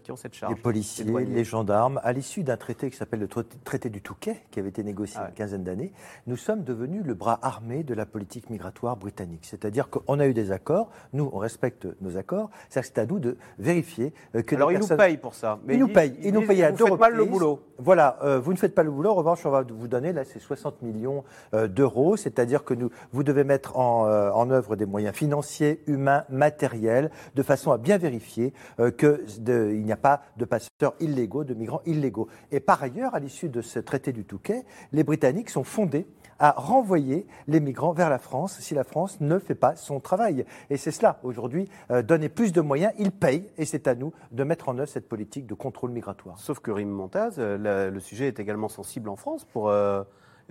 qui, 0.02 0.12
ont 0.12 0.16
cette 0.16 0.34
charge. 0.34 0.54
Les 0.54 0.60
policiers, 0.60 1.04
les 1.04 1.44
gendarmes. 1.44 2.00
À 2.02 2.12
l'issue 2.12 2.42
d'un 2.42 2.56
traité 2.56 2.90
qui 2.90 2.96
s'appelle 2.96 3.20
le 3.20 3.28
traité 3.28 3.88
du 3.88 4.02
Touquet, 4.02 4.42
qui 4.50 4.58
avait 4.58 4.68
été 4.68 4.82
négocié 4.82 5.16
il 5.18 5.22
y 5.22 5.24
a 5.24 5.28
une 5.28 5.34
quinzaine 5.34 5.64
d'années, 5.64 5.92
nous 6.26 6.36
sommes 6.36 6.64
devenus 6.64 7.04
le 7.04 7.14
bras 7.14 7.38
armé 7.42 7.84
de 7.84 7.94
la 7.94 8.04
politique 8.04 8.50
migratoire 8.50 8.96
britannique. 8.96 9.44
C'est-à-dire 9.44 9.88
qu'on 9.90 10.18
a 10.18 10.26
eu 10.26 10.34
des 10.34 10.50
accords, 10.50 10.90
nous 11.12 11.30
on 11.32 11.38
respecte 11.38 11.86
nos 12.00 12.16
accords, 12.16 12.50
c'est 12.68 12.98
à 12.98 13.06
nous 13.06 13.20
de 13.20 13.36
vérifier 13.58 14.12
euh, 14.34 14.42
que 14.42 14.56
Alors 14.56 14.70
les 14.70 14.76
ils 14.76 14.80
nous 14.80 14.96
payent 14.96 15.18
pour 15.18 15.34
ça. 15.34 15.58
Mais 15.64 15.74
ils 15.74 15.80
nous 15.80 15.88
payent. 15.88 16.16
Ils, 16.22 16.32
nous 16.32 16.46
payent 16.46 16.64
à 16.64 16.72
deux 16.72 16.84
reprises. 16.84 17.00
mal 17.00 17.14
le 17.14 17.24
boulot. 17.24 17.60
Voilà, 17.78 18.18
euh, 18.22 18.40
vous 18.40 18.52
ne 18.52 18.58
faites 18.58 18.74
pas 18.74 18.82
le 18.82 18.90
boulot. 18.90 19.10
En 19.10 19.14
revanche, 19.14 19.46
on 19.46 19.50
va 19.50 19.62
vous 19.62 19.88
donner 19.88 20.12
là 20.12 20.24
ces 20.24 20.40
60 20.40 20.82
millions 20.82 21.22
d'euros, 21.52 22.16
c'est-à-dire 22.16 22.64
que 22.64 22.74
nous, 22.74 22.90
vous 23.12 23.22
devez 23.22 23.44
mettre 23.44 23.76
en, 23.76 24.08
en 24.08 24.47
œuvre 24.50 24.76
des 24.76 24.86
moyens 24.86 25.14
financiers, 25.14 25.82
humains, 25.86 26.24
matériels, 26.28 27.10
de 27.34 27.42
façon 27.42 27.72
à 27.72 27.78
bien 27.78 27.98
vérifier 27.98 28.52
euh, 28.80 28.90
qu'il 28.90 29.82
n'y 29.82 29.92
a 29.92 29.96
pas 29.96 30.22
de 30.36 30.44
passeurs 30.44 30.94
illégaux, 31.00 31.44
de 31.44 31.54
migrants 31.54 31.82
illégaux. 31.86 32.28
Et 32.50 32.60
par 32.60 32.82
ailleurs, 32.82 33.14
à 33.14 33.20
l'issue 33.20 33.48
de 33.48 33.60
ce 33.60 33.78
traité 33.78 34.12
du 34.12 34.24
Touquet, 34.24 34.64
les 34.92 35.04
Britanniques 35.04 35.50
sont 35.50 35.64
fondés 35.64 36.06
à 36.38 36.52
renvoyer 36.52 37.26
les 37.48 37.60
migrants 37.60 37.92
vers 37.92 38.10
la 38.10 38.18
France 38.18 38.58
si 38.60 38.74
la 38.74 38.84
France 38.84 39.20
ne 39.20 39.38
fait 39.38 39.54
pas 39.54 39.74
son 39.76 40.00
travail. 40.00 40.44
Et 40.70 40.76
c'est 40.76 40.92
cela, 40.92 41.18
aujourd'hui, 41.22 41.68
euh, 41.90 42.02
donner 42.02 42.28
plus 42.28 42.52
de 42.52 42.60
moyens, 42.60 42.92
ils 42.98 43.10
payent, 43.10 43.48
et 43.58 43.64
c'est 43.64 43.88
à 43.88 43.94
nous 43.94 44.12
de 44.30 44.44
mettre 44.44 44.68
en 44.68 44.78
œuvre 44.78 44.88
cette 44.88 45.08
politique 45.08 45.46
de 45.46 45.54
contrôle 45.54 45.90
migratoire. 45.90 46.38
Sauf 46.38 46.60
que 46.60 46.70
Rim 46.70 46.88
Montaz, 46.88 47.34
euh, 47.38 47.90
le 47.90 48.00
sujet 48.00 48.28
est 48.28 48.38
également 48.40 48.68
sensible 48.68 49.08
en 49.08 49.16
France 49.16 49.44
pour 49.44 49.72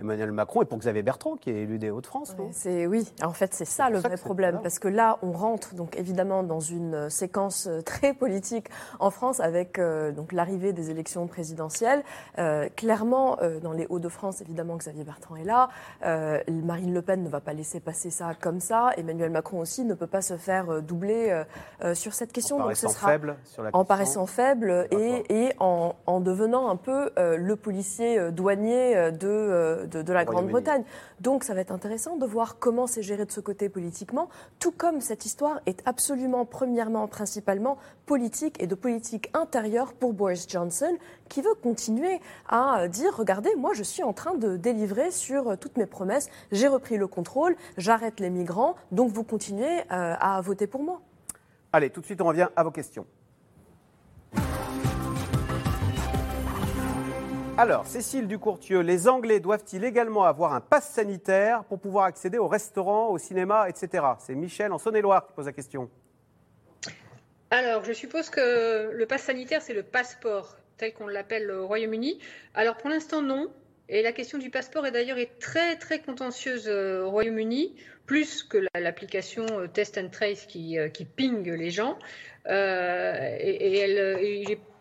Emmanuel 0.00 0.30
Macron 0.30 0.62
et 0.62 0.64
pour 0.64 0.78
Xavier 0.78 1.02
Bertrand, 1.02 1.36
qui 1.36 1.50
est 1.50 1.62
élu 1.62 1.78
des 1.78 1.90
Hauts-de-France. 1.90 2.36
c'est 2.52 2.86
oui. 2.86 3.12
En 3.22 3.32
fait, 3.32 3.52
c'est 3.52 3.64
ça 3.64 3.90
le 3.90 3.98
vrai 3.98 4.16
problème, 4.16 4.60
parce 4.62 4.78
que 4.78 4.88
là, 4.88 5.18
on 5.22 5.32
rentre 5.32 5.74
donc 5.74 5.96
évidemment 5.96 6.42
dans 6.42 6.60
une 6.60 7.10
séquence 7.10 7.68
très 7.84 8.14
politique 8.14 8.68
en 9.00 9.10
France 9.10 9.40
avec 9.40 9.80
donc 10.14 10.32
l'arrivée 10.32 10.72
des 10.72 10.90
élections 10.90 11.26
présidentielles. 11.26 12.04
clairement, 12.76 13.38
dans 13.62 13.72
les 13.72 13.86
Hauts-de-France, 13.88 14.40
évidemment, 14.40 14.76
Xavier 14.76 15.04
Bertrand 15.04 15.36
est 15.36 15.44
là. 15.44 15.68
Marine 16.48 16.94
Le 16.94 17.02
Pen 17.02 17.22
ne 17.22 17.28
va 17.28 17.40
pas 17.40 17.52
laisser 17.52 17.80
passer 17.80 18.10
ça 18.10 18.32
comme 18.40 18.60
ça. 18.60 18.90
Emmanuel 18.96 19.30
Macron 19.30 19.58
aussi 19.58 19.84
ne 19.84 19.94
peut 19.94 20.06
pas 20.06 20.22
se 20.22 20.36
faire 20.36 20.82
doubler 20.82 21.42
sur 21.94 22.14
cette 22.14 22.32
question. 22.32 22.56
En 22.56 22.60
paraissant 22.60 22.90
faible 22.90 23.36
sur 23.44 23.62
la 23.62 23.70
En 23.72 23.84
paraissant 23.84 24.26
faible 24.26 24.86
et, 24.90 25.24
et 25.28 25.52
en, 25.58 25.94
en, 26.06 26.20
devenant 26.20 26.68
un 26.68 26.76
peu 26.76 27.10
le 27.16 27.56
policier 27.56 28.30
douanier 28.30 29.10
de, 29.12 29.87
de, 29.88 30.02
de 30.02 30.12
la 30.12 30.24
Grande-Bretagne. 30.24 30.84
Donc 31.20 31.44
ça 31.44 31.54
va 31.54 31.60
être 31.60 31.72
intéressant 31.72 32.16
de 32.16 32.26
voir 32.26 32.58
comment 32.58 32.86
c'est 32.86 33.02
géré 33.02 33.24
de 33.24 33.32
ce 33.32 33.40
côté 33.40 33.68
politiquement, 33.68 34.28
tout 34.58 34.72
comme 34.72 35.00
cette 35.00 35.24
histoire 35.24 35.60
est 35.66 35.82
absolument, 35.86 36.44
premièrement, 36.44 37.08
principalement 37.08 37.78
politique 38.06 38.62
et 38.62 38.66
de 38.66 38.74
politique 38.74 39.30
intérieure 39.34 39.92
pour 39.92 40.12
Boris 40.12 40.46
Johnson, 40.48 40.96
qui 41.28 41.42
veut 41.42 41.54
continuer 41.62 42.20
à 42.48 42.88
dire, 42.88 43.16
regardez, 43.16 43.54
moi 43.56 43.72
je 43.74 43.82
suis 43.82 44.02
en 44.02 44.12
train 44.12 44.34
de 44.34 44.56
délivrer 44.56 45.10
sur 45.10 45.58
toutes 45.58 45.76
mes 45.76 45.86
promesses, 45.86 46.28
j'ai 46.52 46.68
repris 46.68 46.96
le 46.96 47.06
contrôle, 47.06 47.56
j'arrête 47.76 48.20
les 48.20 48.30
migrants, 48.30 48.74
donc 48.92 49.10
vous 49.10 49.24
continuez 49.24 49.82
à 49.90 50.40
voter 50.40 50.66
pour 50.66 50.82
moi. 50.82 51.00
Allez, 51.72 51.90
tout 51.90 52.00
de 52.00 52.06
suite, 52.06 52.20
on 52.20 52.26
revient 52.26 52.48
à 52.56 52.62
vos 52.62 52.70
questions. 52.70 53.04
Alors, 57.58 57.88
Cécile 57.88 58.28
Ducourtieu, 58.28 58.82
les 58.82 59.08
Anglais 59.08 59.40
doivent-ils 59.40 59.82
également 59.82 60.22
avoir 60.22 60.54
un 60.54 60.60
pass 60.60 60.90
sanitaire 60.90 61.64
pour 61.64 61.80
pouvoir 61.80 62.04
accéder 62.04 62.38
au 62.38 62.46
restaurant, 62.46 63.08
au 63.08 63.18
cinéma, 63.18 63.68
etc. 63.68 64.04
C'est 64.20 64.36
Michel 64.36 64.70
en 64.70 64.78
Saône-et-Loire 64.78 65.26
qui 65.26 65.32
pose 65.32 65.46
la 65.46 65.52
question. 65.52 65.90
Alors, 67.50 67.82
je 67.82 67.92
suppose 67.92 68.30
que 68.30 68.92
le 68.92 69.06
pass 69.06 69.22
sanitaire, 69.22 69.60
c'est 69.60 69.74
le 69.74 69.82
passeport, 69.82 70.56
tel 70.76 70.94
qu'on 70.94 71.08
l'appelle 71.08 71.50
au 71.50 71.66
Royaume-Uni. 71.66 72.20
Alors, 72.54 72.76
pour 72.76 72.90
l'instant, 72.90 73.22
non. 73.22 73.48
Et 73.88 74.02
la 74.02 74.12
question 74.12 74.38
du 74.38 74.50
passeport 74.50 74.86
est 74.86 74.92
d'ailleurs 74.92 75.18
très 75.40 75.74
très 75.74 75.98
contentieuse 75.98 76.68
euh, 76.68 77.02
au 77.02 77.10
Royaume-Uni, 77.10 77.74
plus 78.06 78.44
que 78.44 78.58
l'application 78.76 79.46
euh, 79.50 79.66
Test 79.66 79.98
and 79.98 80.10
Trace 80.10 80.46
qui, 80.46 80.78
euh, 80.78 80.88
qui 80.90 81.04
ping 81.04 81.50
les 81.50 81.70
gens. 81.72 81.98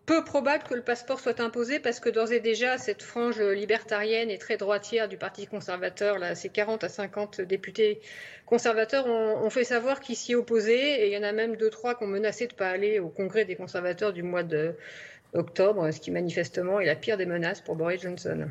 Peu 0.07 0.23
probable 0.23 0.63
que 0.63 0.73
le 0.73 0.81
passeport 0.81 1.19
soit 1.19 1.41
imposé 1.41 1.79
parce 1.79 1.99
que 1.99 2.09
d'ores 2.09 2.31
et 2.31 2.39
déjà, 2.39 2.77
cette 2.77 3.03
frange 3.03 3.41
libertarienne 3.41 4.31
et 4.31 4.37
très 4.37 4.55
droitière 4.55 5.09
du 5.09 5.17
Parti 5.17 5.45
conservateur, 5.47 6.17
là, 6.17 6.33
ces 6.33 6.47
40 6.47 6.85
à 6.85 6.89
50 6.89 7.41
députés 7.41 7.99
conservateurs 8.45 9.05
ont, 9.05 9.49
fait 9.49 9.65
savoir 9.65 9.99
qu'ils 9.99 10.15
s'y 10.15 10.33
opposaient. 10.33 11.01
Et 11.01 11.07
il 11.07 11.13
y 11.13 11.17
en 11.17 11.23
a 11.23 11.33
même 11.33 11.57
deux, 11.57 11.69
trois 11.69 11.93
qui 11.93 12.05
ont 12.05 12.07
menacé 12.07 12.47
de 12.47 12.53
ne 12.53 12.57
pas 12.57 12.69
aller 12.69 12.99
au 12.99 13.09
congrès 13.09 13.43
des 13.43 13.57
conservateurs 13.57 14.13
du 14.13 14.23
mois 14.23 14.43
de, 14.43 14.75
octobre, 15.33 15.91
ce 15.91 15.99
qui 15.99 16.11
manifestement 16.11 16.79
est 16.79 16.85
la 16.85 16.95
pire 16.95 17.17
des 17.17 17.25
menaces 17.25 17.61
pour 17.61 17.75
Boris 17.75 18.01
Johnson. 18.01 18.47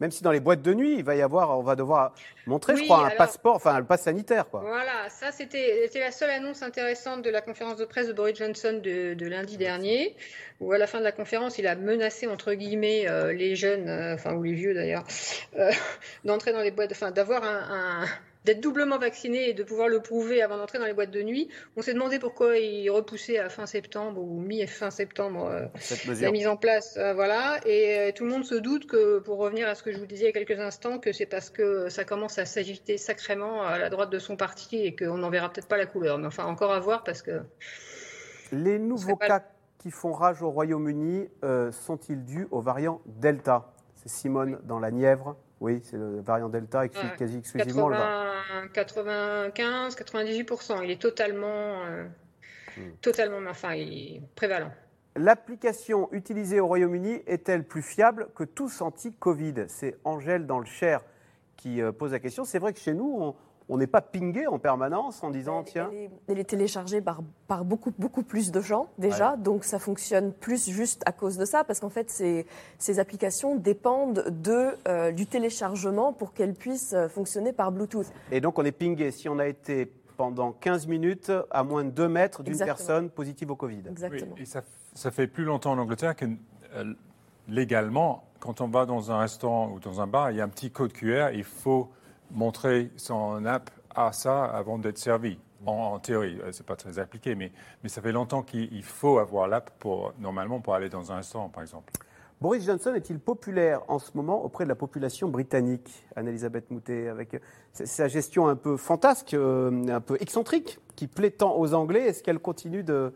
Même 0.00 0.10
si 0.10 0.22
dans 0.22 0.32
les 0.32 0.40
boîtes 0.40 0.62
de 0.62 0.74
nuit, 0.74 0.96
il 0.98 1.04
va 1.04 1.16
y 1.16 1.22
avoir, 1.22 1.58
on 1.58 1.62
va 1.62 1.76
devoir 1.76 2.14
montrer, 2.46 2.76
je 2.76 2.84
crois, 2.84 3.06
un 3.06 3.10
passeport, 3.10 3.56
enfin 3.56 3.74
un 3.74 3.82
passe 3.82 4.02
sanitaire, 4.02 4.48
quoi. 4.48 4.60
Voilà, 4.60 5.08
ça 5.08 5.32
c'était 5.32 5.88
la 5.94 6.12
seule 6.12 6.30
annonce 6.30 6.62
intéressante 6.62 7.22
de 7.22 7.30
la 7.30 7.40
conférence 7.40 7.76
de 7.76 7.84
presse 7.84 8.08
de 8.08 8.12
Boris 8.12 8.36
Johnson 8.36 8.80
de, 8.82 9.26
lundi 9.26 9.56
dernier, 9.56 10.16
où 10.60 10.72
à 10.72 10.78
la 10.78 10.86
fin 10.86 10.98
de 10.98 11.04
la 11.04 11.12
conférence, 11.12 11.58
il 11.58 11.66
a 11.66 11.74
menacé 11.74 12.26
entre 12.26 12.54
guillemets 12.54 13.08
euh, 13.08 13.32
les 13.32 13.56
jeunes, 13.56 13.88
euh, 13.88 14.14
enfin 14.14 14.34
ou 14.34 14.42
les 14.42 14.52
vieux 14.52 14.74
d'ailleurs, 14.74 15.04
euh, 15.58 15.70
d'entrer 16.24 16.52
dans 16.52 16.62
les 16.62 16.70
boîtes, 16.70 16.92
enfin 16.92 17.10
d'avoir 17.10 17.42
un 17.44 18.04
d'être 18.46 18.60
doublement 18.60 18.96
vacciné 18.96 19.48
et 19.48 19.54
de 19.54 19.64
pouvoir 19.64 19.88
le 19.88 20.00
prouver 20.00 20.40
avant 20.40 20.56
d'entrer 20.56 20.78
dans 20.78 20.86
les 20.86 20.94
boîtes 20.94 21.10
de 21.10 21.20
nuit. 21.20 21.48
On 21.76 21.82
s'est 21.82 21.94
demandé 21.94 22.20
pourquoi 22.20 22.56
il 22.58 22.88
repoussait 22.90 23.38
à 23.38 23.48
fin 23.48 23.66
septembre 23.66 24.22
ou 24.22 24.40
mi-fin 24.40 24.90
septembre 24.90 25.48
euh, 25.50 25.66
la 26.20 26.30
mise 26.30 26.46
en 26.46 26.56
place. 26.56 26.96
Euh, 26.96 27.12
voilà. 27.12 27.58
Et 27.66 27.98
euh, 27.98 28.12
tout 28.14 28.24
le 28.24 28.30
monde 28.30 28.44
se 28.44 28.54
doute 28.54 28.86
que, 28.86 29.18
pour 29.18 29.38
revenir 29.38 29.68
à 29.68 29.74
ce 29.74 29.82
que 29.82 29.90
je 29.90 29.98
vous 29.98 30.06
disais 30.06 30.22
il 30.22 30.26
y 30.26 30.30
a 30.30 30.32
quelques 30.32 30.60
instants, 30.60 31.00
que 31.00 31.12
c'est 31.12 31.26
parce 31.26 31.50
que 31.50 31.88
ça 31.88 32.04
commence 32.04 32.38
à 32.38 32.44
s'agiter 32.44 32.98
sacrément 32.98 33.62
à 33.62 33.78
la 33.78 33.90
droite 33.90 34.10
de 34.10 34.20
son 34.20 34.36
parti 34.36 34.78
et 34.78 34.94
qu'on 34.94 35.18
n'en 35.18 35.30
verra 35.30 35.52
peut-être 35.52 35.68
pas 35.68 35.76
la 35.76 35.86
couleur. 35.86 36.16
Mais 36.18 36.26
enfin, 36.26 36.44
encore 36.44 36.72
à 36.72 36.78
voir 36.78 37.02
parce 37.02 37.22
que. 37.22 37.40
Les 38.52 38.78
nouveaux 38.78 39.16
cas 39.16 39.42
qui 39.78 39.90
font 39.90 40.12
rage 40.12 40.40
au 40.40 40.50
Royaume-Uni 40.50 41.28
sont-ils 41.72 42.24
dus 42.24 42.46
au 42.52 42.60
variant 42.60 43.00
Delta? 43.06 43.72
C'est 43.96 44.08
Simone 44.08 44.60
dans 44.62 44.78
la 44.78 44.92
Nièvre. 44.92 45.36
Oui, 45.60 45.80
c'est 45.82 45.96
le 45.96 46.20
variant 46.20 46.48
Delta 46.48 46.86
quasi 46.88 47.38
exclusivement 47.38 47.90
95, 48.72 49.96
98%. 49.96 50.84
Il 50.84 50.90
est 50.90 51.00
totalement, 51.00 51.82
euh, 51.84 52.04
hmm. 52.76 52.90
totalement, 53.00 53.38
enfin, 53.48 53.74
il 53.74 54.16
est 54.16 54.22
prévalent. 54.34 54.70
L'application 55.16 56.08
utilisée 56.12 56.60
au 56.60 56.66
Royaume-Uni 56.66 57.22
est-elle 57.26 57.64
plus 57.64 57.80
fiable 57.80 58.28
que 58.34 58.44
tous 58.44 58.82
anti-Covid? 58.82 59.64
C'est 59.68 59.96
Angèle 60.04 60.46
dans 60.46 60.58
le 60.58 60.66
Cher 60.66 61.00
qui 61.56 61.80
euh, 61.80 61.90
pose 61.90 62.12
la 62.12 62.18
question. 62.18 62.44
C'est 62.44 62.58
vrai 62.58 62.74
que 62.74 62.78
chez 62.78 62.92
nous, 62.92 63.16
on, 63.18 63.34
on 63.68 63.78
n'est 63.78 63.86
pas 63.86 64.00
pingé 64.00 64.46
en 64.46 64.58
permanence 64.58 65.22
en 65.22 65.30
disant 65.30 65.62
tiens. 65.64 65.90
Elle 66.28 66.38
est, 66.38 66.44
téléchargée 66.44 67.00
par, 67.00 67.22
par, 67.48 67.64
beaucoup, 67.64 67.92
beaucoup 67.98 68.22
plus 68.22 68.52
de 68.52 68.60
gens 68.60 68.88
déjà, 68.98 69.36
donc 69.36 69.64
ça 69.64 69.78
fonctionne 69.78 70.32
plus 70.32 70.70
juste 70.70 71.02
à 71.06 71.12
cause 71.12 71.36
de 71.36 71.44
ça, 71.44 71.64
parce 71.64 71.80
qu'en 71.80 71.88
fait 71.88 72.10
ces, 72.10 72.46
ces, 72.78 72.98
applications 72.98 73.56
dépendent 73.56 74.24
de, 74.28 74.68
euh, 74.88 75.10
du 75.12 75.26
téléchargement 75.26 76.12
pour 76.12 76.32
qu'elles 76.32 76.54
puissent 76.54 76.94
euh, 76.94 77.08
fonctionner 77.08 77.52
par 77.52 77.72
Bluetooth. 77.72 78.06
Et 78.30 78.40
donc 78.40 78.58
on 78.58 78.64
est 78.64 78.72
pingé 78.72 79.10
si 79.10 79.28
on 79.28 79.38
a 79.38 79.46
été 79.46 79.90
pendant 80.16 80.52
15 80.52 80.86
minutes 80.86 81.32
à 81.50 81.62
moins 81.62 81.84
de 81.84 81.90
2 81.90 82.08
mètres 82.08 82.42
d'une 82.42 82.56
personne 82.56 83.10
positive 83.10 83.50
au 83.50 83.56
Covid. 83.56 83.82
Exactement. 83.88 84.36
et 84.38 84.46
ça, 84.46 84.62
ça, 84.94 85.10
fait 85.10 85.26
plus 85.26 85.44
longtemps 85.44 85.72
en 85.72 85.78
Angleterre 85.78 86.16
que 86.16 86.24
euh, 86.74 86.94
légalement, 87.48 88.24
quand 88.40 88.60
on 88.60 88.68
va 88.68 88.86
dans 88.86 89.10
un 89.10 89.18
restaurant 89.18 89.70
ou 89.72 89.80
dans 89.80 90.00
un 90.00 90.06
bar, 90.06 90.30
il 90.30 90.38
y 90.38 90.40
a 90.40 90.44
un 90.44 90.48
petit 90.48 90.70
code 90.70 90.92
QR, 90.92 91.30
il 91.34 91.44
faut 91.44 91.90
montrer 92.30 92.90
son 92.96 93.44
app 93.44 93.70
à 93.94 94.12
ça 94.12 94.44
avant 94.44 94.78
d'être 94.78 94.98
servi. 94.98 95.38
En, 95.64 95.98
théorie, 95.98 96.38
euh, 96.42 96.52
c'est 96.52 96.66
pas 96.66 96.76
très 96.76 96.98
appliqué, 96.98 97.34
mais, 97.34 97.50
mais 97.82 97.88
ça 97.88 98.00
fait 98.00 98.12
longtemps 98.12 98.42
qu'il 98.42 98.84
faut 98.84 99.18
avoir 99.18 99.48
l'app 99.48 99.70
pour 99.78 100.12
normalement 100.18 100.60
pour 100.60 100.74
aller 100.74 100.88
dans 100.88 101.10
un 101.10 101.16
restaurant, 101.16 101.48
par 101.48 101.62
exemple. 101.62 101.92
Boris 102.40 102.64
Johnson 102.64 102.92
est-il 102.94 103.18
populaire 103.18 103.82
en 103.88 103.98
ce 103.98 104.10
moment 104.14 104.44
auprès 104.44 104.64
de 104.64 104.68
la 104.68 104.74
population 104.74 105.28
britannique, 105.28 106.04
Anne-Elisabeth 106.14 106.70
Moutet, 106.70 107.08
avec 107.08 107.40
sa 107.72 108.08
gestion 108.08 108.46
un 108.46 108.56
peu 108.56 108.76
fantasque, 108.76 109.32
euh, 109.32 109.88
un 109.88 110.00
peu 110.02 110.18
excentrique, 110.20 110.78
qui 110.94 111.06
plaît 111.06 111.30
tant 111.30 111.58
aux 111.58 111.72
Anglais 111.72 112.02
Est-ce 112.02 112.22
qu'elle 112.22 112.38
continue 112.38 112.82
de, 112.82 113.12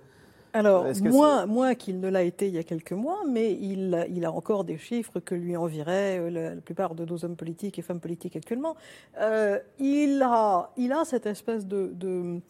alors, 0.53 0.87
moins, 1.03 1.47
moins 1.47 1.75
qu'il 1.75 2.01
ne 2.01 2.09
l'a 2.09 2.23
été 2.23 2.49
il 2.49 2.55
y 2.55 2.59
a 2.59 2.63
quelques 2.63 2.93
mois, 2.93 3.21
mais 3.29 3.53
il, 3.53 4.07
il 4.11 4.25
a 4.25 4.33
encore 4.33 4.65
des 4.65 4.79
chiffres 4.79 5.21
que 5.21 5.35
lui 5.35 5.57
enviraient 5.57 6.19
euh, 6.19 6.31
la, 6.31 6.61
plupart 6.61 6.95
de 6.95 7.05
nos 7.05 7.25
hommes 7.25 7.37
politiques 7.37 7.79
et 7.79 7.83
femmes 7.83 8.01
politiques 8.01 8.37
actuellement. 8.37 8.77
Euh, 9.21 9.59
il, 9.79 10.23
a, 10.23 10.73
il 10.77 10.93
a 10.93 11.05
cette 11.05 11.27
espèce 11.27 11.67
de, 11.67 11.91
de 11.95 12.41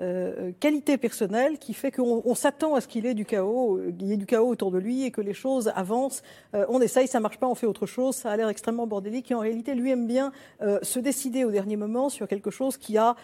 euh, 0.00 0.52
qualité 0.60 0.96
personnelle 0.96 1.58
qui 1.58 1.74
fait 1.74 1.90
qu'on 1.90 2.34
s'attend 2.36 2.76
à 2.76 2.80
ce 2.80 2.86
qu'il 2.86 3.04
ait 3.04 3.14
du 3.14 3.24
chaos, 3.24 3.80
qu'il 3.98 4.06
y 4.06 4.12
ait 4.12 4.16
du 4.16 4.26
chaos 4.26 4.46
autour 4.46 4.70
de 4.70 4.78
lui 4.78 5.02
et 5.02 5.10
que 5.10 5.20
les 5.20 5.34
choses 5.34 5.72
avancent. 5.74 6.22
Euh, 6.54 6.64
on 6.68 6.80
essaye, 6.80 7.08
ça 7.08 7.18
marche 7.18 7.38
pas, 7.38 7.48
on 7.48 7.56
fait 7.56 7.66
autre 7.66 7.86
chose. 7.86 8.14
Ça 8.14 8.30
a 8.30 8.36
l'air 8.36 8.48
extrêmement 8.48 8.86
bordélique 8.86 9.28
et 9.32 9.34
en 9.34 9.40
réalité, 9.40 9.74
lui 9.74 9.90
aime 9.90 10.06
bien 10.06 10.30
euh, 10.62 10.78
se 10.82 11.00
décider 11.00 11.44
au 11.44 11.50
dernier 11.50 11.74
moment 11.74 12.10
sur 12.10 12.28
quelque 12.28 12.52
chose 12.52 12.76
qui 12.76 12.96
a 12.96 13.16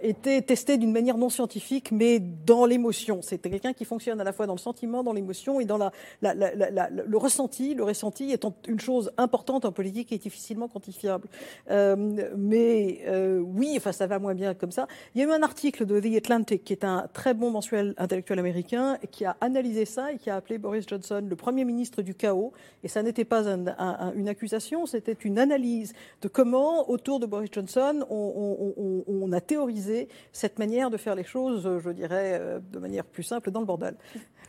été 0.00 0.40
testé 0.42 0.78
d'une 0.78 0.92
manière 0.92 1.18
non 1.18 1.28
scientifique, 1.28 1.92
mais 1.92 2.18
dans 2.18 2.64
l'émotion. 2.64 3.20
C'est 3.20 3.38
quelqu'un 3.38 3.72
qui 3.72 3.81
fonctionne 3.84 4.20
à 4.20 4.24
la 4.24 4.32
fois 4.32 4.46
dans 4.46 4.54
le 4.54 4.58
sentiment, 4.58 5.02
dans 5.02 5.12
l'émotion 5.12 5.60
et 5.60 5.64
dans 5.64 5.78
le 5.78 7.16
ressenti. 7.16 7.74
Le 7.74 7.84
ressenti 7.84 8.32
étant 8.32 8.54
une 8.68 8.80
chose 8.80 9.12
importante 9.16 9.64
en 9.64 9.72
politique 9.72 10.12
et 10.12 10.18
difficilement 10.18 10.68
quantifiable. 10.68 11.28
mais 11.68 13.04
oui, 13.40 13.74
enfin, 13.76 13.92
ça 13.92 14.06
va 14.06 14.18
moins 14.18 14.34
bien 14.34 14.54
comme 14.54 14.72
ça. 14.72 14.86
Il 15.14 15.20
y 15.20 15.24
a 15.24 15.28
eu 15.28 15.30
un 15.30 15.42
article 15.42 15.86
de 15.86 16.00
The 16.00 16.16
Atlantic, 16.16 16.64
qui 16.64 16.72
est 16.72 16.84
un 16.84 17.08
très 17.12 17.34
bon 17.34 17.50
mensuel 17.50 17.94
intellectuel 17.98 18.38
américain, 18.38 18.98
qui 19.10 19.24
a 19.24 19.36
analysé 19.40 19.84
ça 19.84 20.12
et 20.12 20.18
qui 20.18 20.30
a 20.30 20.36
appelé 20.36 20.58
Boris 20.58 20.86
Johnson 20.86 21.24
le 21.28 21.36
Premier 21.36 21.64
ministre 21.64 22.02
du 22.02 22.14
chaos. 22.14 22.52
Et 22.82 22.88
ça 22.88 23.02
n'était 23.02 23.24
pas 23.24 23.46
une 23.46 24.28
accusation, 24.28 24.86
c'était 24.86 25.12
une 25.12 25.38
analyse 25.38 25.92
de 26.20 26.28
comment, 26.28 26.90
autour 26.90 27.20
de 27.20 27.26
Boris 27.26 27.50
Johnson, 27.52 28.04
on, 28.10 29.32
a 29.32 29.40
théorisé 29.40 30.08
cette 30.32 30.58
manière 30.58 30.90
de 30.90 30.96
faire 30.98 31.14
les 31.14 31.24
choses, 31.24 31.78
je 31.78 31.90
dirais, 31.90 32.38
euh, 32.38 32.60
de 32.70 32.78
manière 32.78 33.04
plus 33.04 33.22
simple, 33.22 33.50
dans 33.50 33.60
le 33.60 33.66
bordel. 33.72 33.96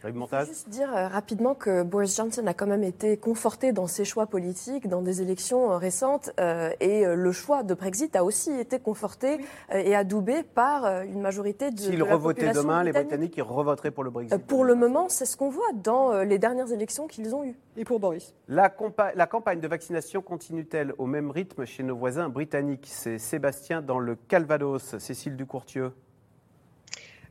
Je 0.04 0.10
veux 0.10 0.46
juste 0.46 0.68
dire 0.68 0.94
euh, 0.94 1.08
rapidement 1.08 1.56
que 1.56 1.82
Boris 1.82 2.18
Johnson 2.18 2.46
a 2.46 2.54
quand 2.54 2.68
même 2.68 2.84
été 2.84 3.16
conforté 3.16 3.72
dans 3.72 3.88
ses 3.88 4.04
choix 4.04 4.26
politiques, 4.26 4.90
dans 4.90 5.02
des 5.02 5.22
élections 5.22 5.72
euh, 5.72 5.78
récentes, 5.78 6.30
euh, 6.42 6.72
et 6.82 7.06
le 7.06 7.32
choix 7.32 7.64
de 7.64 7.74
Brexit 7.74 8.14
a 8.18 8.26
aussi 8.26 8.52
été 8.52 8.80
conforté 8.80 9.38
et 9.74 9.96
adoubé 9.96 10.44
par 10.44 11.04
une 11.04 11.22
majorité 11.22 11.72
de, 11.72 11.80
S'il 11.80 12.04
revotait 12.04 12.52
demain, 12.52 12.84
les 12.84 12.92
Britanniques 12.92 13.38
ils 13.38 13.44
revoteraient 13.44 13.92
pour 13.92 14.04
le 14.04 14.10
Brexit. 14.10 14.38
pour 14.46 14.66
le 14.66 14.76
moment, 14.76 15.08
c'est 15.08 15.26
ce 15.26 15.38
qu'on 15.38 15.50
voit 15.50 15.72
dans 15.74 16.22
les 16.24 16.40
dernières 16.40 16.72
élections 16.72 17.08
qu'ils 17.08 17.34
ont 17.36 17.44
eues. 17.44 17.56
Et 17.78 17.86
pour 17.86 18.00
Boris 18.00 18.34
la, 18.48 18.74
la 19.16 19.28
campagne 19.28 19.60
de 19.60 19.68
vaccination 19.68 20.22
continue-t-elle 20.22 20.94
au 20.98 21.06
même 21.06 21.32
rythme 21.32 21.66
chez 21.66 21.84
nos 21.84 21.96
voisins 21.96 22.30
britanniques? 22.30 22.88
C'est 22.90 23.18
Sébastien 23.18 23.82
dans 23.82 24.00
le 24.00 24.16
Calvados. 24.16 24.98
Cécile 24.98 25.36
Ducourtieux. 25.36 25.94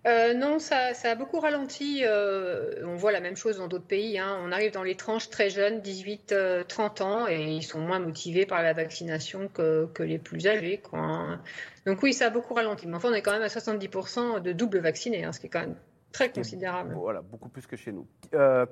Euh, 0.05 0.34
non, 0.34 0.59
ça, 0.59 0.90
a 1.05 1.14
beaucoup 1.14 1.38
ralenti. 1.38 2.03
Euh, 2.05 2.74
on 2.84 2.96
voit 2.96 3.12
la 3.12 3.20
même 3.20 3.36
chose 3.36 3.59
dans 3.59 3.68
d'autres 3.68 3.86
pays. 3.86 4.18
Hein. 4.18 4.36
On 4.42 4.50
arrive 4.50 4.72
dans 4.72 4.82
les 4.82 4.96
tranches 4.96 5.30
très 5.30 5.48
jeunes, 5.48 5.78
18-30 5.78 6.32
euh, 6.32 6.64
ans, 7.00 7.28
et 7.28 7.55
ils 7.55 7.62
sont 7.62 7.78
moins 7.78 8.00
motivés 8.00 8.44
par 8.44 8.62
la 8.62 8.72
vaccination 8.72 9.48
que, 9.48 9.88
les 10.00 10.18
plus 10.18 10.46
âgés. 10.46 10.82
Donc 11.86 12.03
oui, 12.03 12.12
ça 12.12 12.26
a 12.26 12.30
beaucoup 12.30 12.55
ralenti. 12.55 12.86
Mais 12.88 12.96
enfin, 12.96 13.11
on 13.11 13.14
est 13.14 13.22
quand 13.22 13.32
même 13.32 13.42
à 13.42 13.46
70% 13.46 14.40
de 14.40 14.53
double 14.53 14.78
vaccinés, 14.78 15.24
hein, 15.24 15.32
ce 15.32 15.38
qui 15.38 15.46
est 15.46 15.50
quand 15.50 15.61
même 15.61 15.76
très 16.11 16.30
considérable. 16.30 16.94
Voilà, 16.94 17.22
beaucoup 17.22 17.48
plus 17.48 17.66
que 17.66 17.76
chez 17.76 17.92
nous. 17.92 18.07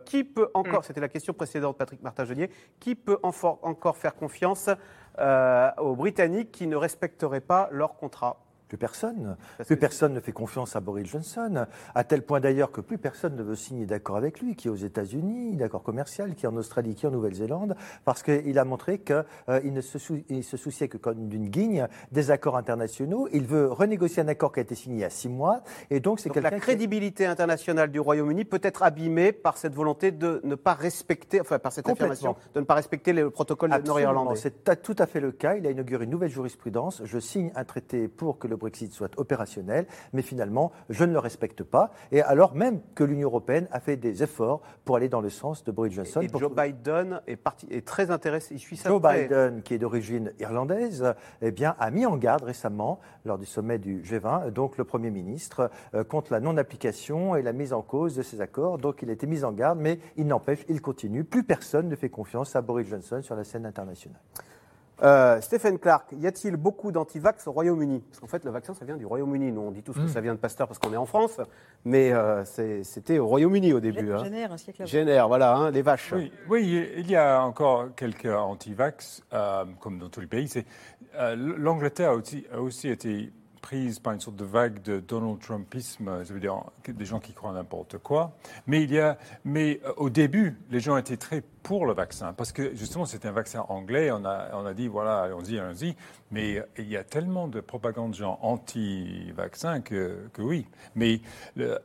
qui 0.05 0.25
peut 0.25 0.51
encore, 0.55 0.81
mm. 0.81 0.85
c'était 0.85 1.01
la 1.01 1.09
question 1.09 1.33
précédente, 1.33 1.79
Patrick 1.79 2.03
Martin-Genier, 2.03 2.51
qui 2.81 2.97
peut 2.97 3.19
encore 3.23 3.97
faire 3.97 4.17
confiance 4.17 4.69
aux 5.17 5.95
Britanniques 5.95 6.51
qui 6.51 6.67
ne 6.67 6.77
respecteraient 6.77 7.41
pas 7.41 7.69
leur 7.71 7.97
contrat? 7.97 8.50
Plus 8.71 8.79
personne. 8.79 9.37
plus 9.67 9.77
personne 9.77 10.15
ne 10.15 10.21
fait 10.21 10.31
confiance 10.31 10.77
à 10.77 10.81
Boris 10.81 11.09
Johnson, 11.09 11.67
à 11.93 12.05
tel 12.05 12.23
point 12.23 12.39
d'ailleurs 12.39 12.71
que 12.71 12.81
plus 12.81 12.99
personne 12.99 13.35
ne 13.35 13.43
veut 13.43 13.57
signer 13.57 13.85
d'accord 13.85 14.17
avec 14.17 14.41
lui, 14.41 14.55
qui 14.55 14.69
est 14.69 14.71
aux 14.71 14.77
États-Unis, 14.77 15.57
d'accord 15.57 15.83
commercial, 15.83 16.37
qui 16.37 16.47
est 16.47 16.49
en 16.49 16.57
Australie, 16.57 16.95
qui 16.95 17.05
est 17.05 17.09
en 17.09 17.13
Nouvelle-Zélande, 17.13 17.75
parce 18.05 18.23
qu'il 18.23 18.57
a 18.61 18.65
montré 18.65 19.01
qu'il 19.01 19.25
euh, 19.49 19.61
ne 19.61 19.81
se, 19.81 19.99
se, 19.99 20.57
souciait 20.57 20.87
que 20.87 21.13
d'une 21.15 21.49
guigne 21.49 21.89
des 22.13 22.31
accords 22.31 22.57
internationaux. 22.57 23.29
Il 23.33 23.45
veut 23.45 23.67
renégocier 23.67 24.23
un 24.23 24.29
accord 24.29 24.53
qui 24.53 24.61
a 24.61 24.63
été 24.63 24.77
signé 24.77 24.99
il 24.99 25.01
y 25.01 25.05
a 25.05 25.11
six 25.11 25.29
mois, 25.29 25.63
et 25.91 25.99
donc 25.99 26.21
c'est 26.21 26.33
La 26.37 26.53
crédibilité 26.53 27.27
internationale 27.27 27.91
du 27.91 27.99
Royaume-Uni 27.99 28.45
peut 28.45 28.61
être 28.63 28.85
abîmée 28.85 29.33
par 29.33 29.59
cette 29.59 29.75
volonté 29.75 30.13
de 30.13 30.41
ne 30.45 30.55
pas 30.55 30.75
respecter, 30.75 31.41
enfin 31.41 31.59
par 31.59 31.73
cette 31.73 31.89
affirmation, 31.89 32.37
de 32.55 32.61
ne 32.61 32.65
pas 32.65 32.75
respecter 32.75 33.13
le 33.13 33.31
protocole 33.31 33.71
nord-irlandais. 33.71 34.37
C'est 34.37 34.81
tout 34.81 34.97
à 34.97 35.07
fait 35.07 35.19
le 35.19 35.33
cas. 35.33 35.57
Il 35.57 35.67
a 35.67 35.73
inauguré 35.73 36.05
une 36.05 36.11
nouvelle 36.11 36.31
jurisprudence. 36.31 37.03
Je 37.05 37.19
signe 37.19 37.51
un 37.57 37.65
traité 37.65 38.07
pour 38.07 38.39
que 38.39 38.47
le 38.47 38.60
Brexit 38.61 38.93
soit 38.93 39.19
opérationnel, 39.19 39.87
mais 40.13 40.23
finalement, 40.23 40.71
je 40.89 41.05
ne 41.05 41.13
le 41.13 41.19
respecte 41.19 41.65
pas. 41.65 41.91
Et 42.13 42.23
alors 42.23 42.55
même 42.55 42.81
que 42.95 43.03
l'Union 43.03 43.29
européenne 43.29 43.67
a 43.73 43.81
fait 43.81 43.97
des 43.97 44.23
efforts 44.23 44.61
pour 44.85 44.97
aller 44.97 45.09
dans 45.09 45.21
le 45.21 45.31
sens 45.31 45.65
de 45.65 45.73
Boris 45.73 45.93
Johnson. 45.93 46.21
Et, 46.21 46.29
Joe 46.29 46.53
Biden 46.55 47.21
est, 47.27 47.37
parti, 47.37 47.67
est 47.71 47.87
très 47.87 48.11
intéressé, 48.11 48.55
il 48.55 48.61
suit 48.61 48.77
ça. 48.77 48.89
Joe 48.89 49.03
Biden, 49.03 49.63
qui 49.63 49.75
est 49.75 49.79
d'origine 49.79 50.33
irlandaise, 50.39 51.15
eh 51.43 51.51
bien, 51.51 51.75
a 51.79 51.91
mis 51.91 52.07
en 52.07 52.17
garde 52.17 52.45
récemment, 52.45 53.01
lors 53.25 53.39
du 53.39 53.47
sommet 53.47 53.79
du 53.79 54.03
G20, 54.03 54.51
donc 54.51 54.79
le 54.79 54.85
Premier 54.85 55.11
ministre, 55.11 55.71
euh, 55.95 56.05
contre 56.05 56.33
la 56.33 56.41
non-application 56.41 57.37
et 57.37 57.43
la 57.43 57.53
mise 57.53 57.73
en 57.73 57.83
cause 57.83 58.15
de 58.15 58.23
ces 58.23 58.41
accords. 58.41 58.79
Donc 58.79 59.03
il 59.03 59.11
a 59.11 59.13
été 59.13 59.27
mis 59.27 59.45
en 59.45 59.53
garde, 59.53 59.79
mais 59.79 59.99
il 60.17 60.27
n'empêche, 60.27 60.65
il 60.69 60.81
continue. 60.81 61.25
Plus 61.25 61.43
personne 61.43 61.89
ne 61.89 61.97
fait 61.97 62.11
confiance 62.11 62.55
à 62.57 62.63
Boris 62.63 62.89
Johnson 62.89 63.21
sur 63.23 63.37
la 63.37 63.45
scène 63.45 63.67
internationale. 63.67 64.21
Euh, 65.03 65.41
Stephen 65.41 65.79
Clark, 65.79 66.13
y 66.19 66.27
a-t-il 66.27 66.57
beaucoup 66.57 66.93
d'antivax 66.93 67.47
au 67.47 67.53
Royaume-Uni? 67.53 68.01
Parce 68.01 68.21
qu'en 68.21 68.27
fait, 68.27 68.45
le 68.45 68.51
vaccin, 68.51 68.75
ça 68.75 68.85
vient 68.85 68.97
du 68.97 69.07
Royaume-Uni. 69.07 69.53
Nous, 69.53 69.61
on 69.61 69.71
dit 69.71 69.83
tous 69.83 69.95
que 69.95 70.01
hmm. 70.01 70.09
ça 70.09 70.21
vient 70.21 70.35
de 70.35 70.39
Pasteur 70.39 70.67
parce 70.67 70.79
qu'on 70.79 70.93
est 70.93 70.99
en 70.99 71.07
France, 71.07 71.41
mais 71.85 72.13
euh, 72.13 72.45
c'était 72.45 73.19
au 73.19 73.27
Royaume-Uni 73.27 73.73
au 73.73 73.81
début. 73.81 74.13
Hein. 74.13 74.25
Génère, 74.25 74.53
un 74.53 74.57
siècle 74.57 74.87
Génère, 74.87 75.29
voilà, 75.29 75.57
hein, 75.57 75.71
les 75.71 75.83
vaches. 75.83 76.15
Oui, 76.49 76.87
il 76.97 77.11
y 77.11 77.17
a 77.17 77.43
encore 77.43 77.95
quelques 77.95 78.27
antivax, 78.27 79.23
euh, 79.33 79.65
comme 79.81 79.99
dans 79.99 80.09
tous 80.09 80.21
les 80.21 80.27
pays. 80.27 80.51
L'Angleterre 81.17 82.13
a 82.53 82.61
aussi 82.61 82.89
été 82.89 83.33
prise 83.61 83.99
par 83.99 84.13
une 84.13 84.21
sorte 84.21 84.37
de 84.37 84.45
vague 84.45 84.83
de 84.83 85.01
Donald 85.01 85.39
Trumpisme, 85.41 86.25
ça 86.25 86.33
veut 86.33 86.41
dire 86.41 86.63
des 86.87 87.05
gens 87.05 87.21
qui 87.21 87.33
croient 87.33 87.53
n'importe 87.53 87.99
quoi. 87.99 88.33
Mais, 88.67 88.83
il 88.83 88.93
y 88.93 88.99
a, 88.99 89.19
mais 89.45 89.81
euh, 89.85 89.93
au 89.97 90.11
début, 90.11 90.59
les 90.71 90.81
gens 90.81 90.97
étaient 90.97 91.17
très 91.17 91.43
pour 91.63 91.87
le 91.87 91.93
vaccin, 91.93 92.33
parce 92.33 92.53
que 92.53 92.75
justement 92.75 93.05
c'était 93.05 93.29
un 93.29 93.33
vaccin 93.33 93.67
anglais, 93.69 94.11
on 94.11 94.25
a, 94.25 94.49
on 94.55 94.65
a 94.65 94.73
dit 94.73 94.89
voilà, 94.89 95.21
allons-y, 95.21 95.59
allons-y, 95.59 95.95
mais 96.31 96.63
il 96.79 96.89
y 96.89 96.97
a 96.97 97.05
tellement 97.05 97.49
de 97.49 97.61
propagande 97.61 98.15
gens 98.15 98.39
anti-vaccin 98.41 99.81
que, 99.83 100.29
que, 100.33 100.41
oui. 100.41 100.67
Mais, 100.95 101.21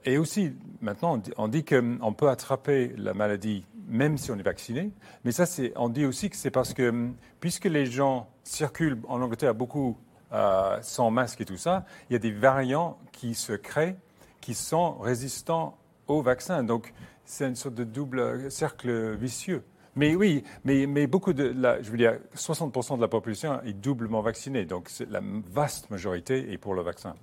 et 0.05 0.17
aussi, 0.17 0.53
maintenant, 0.81 1.21
on 1.37 1.47
dit, 1.49 1.65
qu'on 1.65 2.13
peut 2.13 2.29
attraper 2.29 2.93
la 2.97 3.13
maladie 3.13 3.65
même 3.87 4.17
si 4.17 4.31
on 4.31 4.35
est 4.35 4.43
vacciné, 4.43 4.91
mais 5.23 5.31
ça, 5.31 5.45
on 5.75 5.89
dit 5.89 6.05
aussi 6.05 6.31
que 6.31 6.35
c'est 6.35 6.49
parce 6.49 6.73
que, 6.73 7.11
puisque 7.39 7.65
les 7.65 7.85
gens 7.85 8.27
circulent 8.43 8.97
en 9.07 9.21
Angleterre 9.21 9.53
beaucoup 9.53 9.97
euh, 10.35 10.77
sans 10.81 11.09
masque 11.11 11.41
et 11.41 11.45
tout 11.45 11.57
ça, 11.57 11.85
il 12.09 12.13
y 12.13 12.15
a 12.15 12.19
des 12.19 12.31
variants 12.31 12.97
qui 13.11 13.33
se 13.33 13.53
créent 13.53 13.95
qui 14.41 14.53
sont 14.53 14.99
résistants 14.99 15.75
au 16.07 16.21
vaccin. 16.21 16.63
Donc, 16.63 16.93
c'est 17.23 17.47
une 17.47 17.55
sorte 17.55 17.73
de 17.73 17.83
double 17.83 18.51
cercle 18.51 19.15
vicieux. 19.15 19.63
Mais 19.95 20.13
oui, 20.13 20.43
mais, 20.65 21.07
beaucoup 21.07 21.33
de 21.33 21.55
je 21.81 21.89
veux 21.89 21.97
dire, 21.97 22.19
60% 22.35 22.97
de 22.97 23.01
la 23.01 23.07
population 23.07 23.59
est 23.63 23.73
doublement 23.73 24.21
vaccinée. 24.21 24.65
Donc, 24.65 24.91
la 25.09 25.21
vaste 25.51 25.89
majorité 25.89 26.51
est 26.51 26.59
pour 26.59 26.75
le 26.75 26.83
vaccin. 26.83 27.15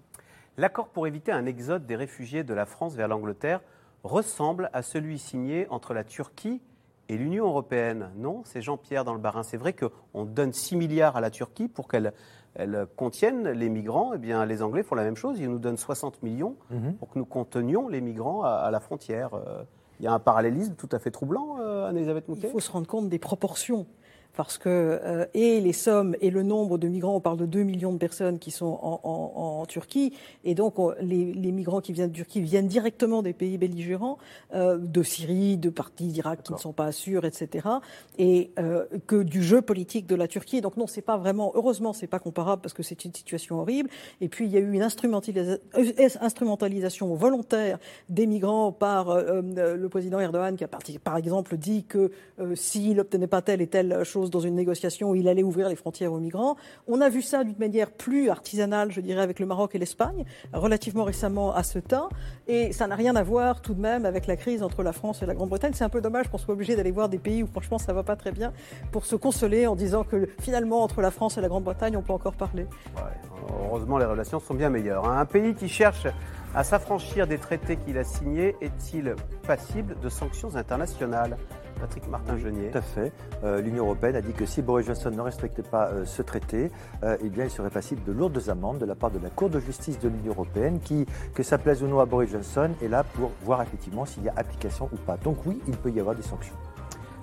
L'accord 0.56 0.88
pour 0.88 1.06
éviter 1.06 1.30
un 1.30 1.46
exode 1.46 1.86
des 1.86 1.96
réfugiés 1.96 2.42
de 2.42 2.54
la 2.54 2.66
France 2.66 2.94
vers 2.94 3.08
l'Angleterre 3.08 3.60
ressemble 4.02 4.68
à 4.72 4.82
celui 4.82 5.18
signé 5.18 5.68
entre 5.68 5.94
la 5.94 6.02
Turquie 6.02 6.60
et 7.08 7.16
l'Union 7.16 7.46
européenne. 7.46 8.10
Non, 8.16 8.42
c'est 8.44 8.62
Jean-Pierre 8.62 9.04
dans 9.04 9.14
le 9.14 9.20
Barin. 9.20 9.42
C'est 9.42 9.56
vrai 9.58 9.74
qu'on 9.74 10.24
donne 10.24 10.52
6 10.52 10.76
milliards 10.76 11.16
à 11.16 11.20
la 11.20 11.30
Turquie 11.30 11.68
pour 11.68 11.86
qu'elle 11.86 12.12
elles 12.54 12.86
contiennent 12.96 13.48
les 13.48 13.68
migrants, 13.68 14.12
eh 14.14 14.18
bien, 14.18 14.44
les 14.44 14.62
Anglais 14.62 14.82
font 14.82 14.94
la 14.94 15.04
même 15.04 15.16
chose. 15.16 15.38
Ils 15.40 15.48
nous 15.48 15.58
donnent 15.58 15.78
60 15.78 16.22
millions 16.22 16.56
mhm. 16.70 16.94
pour 16.94 17.08
que 17.10 17.18
nous 17.18 17.24
contenions 17.24 17.88
les 17.88 18.00
migrants 18.00 18.42
à, 18.42 18.70
la 18.70 18.80
frontière. 18.80 19.34
Euh, 19.34 19.62
il 20.00 20.04
y 20.04 20.08
a 20.08 20.12
un 20.12 20.18
parallélisme 20.18 20.74
tout 20.74 20.88
à 20.92 20.98
fait 20.98 21.10
troublant, 21.10 21.58
euh, 21.60 21.88
Anne-Elisabeth 21.88 22.28
Mouquet? 22.28 22.48
Il 22.48 22.50
faut 22.50 22.60
se 22.60 22.70
rendre 22.70 22.86
compte 22.86 23.08
des 23.08 23.18
proportions 23.18 23.86
parce 24.34 24.58
que 24.58 24.68
euh, 24.68 25.26
et 25.34 25.60
les 25.60 25.72
sommes 25.72 26.16
et 26.20 26.30
le 26.30 26.42
nombre 26.42 26.78
de 26.78 26.88
migrants, 26.88 27.16
on 27.16 27.20
parle 27.20 27.38
de 27.38 27.46
2 27.46 27.62
millions 27.62 27.92
de 27.92 27.98
personnes 27.98 28.38
qui 28.38 28.50
sont 28.50 28.78
en, 28.82 29.64
Turquie, 29.68 30.12
et 30.44 30.54
donc 30.54 30.74
les, 31.00 31.52
migrants 31.52 31.80
qui 31.80 31.92
viennent 31.92 32.10
de 32.10 32.16
Turquie 32.16 32.40
viennent 32.40 32.66
directement 32.66 33.22
des 33.22 33.32
pays 33.32 33.58
belligérants, 33.58 34.18
euh, 34.54 34.78
de 34.78 35.02
Syrie, 35.02 35.56
de 35.56 35.70
parties 35.70 36.08
d'Irak 36.08 36.42
qui 36.42 36.52
ne 36.52 36.58
sont 36.58 36.72
pas 36.72 36.90
sûrs, 36.90 37.24
etc. 37.24 37.68
Et 38.18 38.50
euh, 38.58 38.86
que 39.06 39.22
du 39.22 39.42
jeu 39.42 39.62
politique 39.62 40.06
de 40.06 40.16
la 40.16 40.26
Turquie. 40.26 40.60
Donc 40.60 40.76
non, 40.76 40.86
c'est 40.86 41.02
pas 41.02 41.16
vraiment, 41.16 41.52
heureusement, 41.54 41.92
c'est 41.92 42.06
pas 42.06 42.18
comparable 42.18 42.62
parce 42.62 42.74
que 42.74 42.82
c'est 42.82 43.04
une 43.04 43.14
situation 43.14 43.60
horrible. 43.60 43.88
Et 44.20 44.28
puis 44.28 44.46
il 44.46 44.50
y 44.50 44.56
a 44.56 44.60
eu 44.60 44.72
une 44.72 44.82
instrumentalisation 44.82 47.14
volontaire 47.14 47.78
des 48.08 48.26
migrants 48.26 48.72
par 48.72 49.16
le 49.16 49.88
président 49.88 50.18
Erdogan, 50.18 50.56
qui 50.56 50.64
a 50.64 50.68
par 51.02 51.16
exemple 51.16 51.56
dit 51.56 51.84
que 51.84 52.10
s'il 52.54 52.96
n'obtenait 52.96 53.26
pas 53.26 53.42
telle 53.42 53.62
et 53.62 53.66
telle 53.66 54.04
chose 54.04 54.21
dans 54.30 54.40
une 54.40 54.54
négociation 54.54 55.10
où 55.10 55.14
il 55.14 55.28
allait 55.28 55.42
ouvrir 55.42 55.68
les 55.68 55.76
frontières 55.76 56.12
aux 56.12 56.18
migrants. 56.18 56.56
On 56.86 57.00
a 57.00 57.08
vu 57.08 57.22
ça 57.22 57.44
d'une 57.44 57.58
manière 57.58 57.90
plus 57.90 58.28
artisanale, 58.28 58.90
je 58.90 59.00
dirais, 59.00 59.22
avec 59.22 59.38
le 59.38 59.46
Maroc 59.46 59.74
et 59.74 59.78
l'Espagne, 59.78 60.24
relativement 60.52 61.04
récemment 61.04 61.54
à 61.54 61.62
ce 61.62 61.78
temps. 61.78 62.08
Et 62.48 62.72
ça 62.72 62.86
n'a 62.86 62.96
rien 62.96 63.16
à 63.16 63.22
voir 63.22 63.62
tout 63.62 63.74
de 63.74 63.80
même 63.80 64.06
avec 64.06 64.26
la 64.26 64.36
crise 64.36 64.62
entre 64.62 64.82
la 64.82 64.92
France 64.92 65.22
et 65.22 65.26
la 65.26 65.34
Grande-Bretagne. 65.34 65.72
C'est 65.74 65.84
un 65.84 65.88
peu 65.88 66.00
dommage 66.00 66.28
qu'on 66.28 66.38
soit 66.38 66.54
obligé 66.54 66.76
d'aller 66.76 66.90
voir 66.90 67.08
des 67.08 67.18
pays 67.18 67.42
où 67.42 67.46
franchement 67.46 67.78
ça 67.78 67.92
va 67.92 68.02
pas 68.02 68.16
très 68.16 68.32
bien 68.32 68.52
pour 68.90 69.06
se 69.06 69.16
consoler 69.16 69.66
en 69.66 69.76
disant 69.76 70.04
que 70.04 70.28
finalement 70.40 70.82
entre 70.82 71.00
la 71.00 71.10
France 71.10 71.38
et 71.38 71.40
la 71.40 71.48
Grande-Bretagne 71.48 71.96
on 71.96 72.02
peut 72.02 72.12
encore 72.12 72.34
parler. 72.34 72.66
heureusement 73.64 73.98
les 73.98 74.04
relations 74.04 74.40
sont 74.40 74.54
bien 74.54 74.70
meilleures. 74.70 75.08
Hein. 75.08 75.18
Un 75.18 75.24
pays 75.24 75.54
qui 75.54 75.68
cherche 75.68 76.06
à 76.54 76.64
s'affranchir 76.64 77.26
des 77.26 77.38
traités 77.38 77.76
qu'il 77.76 77.98
a 77.98 78.04
signés 78.04 78.56
est-il 78.60 79.14
passible 79.46 79.96
de 80.00 80.08
sanctions 80.08 80.54
internationales? 80.56 81.36
Patrick 81.82 82.08
Martin-Genier. 82.08 82.70
Tout 82.70 82.78
à 82.78 82.82
fait. 82.82 83.12
Euh, 83.42 83.60
L'Union 83.60 83.84
européenne 83.84 84.14
a 84.14 84.20
dit 84.20 84.32
que 84.32 84.46
si 84.46 84.62
Boris 84.62 84.86
Johnson 84.86 85.10
ne 85.10 85.20
respectait 85.20 85.64
pas 85.64 85.88
euh, 85.88 86.04
ce 86.04 86.22
traité, 86.22 86.70
euh, 87.02 87.16
eh 87.20 87.28
bien, 87.28 87.44
il 87.44 87.50
serait 87.50 87.70
passible 87.70 88.04
de 88.04 88.12
lourdes 88.12 88.40
amendes 88.48 88.78
de 88.78 88.86
la 88.86 88.94
part 88.94 89.10
de 89.10 89.18
la 89.18 89.30
Cour 89.30 89.50
de 89.50 89.58
justice 89.58 89.98
de 89.98 90.08
l'Union 90.08 90.30
européenne, 90.30 90.78
qui, 90.78 91.06
que 91.34 91.42
ça 91.42 91.58
plaise 91.58 91.82
ou 91.82 91.88
non 91.88 91.98
à 91.98 92.06
Boris 92.06 92.30
Johnson, 92.30 92.70
est 92.80 92.86
là 92.86 93.02
pour 93.02 93.32
voir 93.42 93.60
effectivement 93.62 94.06
s'il 94.06 94.22
y 94.22 94.28
a 94.28 94.34
application 94.36 94.88
ou 94.92 94.96
pas. 94.96 95.16
Donc 95.16 95.38
oui, 95.44 95.60
il 95.66 95.76
peut 95.76 95.90
y 95.90 95.98
avoir 95.98 96.14
des 96.14 96.22
sanctions. 96.22 96.54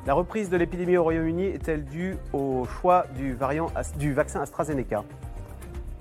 La 0.06 0.14
reprise 0.14 0.50
de 0.50 0.58
l'épidémie 0.58 0.98
au 0.98 1.04
Royaume-Uni 1.04 1.46
est-elle 1.46 1.86
due 1.86 2.18
au 2.34 2.66
choix 2.66 3.06
du, 3.16 3.34
variant, 3.34 3.68
du 3.98 4.14
vaccin 4.14 4.42
AstraZeneca? 4.42 5.06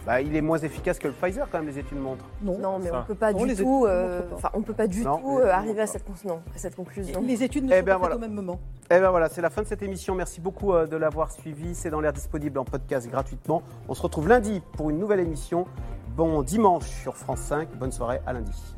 Bah, 0.09 0.22
il 0.22 0.34
est 0.34 0.40
moins 0.40 0.56
efficace 0.56 0.98
que 0.98 1.06
le 1.06 1.12
Pfizer 1.12 1.46
quand 1.52 1.59
même, 1.59 1.66
les 1.66 1.78
études 1.78 1.98
montrent. 1.98 2.24
Non, 2.40 2.78
mais 2.78 2.90
on 2.90 2.96
ne 2.96 3.02
peut 3.02 3.14
pas 3.14 3.34
du 3.34 3.54
tout, 3.54 3.84
euh, 3.86 4.22
on 4.54 4.62
peut 4.62 4.72
pas 4.72 4.86
du 4.86 5.02
tout 5.04 5.38
euh, 5.38 5.50
arriver 5.50 5.82
à 5.82 5.86
cette, 5.86 6.06
cette, 6.56 6.74
conclusion. 6.74 7.20
Les 7.20 7.42
études 7.42 7.64
ne 7.64 7.74
eh 7.74 7.80
sont 7.80 7.84
ben 7.84 7.98
pas 7.98 8.06
faites 8.06 8.16
au 8.16 8.18
même 8.18 8.32
moment. 8.32 8.59
Eh 8.90 9.00
bien 9.00 9.11
voilà, 9.11 9.28
c'est 9.28 9.42
la 9.42 9.50
fin 9.50 9.61
de 9.61 9.66
cette 9.66 9.82
émission. 9.82 10.14
Merci 10.14 10.40
beaucoup 10.40 10.72
euh, 10.72 10.86
de 10.86 10.96
l'avoir 10.96 11.30
suivi. 11.30 11.74
C'est 11.74 11.90
dans 11.90 12.00
l'air 12.00 12.14
disponible 12.14 12.59
en 12.59 12.64
podcast 12.64 13.06
gratuitement. 13.06 13.62
On 13.86 13.92
se 13.92 14.00
retrouve 14.00 14.28
lundi 14.28 14.62
pour 14.78 14.88
une 14.88 14.98
nouvelle 14.98 15.20
émission. 15.20 15.66
Bon 16.16 16.40
dimanche 16.40 16.86
sur 16.86 17.14
France 17.14 17.40
5. 17.40 17.68
Bonne 17.76 17.92
soirée, 17.92 18.20
à 18.26 18.32
lundi. 18.32 18.78